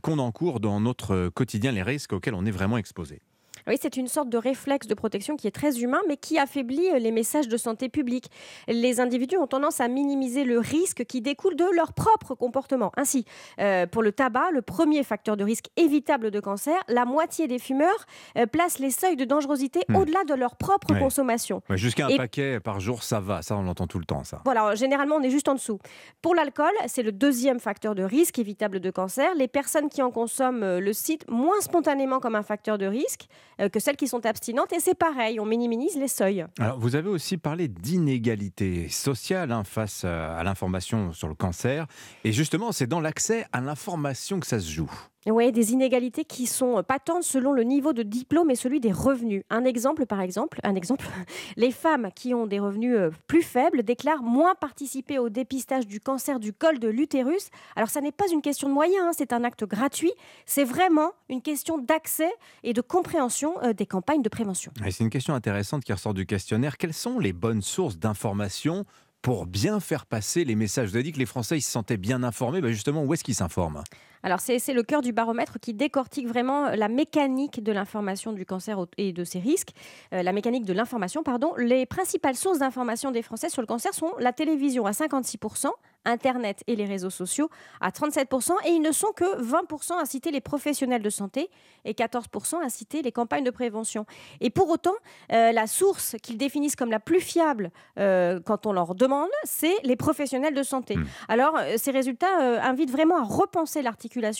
[0.00, 3.20] qu'on encourt dans notre quotidien, les risques auxquels on est vraiment exposé.
[3.68, 6.88] Oui, c'est une sorte de réflexe de protection qui est très humain, mais qui affaiblit
[6.90, 8.30] euh, les messages de santé publique.
[8.68, 12.92] Les individus ont tendance à minimiser le risque qui découle de leur propre comportement.
[12.96, 13.24] Ainsi,
[13.58, 17.58] euh, pour le tabac, le premier facteur de risque évitable de cancer, la moitié des
[17.58, 18.06] fumeurs
[18.38, 19.96] euh, placent les seuils de dangerosité Hmm.
[19.96, 20.98] au-delà de leur propre Ouais.
[21.00, 21.62] consommation.
[21.68, 24.22] Ouais, Jusqu'à un Et- paquet par jour, ça va, ça on l'entend tout le temps,
[24.24, 24.40] ça.
[24.44, 25.78] Voilà, généralement, on est juste en dessous.
[26.22, 29.34] Pour l'alcool, c'est le deuxième facteur de risque évitable de cancer.
[29.34, 33.26] Les personnes qui en consomment euh, le citent moins spontanément comme un facteur de risque
[33.72, 34.72] que celles qui sont abstinentes.
[34.72, 36.44] Et c'est pareil, on minimise les seuils.
[36.58, 41.86] Alors, vous avez aussi parlé d'inégalité sociale hein, face euh, à l'information sur le cancer.
[42.24, 44.90] Et justement, c'est dans l'accès à l'information que ça se joue.
[45.28, 49.42] Oui, des inégalités qui sont patentes selon le niveau de diplôme et celui des revenus.
[49.50, 51.06] Un exemple, par exemple, un exemple,
[51.56, 56.00] les femmes qui ont des revenus euh, plus faibles déclarent moins participer au dépistage du
[56.00, 57.50] cancer du col de l'utérus.
[57.74, 60.12] Alors, ça n'est pas une question de moyens, hein, c'est un acte gratuit.
[60.46, 62.30] C'est vraiment une question d'accès
[62.62, 64.72] et de compréhension euh, des campagnes de prévention.
[64.84, 66.76] C'est une question intéressante qui ressort du questionnaire.
[66.76, 68.84] Quelles sont les bonnes sources d'information
[69.22, 70.90] pour bien faire passer les messages?
[70.90, 72.60] Vous avez dit que les Français se sentaient bien informés.
[72.60, 73.82] Ben justement, où est-ce qu'ils s'informent?
[74.26, 78.76] Alors c'est le cœur du baromètre qui décortique vraiment la mécanique de l'information du cancer
[78.98, 79.70] et de ses risques,
[80.12, 81.54] euh, la mécanique de l'information, pardon.
[81.58, 85.70] Les principales sources d'information des Français sur le cancer sont la télévision à 56%,
[86.06, 87.50] Internet et les réseaux sociaux
[87.80, 91.48] à 37%, et ils ne sont que 20% à citer les professionnels de santé
[91.84, 94.06] et 14% à citer les campagnes de prévention.
[94.40, 94.94] Et pour autant,
[95.32, 99.74] euh, la source qu'ils définissent comme la plus fiable euh, quand on leur demande, c'est
[99.84, 100.96] les professionnels de santé.
[100.96, 101.06] Hmm.
[101.28, 103.82] Alors, ces résultats invitent vraiment à repenser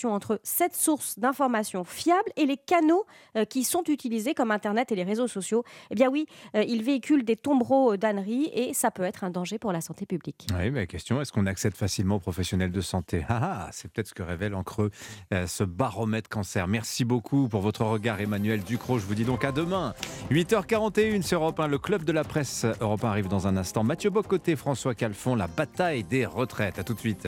[0.05, 3.05] entre cette source d'information fiable et les canaux
[3.35, 5.63] euh, qui sont utilisés comme Internet et les réseaux sociaux.
[5.91, 6.25] Eh bien oui,
[6.55, 10.05] euh, ils véhiculent des tombereaux d'âneries et ça peut être un danger pour la santé
[10.05, 10.47] publique.
[10.57, 13.25] Oui, mais question, est-ce qu'on accède facilement aux professionnels de santé?
[13.29, 14.91] Ah, ah, C'est peut-être ce que révèle en creux
[15.33, 16.67] euh, ce baromètre cancer.
[16.67, 18.99] Merci beaucoup pour votre regard, Emmanuel Ducrot.
[18.99, 19.93] Je vous dis donc à demain.
[20.31, 23.83] 8h41 sur Europe 1, le club de la presse Europe 1 arrive dans un instant.
[23.83, 26.79] Mathieu Bocoté, François Calfon, la bataille des retraites.
[26.79, 27.27] À tout de suite.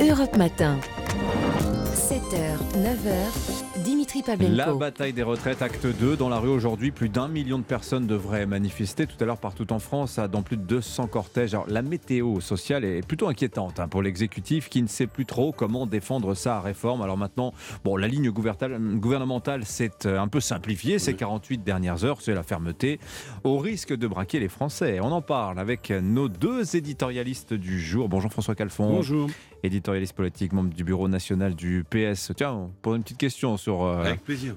[0.00, 0.78] Europe Matin.
[1.94, 4.56] 7h, 9h, Dimitri Pavlenko.
[4.56, 6.16] La bataille des retraites, acte 2.
[6.16, 9.72] Dans la rue aujourd'hui, plus d'un million de personnes devraient manifester tout à l'heure partout
[9.72, 11.54] en France, dans plus de 200 cortèges.
[11.54, 15.52] Alors, la météo sociale est plutôt inquiétante hein, pour l'exécutif qui ne sait plus trop
[15.52, 17.00] comment défendre sa réforme.
[17.00, 17.54] Alors maintenant,
[17.84, 22.42] bon, la ligne gouvernementale s'est euh, un peu simplifiée ces 48 dernières heures, c'est la
[22.42, 22.98] fermeté,
[23.44, 24.98] au risque de braquer les Français.
[25.00, 28.08] On en parle avec nos deux éditorialistes du jour.
[28.08, 28.90] Bonjour François Calfon.
[28.90, 29.30] Bonjour
[29.64, 32.32] éditorialiste politique, membre du bureau national du PS.
[32.36, 34.56] Tiens, pour une petite question sur euh, Avec plaisir.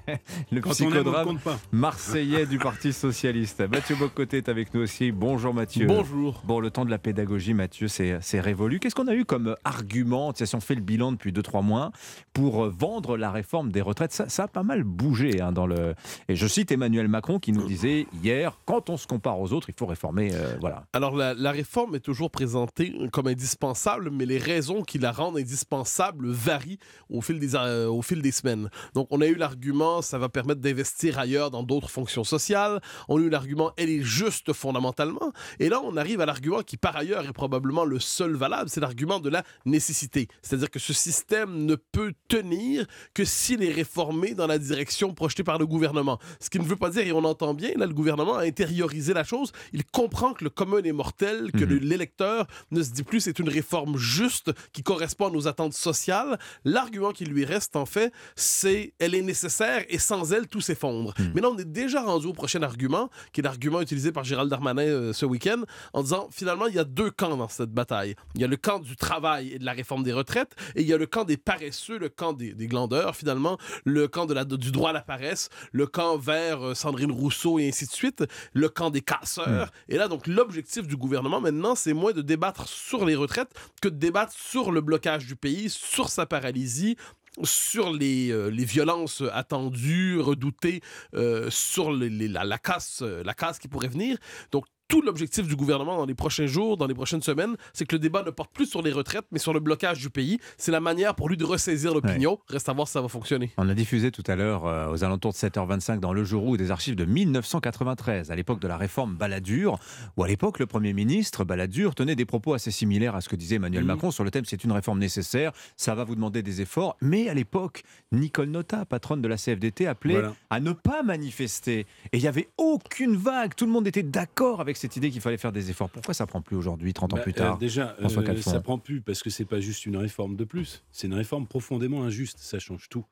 [0.52, 1.38] le psychodrame
[1.70, 3.60] marseillais du Parti socialiste.
[3.70, 5.12] Mathieu Bocoté est avec nous aussi.
[5.12, 5.86] Bonjour Mathieu.
[5.86, 6.42] Bonjour.
[6.44, 8.80] Bon, le temps de la pédagogie, Mathieu, c'est révolu.
[8.80, 11.92] Qu'est-ce qu'on a eu comme argument, si on fait le bilan depuis 2-3 mois,
[12.32, 14.12] pour euh, vendre la réforme des retraites?
[14.12, 15.94] Ça, a pas mal bougé hein, dans le.
[16.28, 19.68] Et je cite Emmanuel Macron qui nous disait hier, quand on se compare aux autres,
[19.68, 20.30] il faut réformer.
[20.32, 20.84] Euh, voilà.
[20.92, 25.38] Alors la, la réforme est toujours présentée comme indispensable, mais les raisons qui la rendent
[25.38, 26.78] indispensable varient
[27.10, 28.70] au fil des, euh, au fil des semaines.
[28.94, 32.80] Donc, on a eu l'argument, ça va permettre d'investir ailleurs dans d'autres fonctions sociales.
[33.08, 35.32] On a eu l'argument, elle est juste fondamentalement.
[35.58, 38.80] Et là, on arrive à l'argument qui, par ailleurs, est probablement le seul valable, c'est
[38.80, 40.28] l'argument de la nécessité.
[40.42, 45.44] C'est-à-dire que ce système ne peut tenir que s'il est réformé dans la direction projetée
[45.44, 46.18] par le gouvernement.
[46.40, 49.12] Ce qui ne veut pas dire, et on entend bien, là, le gouvernement a intériorisé
[49.12, 49.52] la chose.
[49.72, 51.78] Il comprend que le commun est mortel, que mhm.
[51.78, 54.37] l'électeur ne se dit plus c'est une réforme juste
[54.72, 56.38] qui correspond à nos attentes sociales.
[56.64, 61.14] L'argument qui lui reste, en fait, c'est elle est nécessaire et sans elle, tout s'effondre.
[61.18, 61.32] Hmm.
[61.34, 64.50] Mais là, on est déjà rendu au prochain argument, qui est l'argument utilisé par Gérald
[64.50, 65.62] Darmanin euh, ce week-end,
[65.92, 68.14] en disant finalement, il y a deux camps dans cette bataille.
[68.34, 70.88] Il y a le camp du travail et de la réforme des retraites, et il
[70.88, 74.44] y a le camp des paresseux, le camp des, glandeurs, finalement, le camp de la,
[74.44, 78.24] du droit à la paresse, le camp vers euh, Sandrine Rousseau et ainsi de suite,
[78.52, 79.66] le camp des casseurs.
[79.66, 79.92] Hmm.
[79.92, 83.50] Et là, donc, l'objectif du gouvernement maintenant, c'est moins de débattre sur les retraites
[83.80, 86.96] que de débattre sur le blocage du pays, sur sa paralysie,
[87.44, 90.80] sur les, euh, les, violences attendues, redoutées,
[91.14, 94.18] euh, sur la, la, casse, la casse qui pourrait venir.
[94.50, 97.94] Donc tout l'objectif du gouvernement dans les prochains jours, dans les prochaines semaines, c'est que
[97.94, 100.38] le débat ne porte plus sur les retraites, mais sur le blocage du pays.
[100.56, 102.38] C'est la manière pour lui de ressaisir l'opinion.
[102.48, 103.52] Reste à voir si ça va fonctionner.
[103.58, 106.70] On a diffusé tout à l'heure, euh, aux alentours de 7h25, dans Le Jour des
[106.70, 109.78] archives de 1993, à l'époque de la réforme Balladur,
[110.16, 113.36] où à l'époque, le Premier ministre Balladur tenait des propos assez similaires à ce que
[113.36, 113.86] disait Emmanuel mmh.
[113.86, 116.96] Macron sur le thème c'est une réforme nécessaire, ça va vous demander des efforts.
[117.02, 117.82] Mais à l'époque,
[118.12, 121.86] Nicole Nota, patronne de la CFDT, appelait à ne pas manifester.
[122.12, 123.54] Et il n'y avait aucune vague.
[123.54, 125.90] Tout le monde était d'accord avec cette idée qu'il fallait faire des efforts.
[125.90, 128.08] Pourquoi ça prend plus aujourd'hui, 30 ans bah, plus tard euh, Déjà, euh,
[128.40, 131.46] ça prend plus parce que c'est pas juste une réforme de plus, c'est une réforme
[131.46, 132.38] profondément injuste.
[132.38, 133.04] Ça change tout.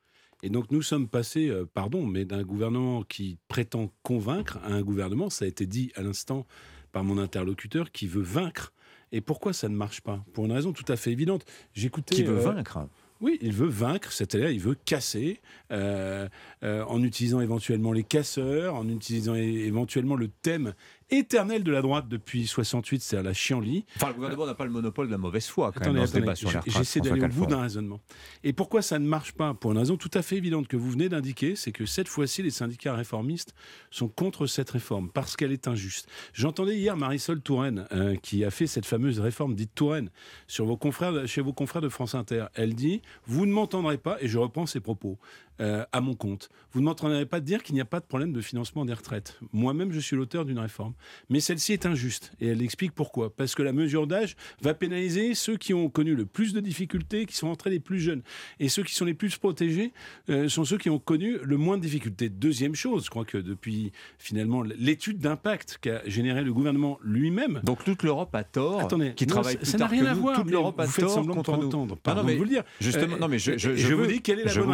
[0.42, 4.82] Et donc nous sommes passés, euh, pardon, mais d'un gouvernement qui prétend convaincre à un
[4.82, 6.46] gouvernement, ça a été dit à l'instant
[6.92, 8.72] par mon interlocuteur, qui veut vaincre.
[9.12, 10.24] Et pourquoi ça ne marche pas?
[10.32, 11.44] Pour une raison tout à fait évidente.
[11.74, 12.14] J'écoutais.
[12.14, 12.88] Qui veut vaincre?
[13.20, 15.40] Oui, il veut vaincre, c'est-à-dire il veut casser,
[15.72, 16.28] euh,
[16.62, 20.74] euh, en utilisant éventuellement les casseurs, en utilisant éventuellement le thème
[21.10, 23.84] éternelle de la droite depuis 68, c'est à la chienlit.
[23.96, 26.34] Enfin, le gouvernement n'a pas le monopole de la mauvaise foi quand Attendez, même attendez,
[26.34, 28.00] sur J'essaie d'aller au bout d'un raisonnement.
[28.44, 30.90] Et pourquoi ça ne marche pas Pour une raison tout à fait évidente que vous
[30.90, 33.54] venez d'indiquer, c'est que cette fois-ci, les syndicats réformistes
[33.90, 36.08] sont contre cette réforme parce qu'elle est injuste.
[36.32, 40.10] J'entendais hier Marisol Touraine, euh, qui a fait cette fameuse réforme dite Touraine,
[40.46, 42.46] sur vos confrères, chez vos confrères de France Inter.
[42.54, 45.18] Elle dit Vous ne m'entendrez pas, et je reprends ses propos.
[45.60, 46.48] Euh, à mon compte.
[46.72, 49.38] Vous ne m'entendrez pas dire qu'il n'y a pas de problème de financement des retraites.
[49.52, 50.92] Moi-même, je suis l'auteur d'une réforme.
[51.30, 52.32] Mais celle-ci est injuste.
[52.40, 53.34] Et elle explique pourquoi.
[53.34, 57.26] Parce que la mesure d'âge va pénaliser ceux qui ont connu le plus de difficultés,
[57.26, 58.22] qui sont entrés les plus jeunes.
[58.60, 59.92] Et ceux qui sont les plus protégés
[60.28, 62.28] euh, sont ceux qui ont connu le moins de difficultés.
[62.28, 67.60] Deuxième chose, je crois que depuis finalement l'étude d'impact qu'a généré le gouvernement lui-même.
[67.64, 70.08] Donc toute l'Europe a tort, Attendez, qui non, travaille ça- plus ça n'a rien que
[70.08, 70.20] à nous.
[70.20, 70.36] voir.
[70.40, 71.66] Toute l'Europe a vous faites tort semblant de contre pas nous.
[71.68, 71.86] entendre.
[71.86, 72.62] Non, non, Pardon mais de vous le dire.
[72.80, 74.70] justement- non, mais je- je- et je vous dis quelle est la je bonne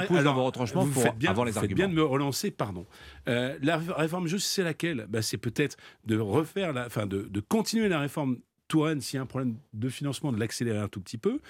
[0.80, 1.76] retranchements vous faites bien, avoir les vous faites arguments.
[1.76, 2.86] bien de me relancer, pardon.
[3.28, 5.06] Euh, la réforme juste, c'est laquelle?
[5.08, 5.76] Bah, C'est peut-être
[6.06, 8.38] de refaire, la, enfin de, de continuer la réforme
[8.68, 11.40] Touraine s'il y a un problème de financement, de l'accélérer un tout petit peu.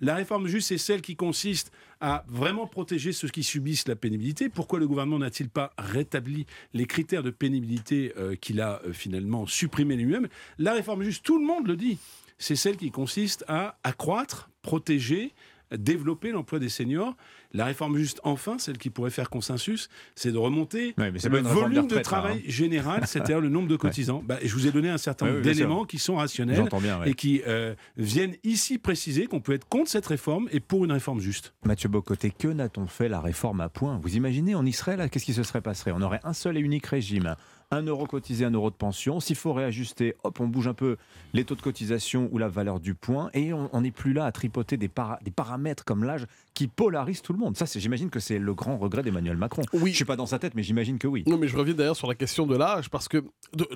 [0.00, 4.48] La réforme juste, c'est celle qui consiste à vraiment protéger ceux qui subissent la pénibilité.
[4.48, 6.44] Pourquoi le gouvernement n'a-t-il pas rétabli
[6.74, 10.26] les critères de pénibilité euh, qu'il a euh, finalement supprimés lui-même?
[10.58, 11.98] La réforme juste, tout le monde le dit,
[12.38, 15.32] c'est celle qui consiste à accroître, protéger,
[15.76, 17.16] développer l'emploi des seniors.
[17.52, 21.28] La réforme juste, enfin, celle qui pourrait faire consensus, c'est de remonter Ouais, mais c'est
[21.28, 22.50] le volume de là, travail hein.
[22.50, 24.22] général, c'est-à-dire le nombre de cotisants.
[24.26, 27.10] Bah, je vous ai donné un certain nombre d'éléments qui sont rationnels J'entends bien, ouais.
[27.10, 30.92] et qui euh, viennent ici préciser qu'on peut être contre cette réforme et pour une
[30.92, 31.52] réforme juste.
[31.64, 33.98] Mathieu Bocoté, que n'a-t-on fait la réforme à point?
[34.02, 35.92] Vous imaginez en Israël, là, qu'est-ce qui se serait passé?
[35.92, 37.36] On aurait un seul et unique régime.
[37.74, 39.18] Un euro cotisé, un euro de pension.
[39.18, 40.98] S'il faut réajuster, hop, on bouge un peu
[41.32, 44.32] les taux de cotisation ou la valeur du point et on n'est plus là à
[44.32, 47.56] tripoter des paramètres comme l'âge qui polarisent tout le monde.
[47.56, 49.62] Ça, j'imagine que c'est le grand regret d'Emmanuel Macron.
[49.72, 49.90] Oui.
[49.92, 51.24] Je suis pas dans sa tête, mais j'imagine que oui.
[51.26, 53.24] Non, mais je reviens d'ailleurs sur la question de l'âge parce que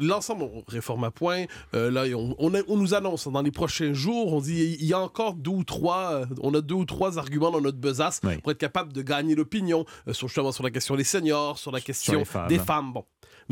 [0.00, 1.44] l'ensemble, on réforme à point.
[1.74, 4.86] euh, là, on, on a- on nous annonce dans les prochains jours, on dit il
[4.86, 7.78] y a encore deux ou trois, euh, on a deux ou trois arguments dans notre
[7.78, 11.58] besace pour être capable de gagner l'opinion euh, sur justement sur la question des seniors,
[11.58, 12.48] sur la question femmes.
[12.48, 12.92] des femmes.
[12.92, 13.04] Bon.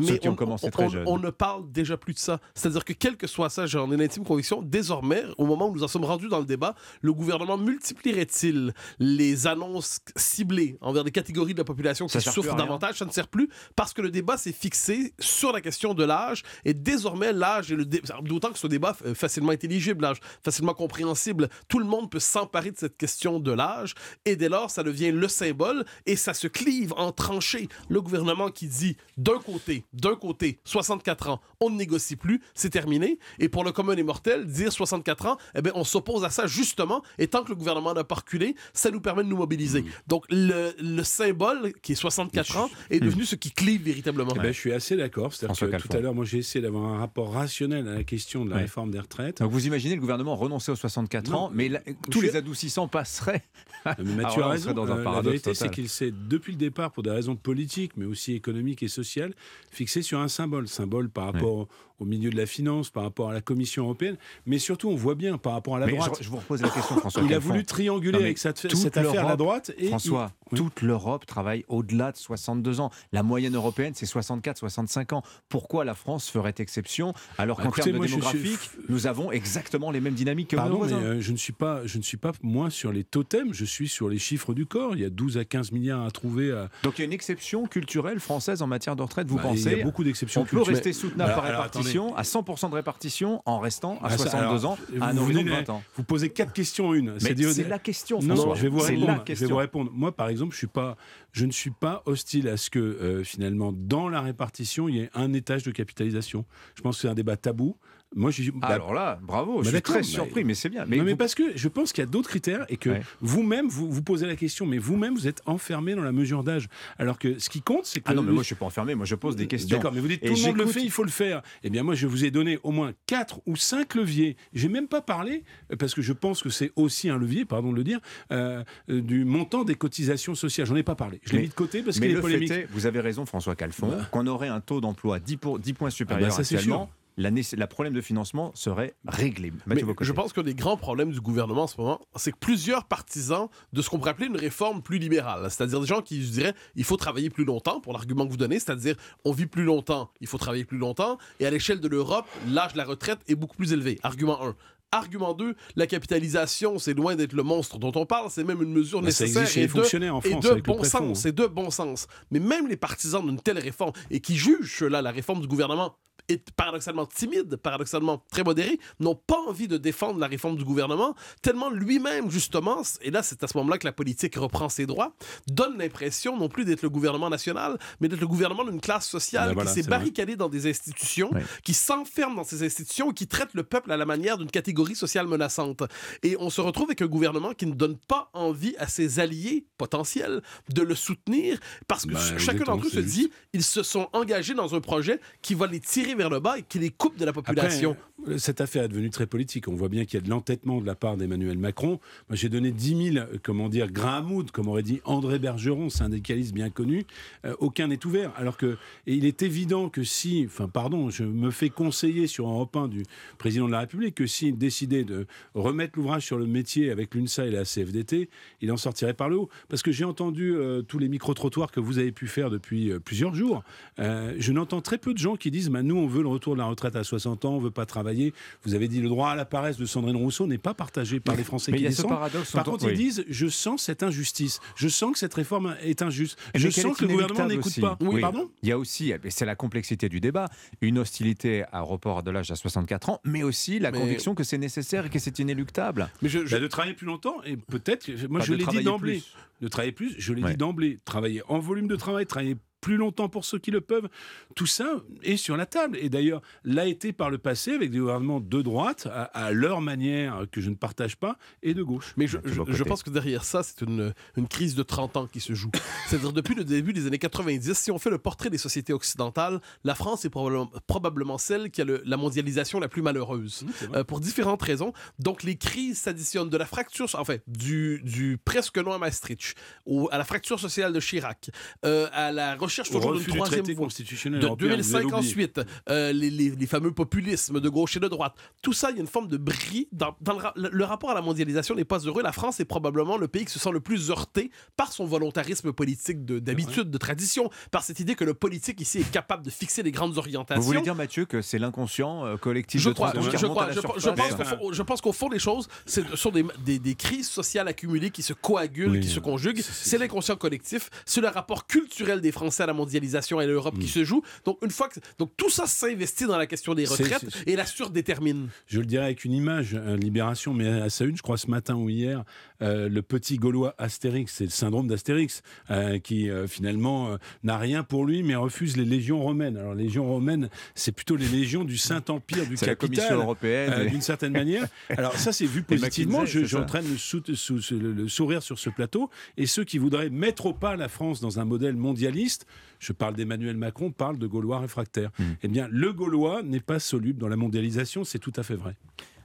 [0.02, 1.04] Ceux qui ont on, commencé on- très jeunes.
[1.06, 2.40] on ne parle déjà plus de ça.
[2.56, 5.84] C'est-à-dire que quel que soit ça, j'en ai l'intime conviction, désormais, au moment où nous
[5.84, 9.13] en sommes rendus dans le débat, le gouvernement multiplierait-il les
[9.46, 13.48] annonces ciblées envers des catégories de la population qui souffrent davantage Ça ne sert plus
[13.76, 17.76] parce que le débat s'est fixé sur la question de l'âge et désormais l'âge est
[17.76, 21.48] le dé- d'autant que ce débat est facilement intelligible, l'âge facilement compréhensible.
[21.68, 25.10] Tout le monde peut s'emparer de cette question de l'âge et dès lors ça devient
[25.12, 27.68] le symbole et ça se clive en tranchées.
[27.88, 32.70] Le gouvernement qui dit d'un côté, d'un côté 64 ans, on ne négocie plus, c'est
[32.70, 36.30] terminé et pour le commun des mortels dire 64 ans, eh bien on s'oppose à
[36.30, 39.36] ça justement et tant que le gouvernement n'a pas reculé, ça nous permet de nous
[39.36, 39.84] mobiliser.
[40.08, 44.32] Donc le, le symbole qui est 64 ans est devenu ce qui clive véritablement.
[44.34, 45.32] Eh ben, je suis assez d'accord.
[45.32, 45.88] C'est-à-dire que Calfon.
[45.88, 48.56] tout à l'heure, moi, j'ai essayé d'avoir un rapport rationnel à la question de la
[48.56, 48.62] Ouais.
[48.62, 49.38] réforme des retraites.
[49.38, 52.36] Donc vous imaginez le gouvernement renoncer aux 64 Non, ans, mais la- tous je- les
[52.36, 53.44] adoucissants passeraient.
[53.84, 54.72] Mais Mathieu a on raison.
[54.72, 57.36] dans un Euh, la paradoxe vérité, c'est qu'il s'est, depuis le départ, pour des raisons
[57.36, 59.34] politiques, mais aussi économiques et sociales,
[59.70, 60.66] fixé sur un symbole.
[60.68, 61.68] Symbole par rapport
[62.00, 64.16] au milieu de la finance, par rapport à la Commission européenne,
[64.46, 66.16] mais surtout, on voit bien par rapport à la Mais droite.
[66.18, 67.22] je, je vous repose la question, François.
[67.22, 69.72] Il a voulu trianguler avec cette, cette affaire à la droite.
[69.78, 72.90] Et François, il- toute l'Europe travaille au-delà de 62 ans.
[73.12, 75.22] La moyenne européenne, c'est 64-65 ans.
[75.48, 79.90] Pourquoi la France ferait exception alors qu'en Écoutez, termes de suis- démographique, nous avons exactement
[79.90, 82.16] les mêmes dynamiques que nos Pardon, mais euh, je ne suis pas, je ne suis
[82.16, 84.94] pas moi sur les totems, je suis sur les chiffres du corps.
[84.94, 86.50] Il y a 12 à 15 milliards à trouver.
[86.52, 89.42] à- Donc il y a une exception culturelle française en matière de retraite, vous Bah,
[89.44, 90.74] pensez il y a beaucoup d'exceptions On peut culturelles.
[90.76, 94.16] rester soutenable Alors, par alors, répartition, à 100% de répartition, en restant à Ah, ça,
[94.18, 95.82] 62 alors, ans, à un vous horizon venez de de- 20 ans.
[95.96, 97.14] Vous posez quatre questions en une.
[97.20, 98.54] C'est la question, Non, François.
[98.56, 99.06] je vais vous C'est répondre.
[99.28, 99.90] la Je vais vous répondre.
[99.94, 100.96] Moi, par exemple, je suis pas,
[101.32, 105.00] je ne suis pas hostile à ce que euh, finalement, dans la répartition, il y
[105.00, 106.44] ait un étage de capitalisation.
[106.74, 107.76] Je pense que c'est un débat tabou.
[108.14, 108.30] Moi.
[108.62, 110.84] Ah, alors là, bravo, Bah, je suis très mais- surpris, mais c'est bien.
[110.86, 113.02] Mais, Mais, vous- parce que je pense qu'il y a d'autres critères et que Ouais.
[113.20, 116.68] vous-même, vous vous posez la question, mais vous-même, vous êtes enfermé dans la mesure d'âge.
[116.98, 118.04] Alors que ce qui compte, c'est que.
[118.10, 119.76] Ah non, mais moi je suis pas enfermé, moi je pose des questions.
[119.76, 121.42] D'accord, mais vous dites Et tout le monde le fait, il faut le faire.
[121.64, 124.36] Eh bien, moi, je vous ai donné au moins quatre ou cinq leviers.
[124.52, 125.42] J'ai même pas parlé,
[125.78, 128.00] parce que je pense que c'est aussi un levier, pardon de le dire,
[128.32, 130.66] euh, euh, du montant des cotisations sociales.
[130.66, 131.20] J'en ai pas parlé.
[131.24, 132.48] Je l'ai Mais- mis de côté parce mais qu'il est polémique.
[132.52, 135.72] fait est, vous avez raison, François Calfon, qu'on aurait un taux d'emploi 10, pour, 10
[135.72, 136.90] points supérieur Ah bah ça, actuellement.
[137.16, 139.52] La, problème de financement serait réglé.
[139.66, 142.84] Mathieu je pense qu'un des grands problèmes du gouvernement en ce moment, c'est que plusieurs
[142.84, 146.30] partisans de ce qu'on pourrait appeler une réforme plus libérale, c'est-à-dire des gens qui je
[146.30, 149.64] dirais il faut travailler plus longtemps, pour l'argument que vous donnez, c'est-à-dire on vit plus
[149.64, 153.20] longtemps, il faut travailler plus longtemps, et à l'échelle de l'Europe, l'âge de la retraite
[153.28, 153.98] est beaucoup plus élevé.
[154.02, 154.56] Argument 1.
[154.90, 158.72] Argument 2, la capitalisation, c'est loin d'être le monstre dont on parle, c'est même une
[158.72, 160.82] mesure Bah, ça nécessaire existe chez et les de, fonctionnaires en et de avec bon
[160.84, 160.94] sens.
[161.00, 161.14] hein.
[161.14, 162.06] C'est de bon sens.
[162.30, 165.96] Mais même les partisans d'une telle réforme et qui jugent là la réforme du gouvernement
[166.28, 171.14] et paradoxalement timides, paradoxalement très modérés, n'ont pas envie de défendre la réforme du gouvernement,
[171.42, 175.14] tellement lui-même, justement, et là c'est à ce moment-là que la politique reprend ses droits,
[175.46, 179.48] donne l'impression non plus d'être le gouvernement national, mais d'être le gouvernement d'une classe sociale
[179.48, 179.90] Ben voilà, qui s'est vrai.
[179.90, 181.30] barricadée dans des institutions,
[181.62, 184.96] qui s'enferme dans ces institutions et qui traite le peuple à la manière d'une catégorie
[184.96, 185.82] sociale menaçante.
[186.22, 189.66] Et on se retrouve avec un gouvernement qui ne donne pas envie à ses alliés
[189.78, 194.08] potentiels de le soutenir parce que Ben, chacun d'entre eux se dit ils se sont
[194.12, 197.16] engagés dans un projet qui va les tirer vers le bas et qui les coupe
[197.16, 197.96] de la population.
[198.22, 199.68] Après, cette affaire est devenue très politique.
[199.68, 202.00] On voit bien qu'il y a de l'entêtement de la part d'Emmanuel Macron.
[202.28, 203.88] Moi, j'ai donné 10 000, euh, comment dire,
[204.24, 207.04] moudre, comme aurait dit André Bergeron, syndicaliste bien connu.
[207.44, 208.32] Euh, aucun n'est ouvert.
[208.36, 208.76] Alors que,
[209.06, 212.88] et il est évident que si, enfin, pardon, je me fais conseiller sur Europe 1
[212.88, 213.02] du
[213.38, 217.46] président de la République que s'il décidait de remettre l'ouvrage sur le métier avec l'UNSA
[217.46, 218.28] et la CFDT,
[218.60, 219.48] il en sortirait par le haut.
[219.68, 222.98] Parce que j'ai entendu euh, tous les micro-trottoirs que vous avez pu faire depuis euh,
[222.98, 223.62] plusieurs jours.
[223.98, 226.58] Je n'entends très peu de gens qui disent bah, nous, on veut le retour de
[226.60, 228.32] la retraite à 60 ans, on veut pas travailler.
[228.64, 231.34] Vous avez dit le droit à la paresse de Sandrine Rousseau n'est pas partagé par
[231.36, 232.10] les Français Mais qui il y a ce descendent.
[232.12, 232.92] paradoxe Par contre, oui.
[232.92, 234.60] ils disent je sens cette injustice.
[234.76, 236.38] Je sens que cette réforme est injuste.
[236.54, 237.96] Mais je sens que le gouvernement n'écoute pas.
[238.00, 238.20] Oui.
[238.20, 238.50] Pardon?
[238.62, 240.48] Il y a aussi, et c'est la complexité du débat,
[240.80, 244.44] une hostilité à report de l'âge à 64 ans, mais aussi la Mais- conviction que
[244.44, 246.08] c'est nécessaire et que c'est inéluctable.
[246.22, 249.22] Mais je, Bah, de travailler plus longtemps et peut-être, moi Pas je l'ai dit d'emblée,
[249.60, 250.50] de travailler plus, je l'ai Ouais.
[250.52, 254.08] dit d'emblée, travailler en volume de travail, travailler plus longtemps pour ceux qui le peuvent,
[254.54, 255.96] tout ça est sur la table.
[256.02, 259.80] Et d'ailleurs, l'a été par le passé avec des gouvernements de droite, à, à leur
[259.80, 262.12] manière, que je ne partage pas, et de gauche.
[262.18, 265.26] Mais je, je- je pense que derrière ça, c'est une, une crise de 30 ans
[265.26, 265.70] qui se joue.
[266.08, 269.60] C'est-à-dire, depuis le début des années 90, si on fait le portrait des sociétés occidentales,
[269.82, 274.04] la France est probablement, probablement celle qui a le- la mondialisation la plus malheureuse, euh,
[274.04, 274.92] pour différentes raisons.
[275.18, 279.54] Donc, les crises s'additionnent de la fracture, enfin, du, du presque non à Maastricht,
[279.86, 281.48] au- à la fracture sociale de Chirac,
[281.86, 283.74] euh, à la recherche Au toujours d'une troisième voie.
[283.86, 285.18] constitutionnel De européen, vous 2005 avez oublié.
[285.18, 288.34] ensuite, euh, les, les- les fameux populismes de gauche et de droite.
[288.62, 289.88] Tout ça, il y a une forme de bris.
[289.92, 292.22] Dans, dans le, ra- le- le rapport à la mondialisation n'est pas heureux.
[292.22, 295.72] La France est probablement le pays qui se sent le plus heurté par son volontarisme
[295.72, 299.50] politique de- d'habitude, de, tradition, par cette idée que le politique ici est capable de
[299.50, 300.60] fixer les grandes orientations.
[300.60, 303.36] Vous voulez dire, Mathieu, que c'est l'inconscient euh, collectif Je de crois, 30 ans qui
[303.38, 306.00] je, remonte crois, je, je pense qu'au fond- je pense qu'au fond des choses, ce
[306.16, 309.60] sont des, des- des crises sociales accumulées qui se coagulent, Oui, qui se conjuguent.
[309.62, 313.78] C'est l'inconscient collectif, c'est le rapport culturel des Français à la mondialisation et à l'Europe
[313.78, 314.22] qui se joue.
[314.44, 317.66] Donc, une fois que, donc tout ça s'investit dans la question des retraites et la
[317.66, 318.48] surdétermine.
[318.66, 321.48] Je le dirais avec une image, euh, Libération, mais à sa une, je crois ce
[321.48, 322.24] matin ou hier,
[322.64, 327.84] euh, le petit Gaulois Astérix, c'est le syndrome d'Astérix, euh, qui euh, finalement n'a rien
[327.84, 329.56] pour lui, mais refuse les légions romaines.
[329.56, 333.16] Alors, les légions romaines, c'est plutôt les légions du Saint-Empire du C'est la capital, Commission
[333.22, 334.66] européenne d'une certaine manière.
[334.88, 336.20] Alors, ça, c'est vu positivement.
[336.22, 336.62] McKinsey, Je, c'est je ça.
[336.62, 339.10] entraîne le, sou- sou- sou- le- le sourire sur ce plateau.
[339.36, 342.46] Et ceux qui voudraient mettre au pas la France dans un modèle mondialiste,
[342.78, 345.10] je parle d'Emmanuel Macron, parle de Gaulois réfractaires.
[345.18, 345.24] Hmm.
[345.42, 348.76] Eh bien, le Gaulois n'est pas soluble dans la mondialisation, c'est tout à fait vrai.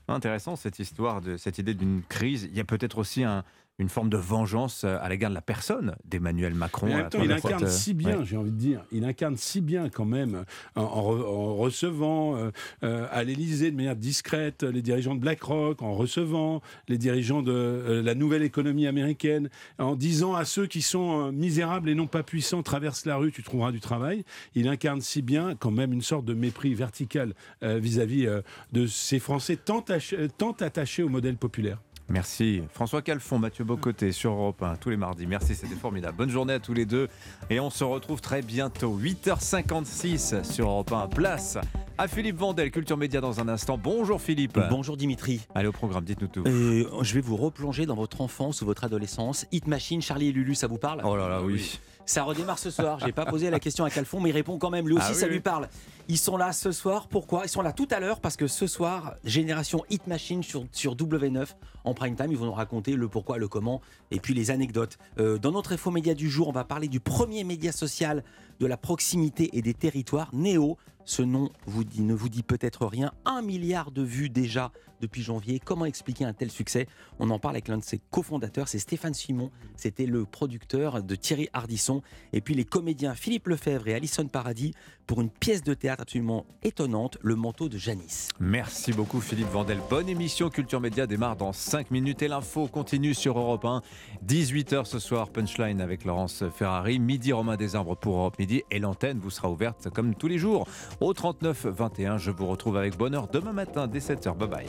[0.10, 2.49] Intéressant cette histoire, de cette idée d'une crise.
[2.52, 3.44] Il y a peut-être aussi un-
[3.80, 6.88] une forme de vengeance euh, à l'égard de la personne d'Emmanuel Macron.
[6.88, 8.26] Mais en à même temps, il incarne euh, si bien, ouais.
[8.26, 10.44] j'ai envie de dire, il incarne si bien quand même
[10.76, 12.52] en, en re- en recevant euh,
[12.84, 17.52] euh, à l'Élysée de manière discrète les dirigeants de BlackRock, en recevant les dirigeants de
[17.52, 22.08] euh, la nouvelle économie américaine, en disant à ceux qui sont euh, misérables et non
[22.08, 24.24] pas puissants, traverse la rue, tu trouveras du travail.
[24.56, 27.34] Il incarne si bien quand même une sorte de mépris vertical
[27.64, 28.42] euh, vis-à-vis euh,
[28.74, 31.80] de ces Français euh, tant attachés au modèle populaire.
[32.10, 32.64] Merci.
[32.73, 35.27] François Calfon, Mathieu Bocoté sur Europe 1 tous les mardis.
[35.27, 36.18] Merci, c'était formidable.
[36.18, 37.07] Bonne journée à tous les deux.
[37.49, 38.98] Et on se retrouve très bientôt.
[38.99, 41.07] 8h56 sur Europe 1.
[41.07, 41.57] Place
[41.98, 43.77] à Philippe Vandel, Culture Média dans un instant.
[43.77, 44.57] Bonjour Philippe.
[44.69, 45.41] Bonjour Dimitri.
[45.53, 46.44] Allez au programme, dites-nous tout.
[46.48, 49.45] Euh, je vais vous replonger dans votre enfance ou votre adolescence.
[49.52, 51.02] Hit Machine, Charlie et Lulu, ça vous parle?
[51.03, 51.80] Oh là là, oui.
[52.10, 52.98] Ça redémarre ce soir.
[53.06, 54.88] J'ai pas posé la question à Calfon, mais il répond quand même.
[54.88, 55.34] Lui aussi, Ah oui, ça oui.
[55.34, 55.69] lui parle.
[56.07, 57.07] Ils sont là ce soir.
[57.07, 57.44] Pourquoi?
[57.45, 60.95] Ils sont là tout à l'heure parce que ce soir, Génération Hit Machine sur, sur
[60.95, 61.45] W9
[61.84, 62.31] en prime time.
[62.31, 63.80] Ils vont nous raconter le pourquoi, le comment
[64.10, 64.98] et puis les anecdotes.
[65.19, 68.23] Euh, dans notre info média du jour, on va parler du premier média social
[68.60, 70.77] de la proximité et des territoires, Néo.
[71.10, 73.11] Ce nom ne vous dit peut-être rien.
[73.26, 74.72] Un milliard de vues déjà
[75.02, 75.60] depuis janvier.
[75.60, 76.86] Comment expliquer un tel succès?
[77.18, 79.49] On en parle avec l'un de ses cofondateurs, c'est Stéphane Simon.
[79.76, 82.03] C'était le producteur de Thierry Hardisson.
[82.31, 84.76] Et puis les comédiens Philippe Lefebvre et Alison Paradis
[85.10, 88.27] pour une pièce de théâtre absolument étonnante, Le manteau de Janice.
[88.40, 89.80] Merci beaucoup Philippe Vandel.
[89.90, 93.81] Bonne émission Culture Média démarre dans 5 minutes et l'info continue sur Europe 1.
[94.27, 96.99] 18h ce soir, Punchline avec Laurence Ferrari.
[96.99, 100.68] Midi Romain Desarbres pour Europe Midi et l'antenne vous sera ouverte comme tous les jours
[100.99, 102.19] au 39 21.
[102.19, 104.38] Je vous retrouve avec bonheur demain matin dès 7h.
[104.38, 104.65] Bye bye.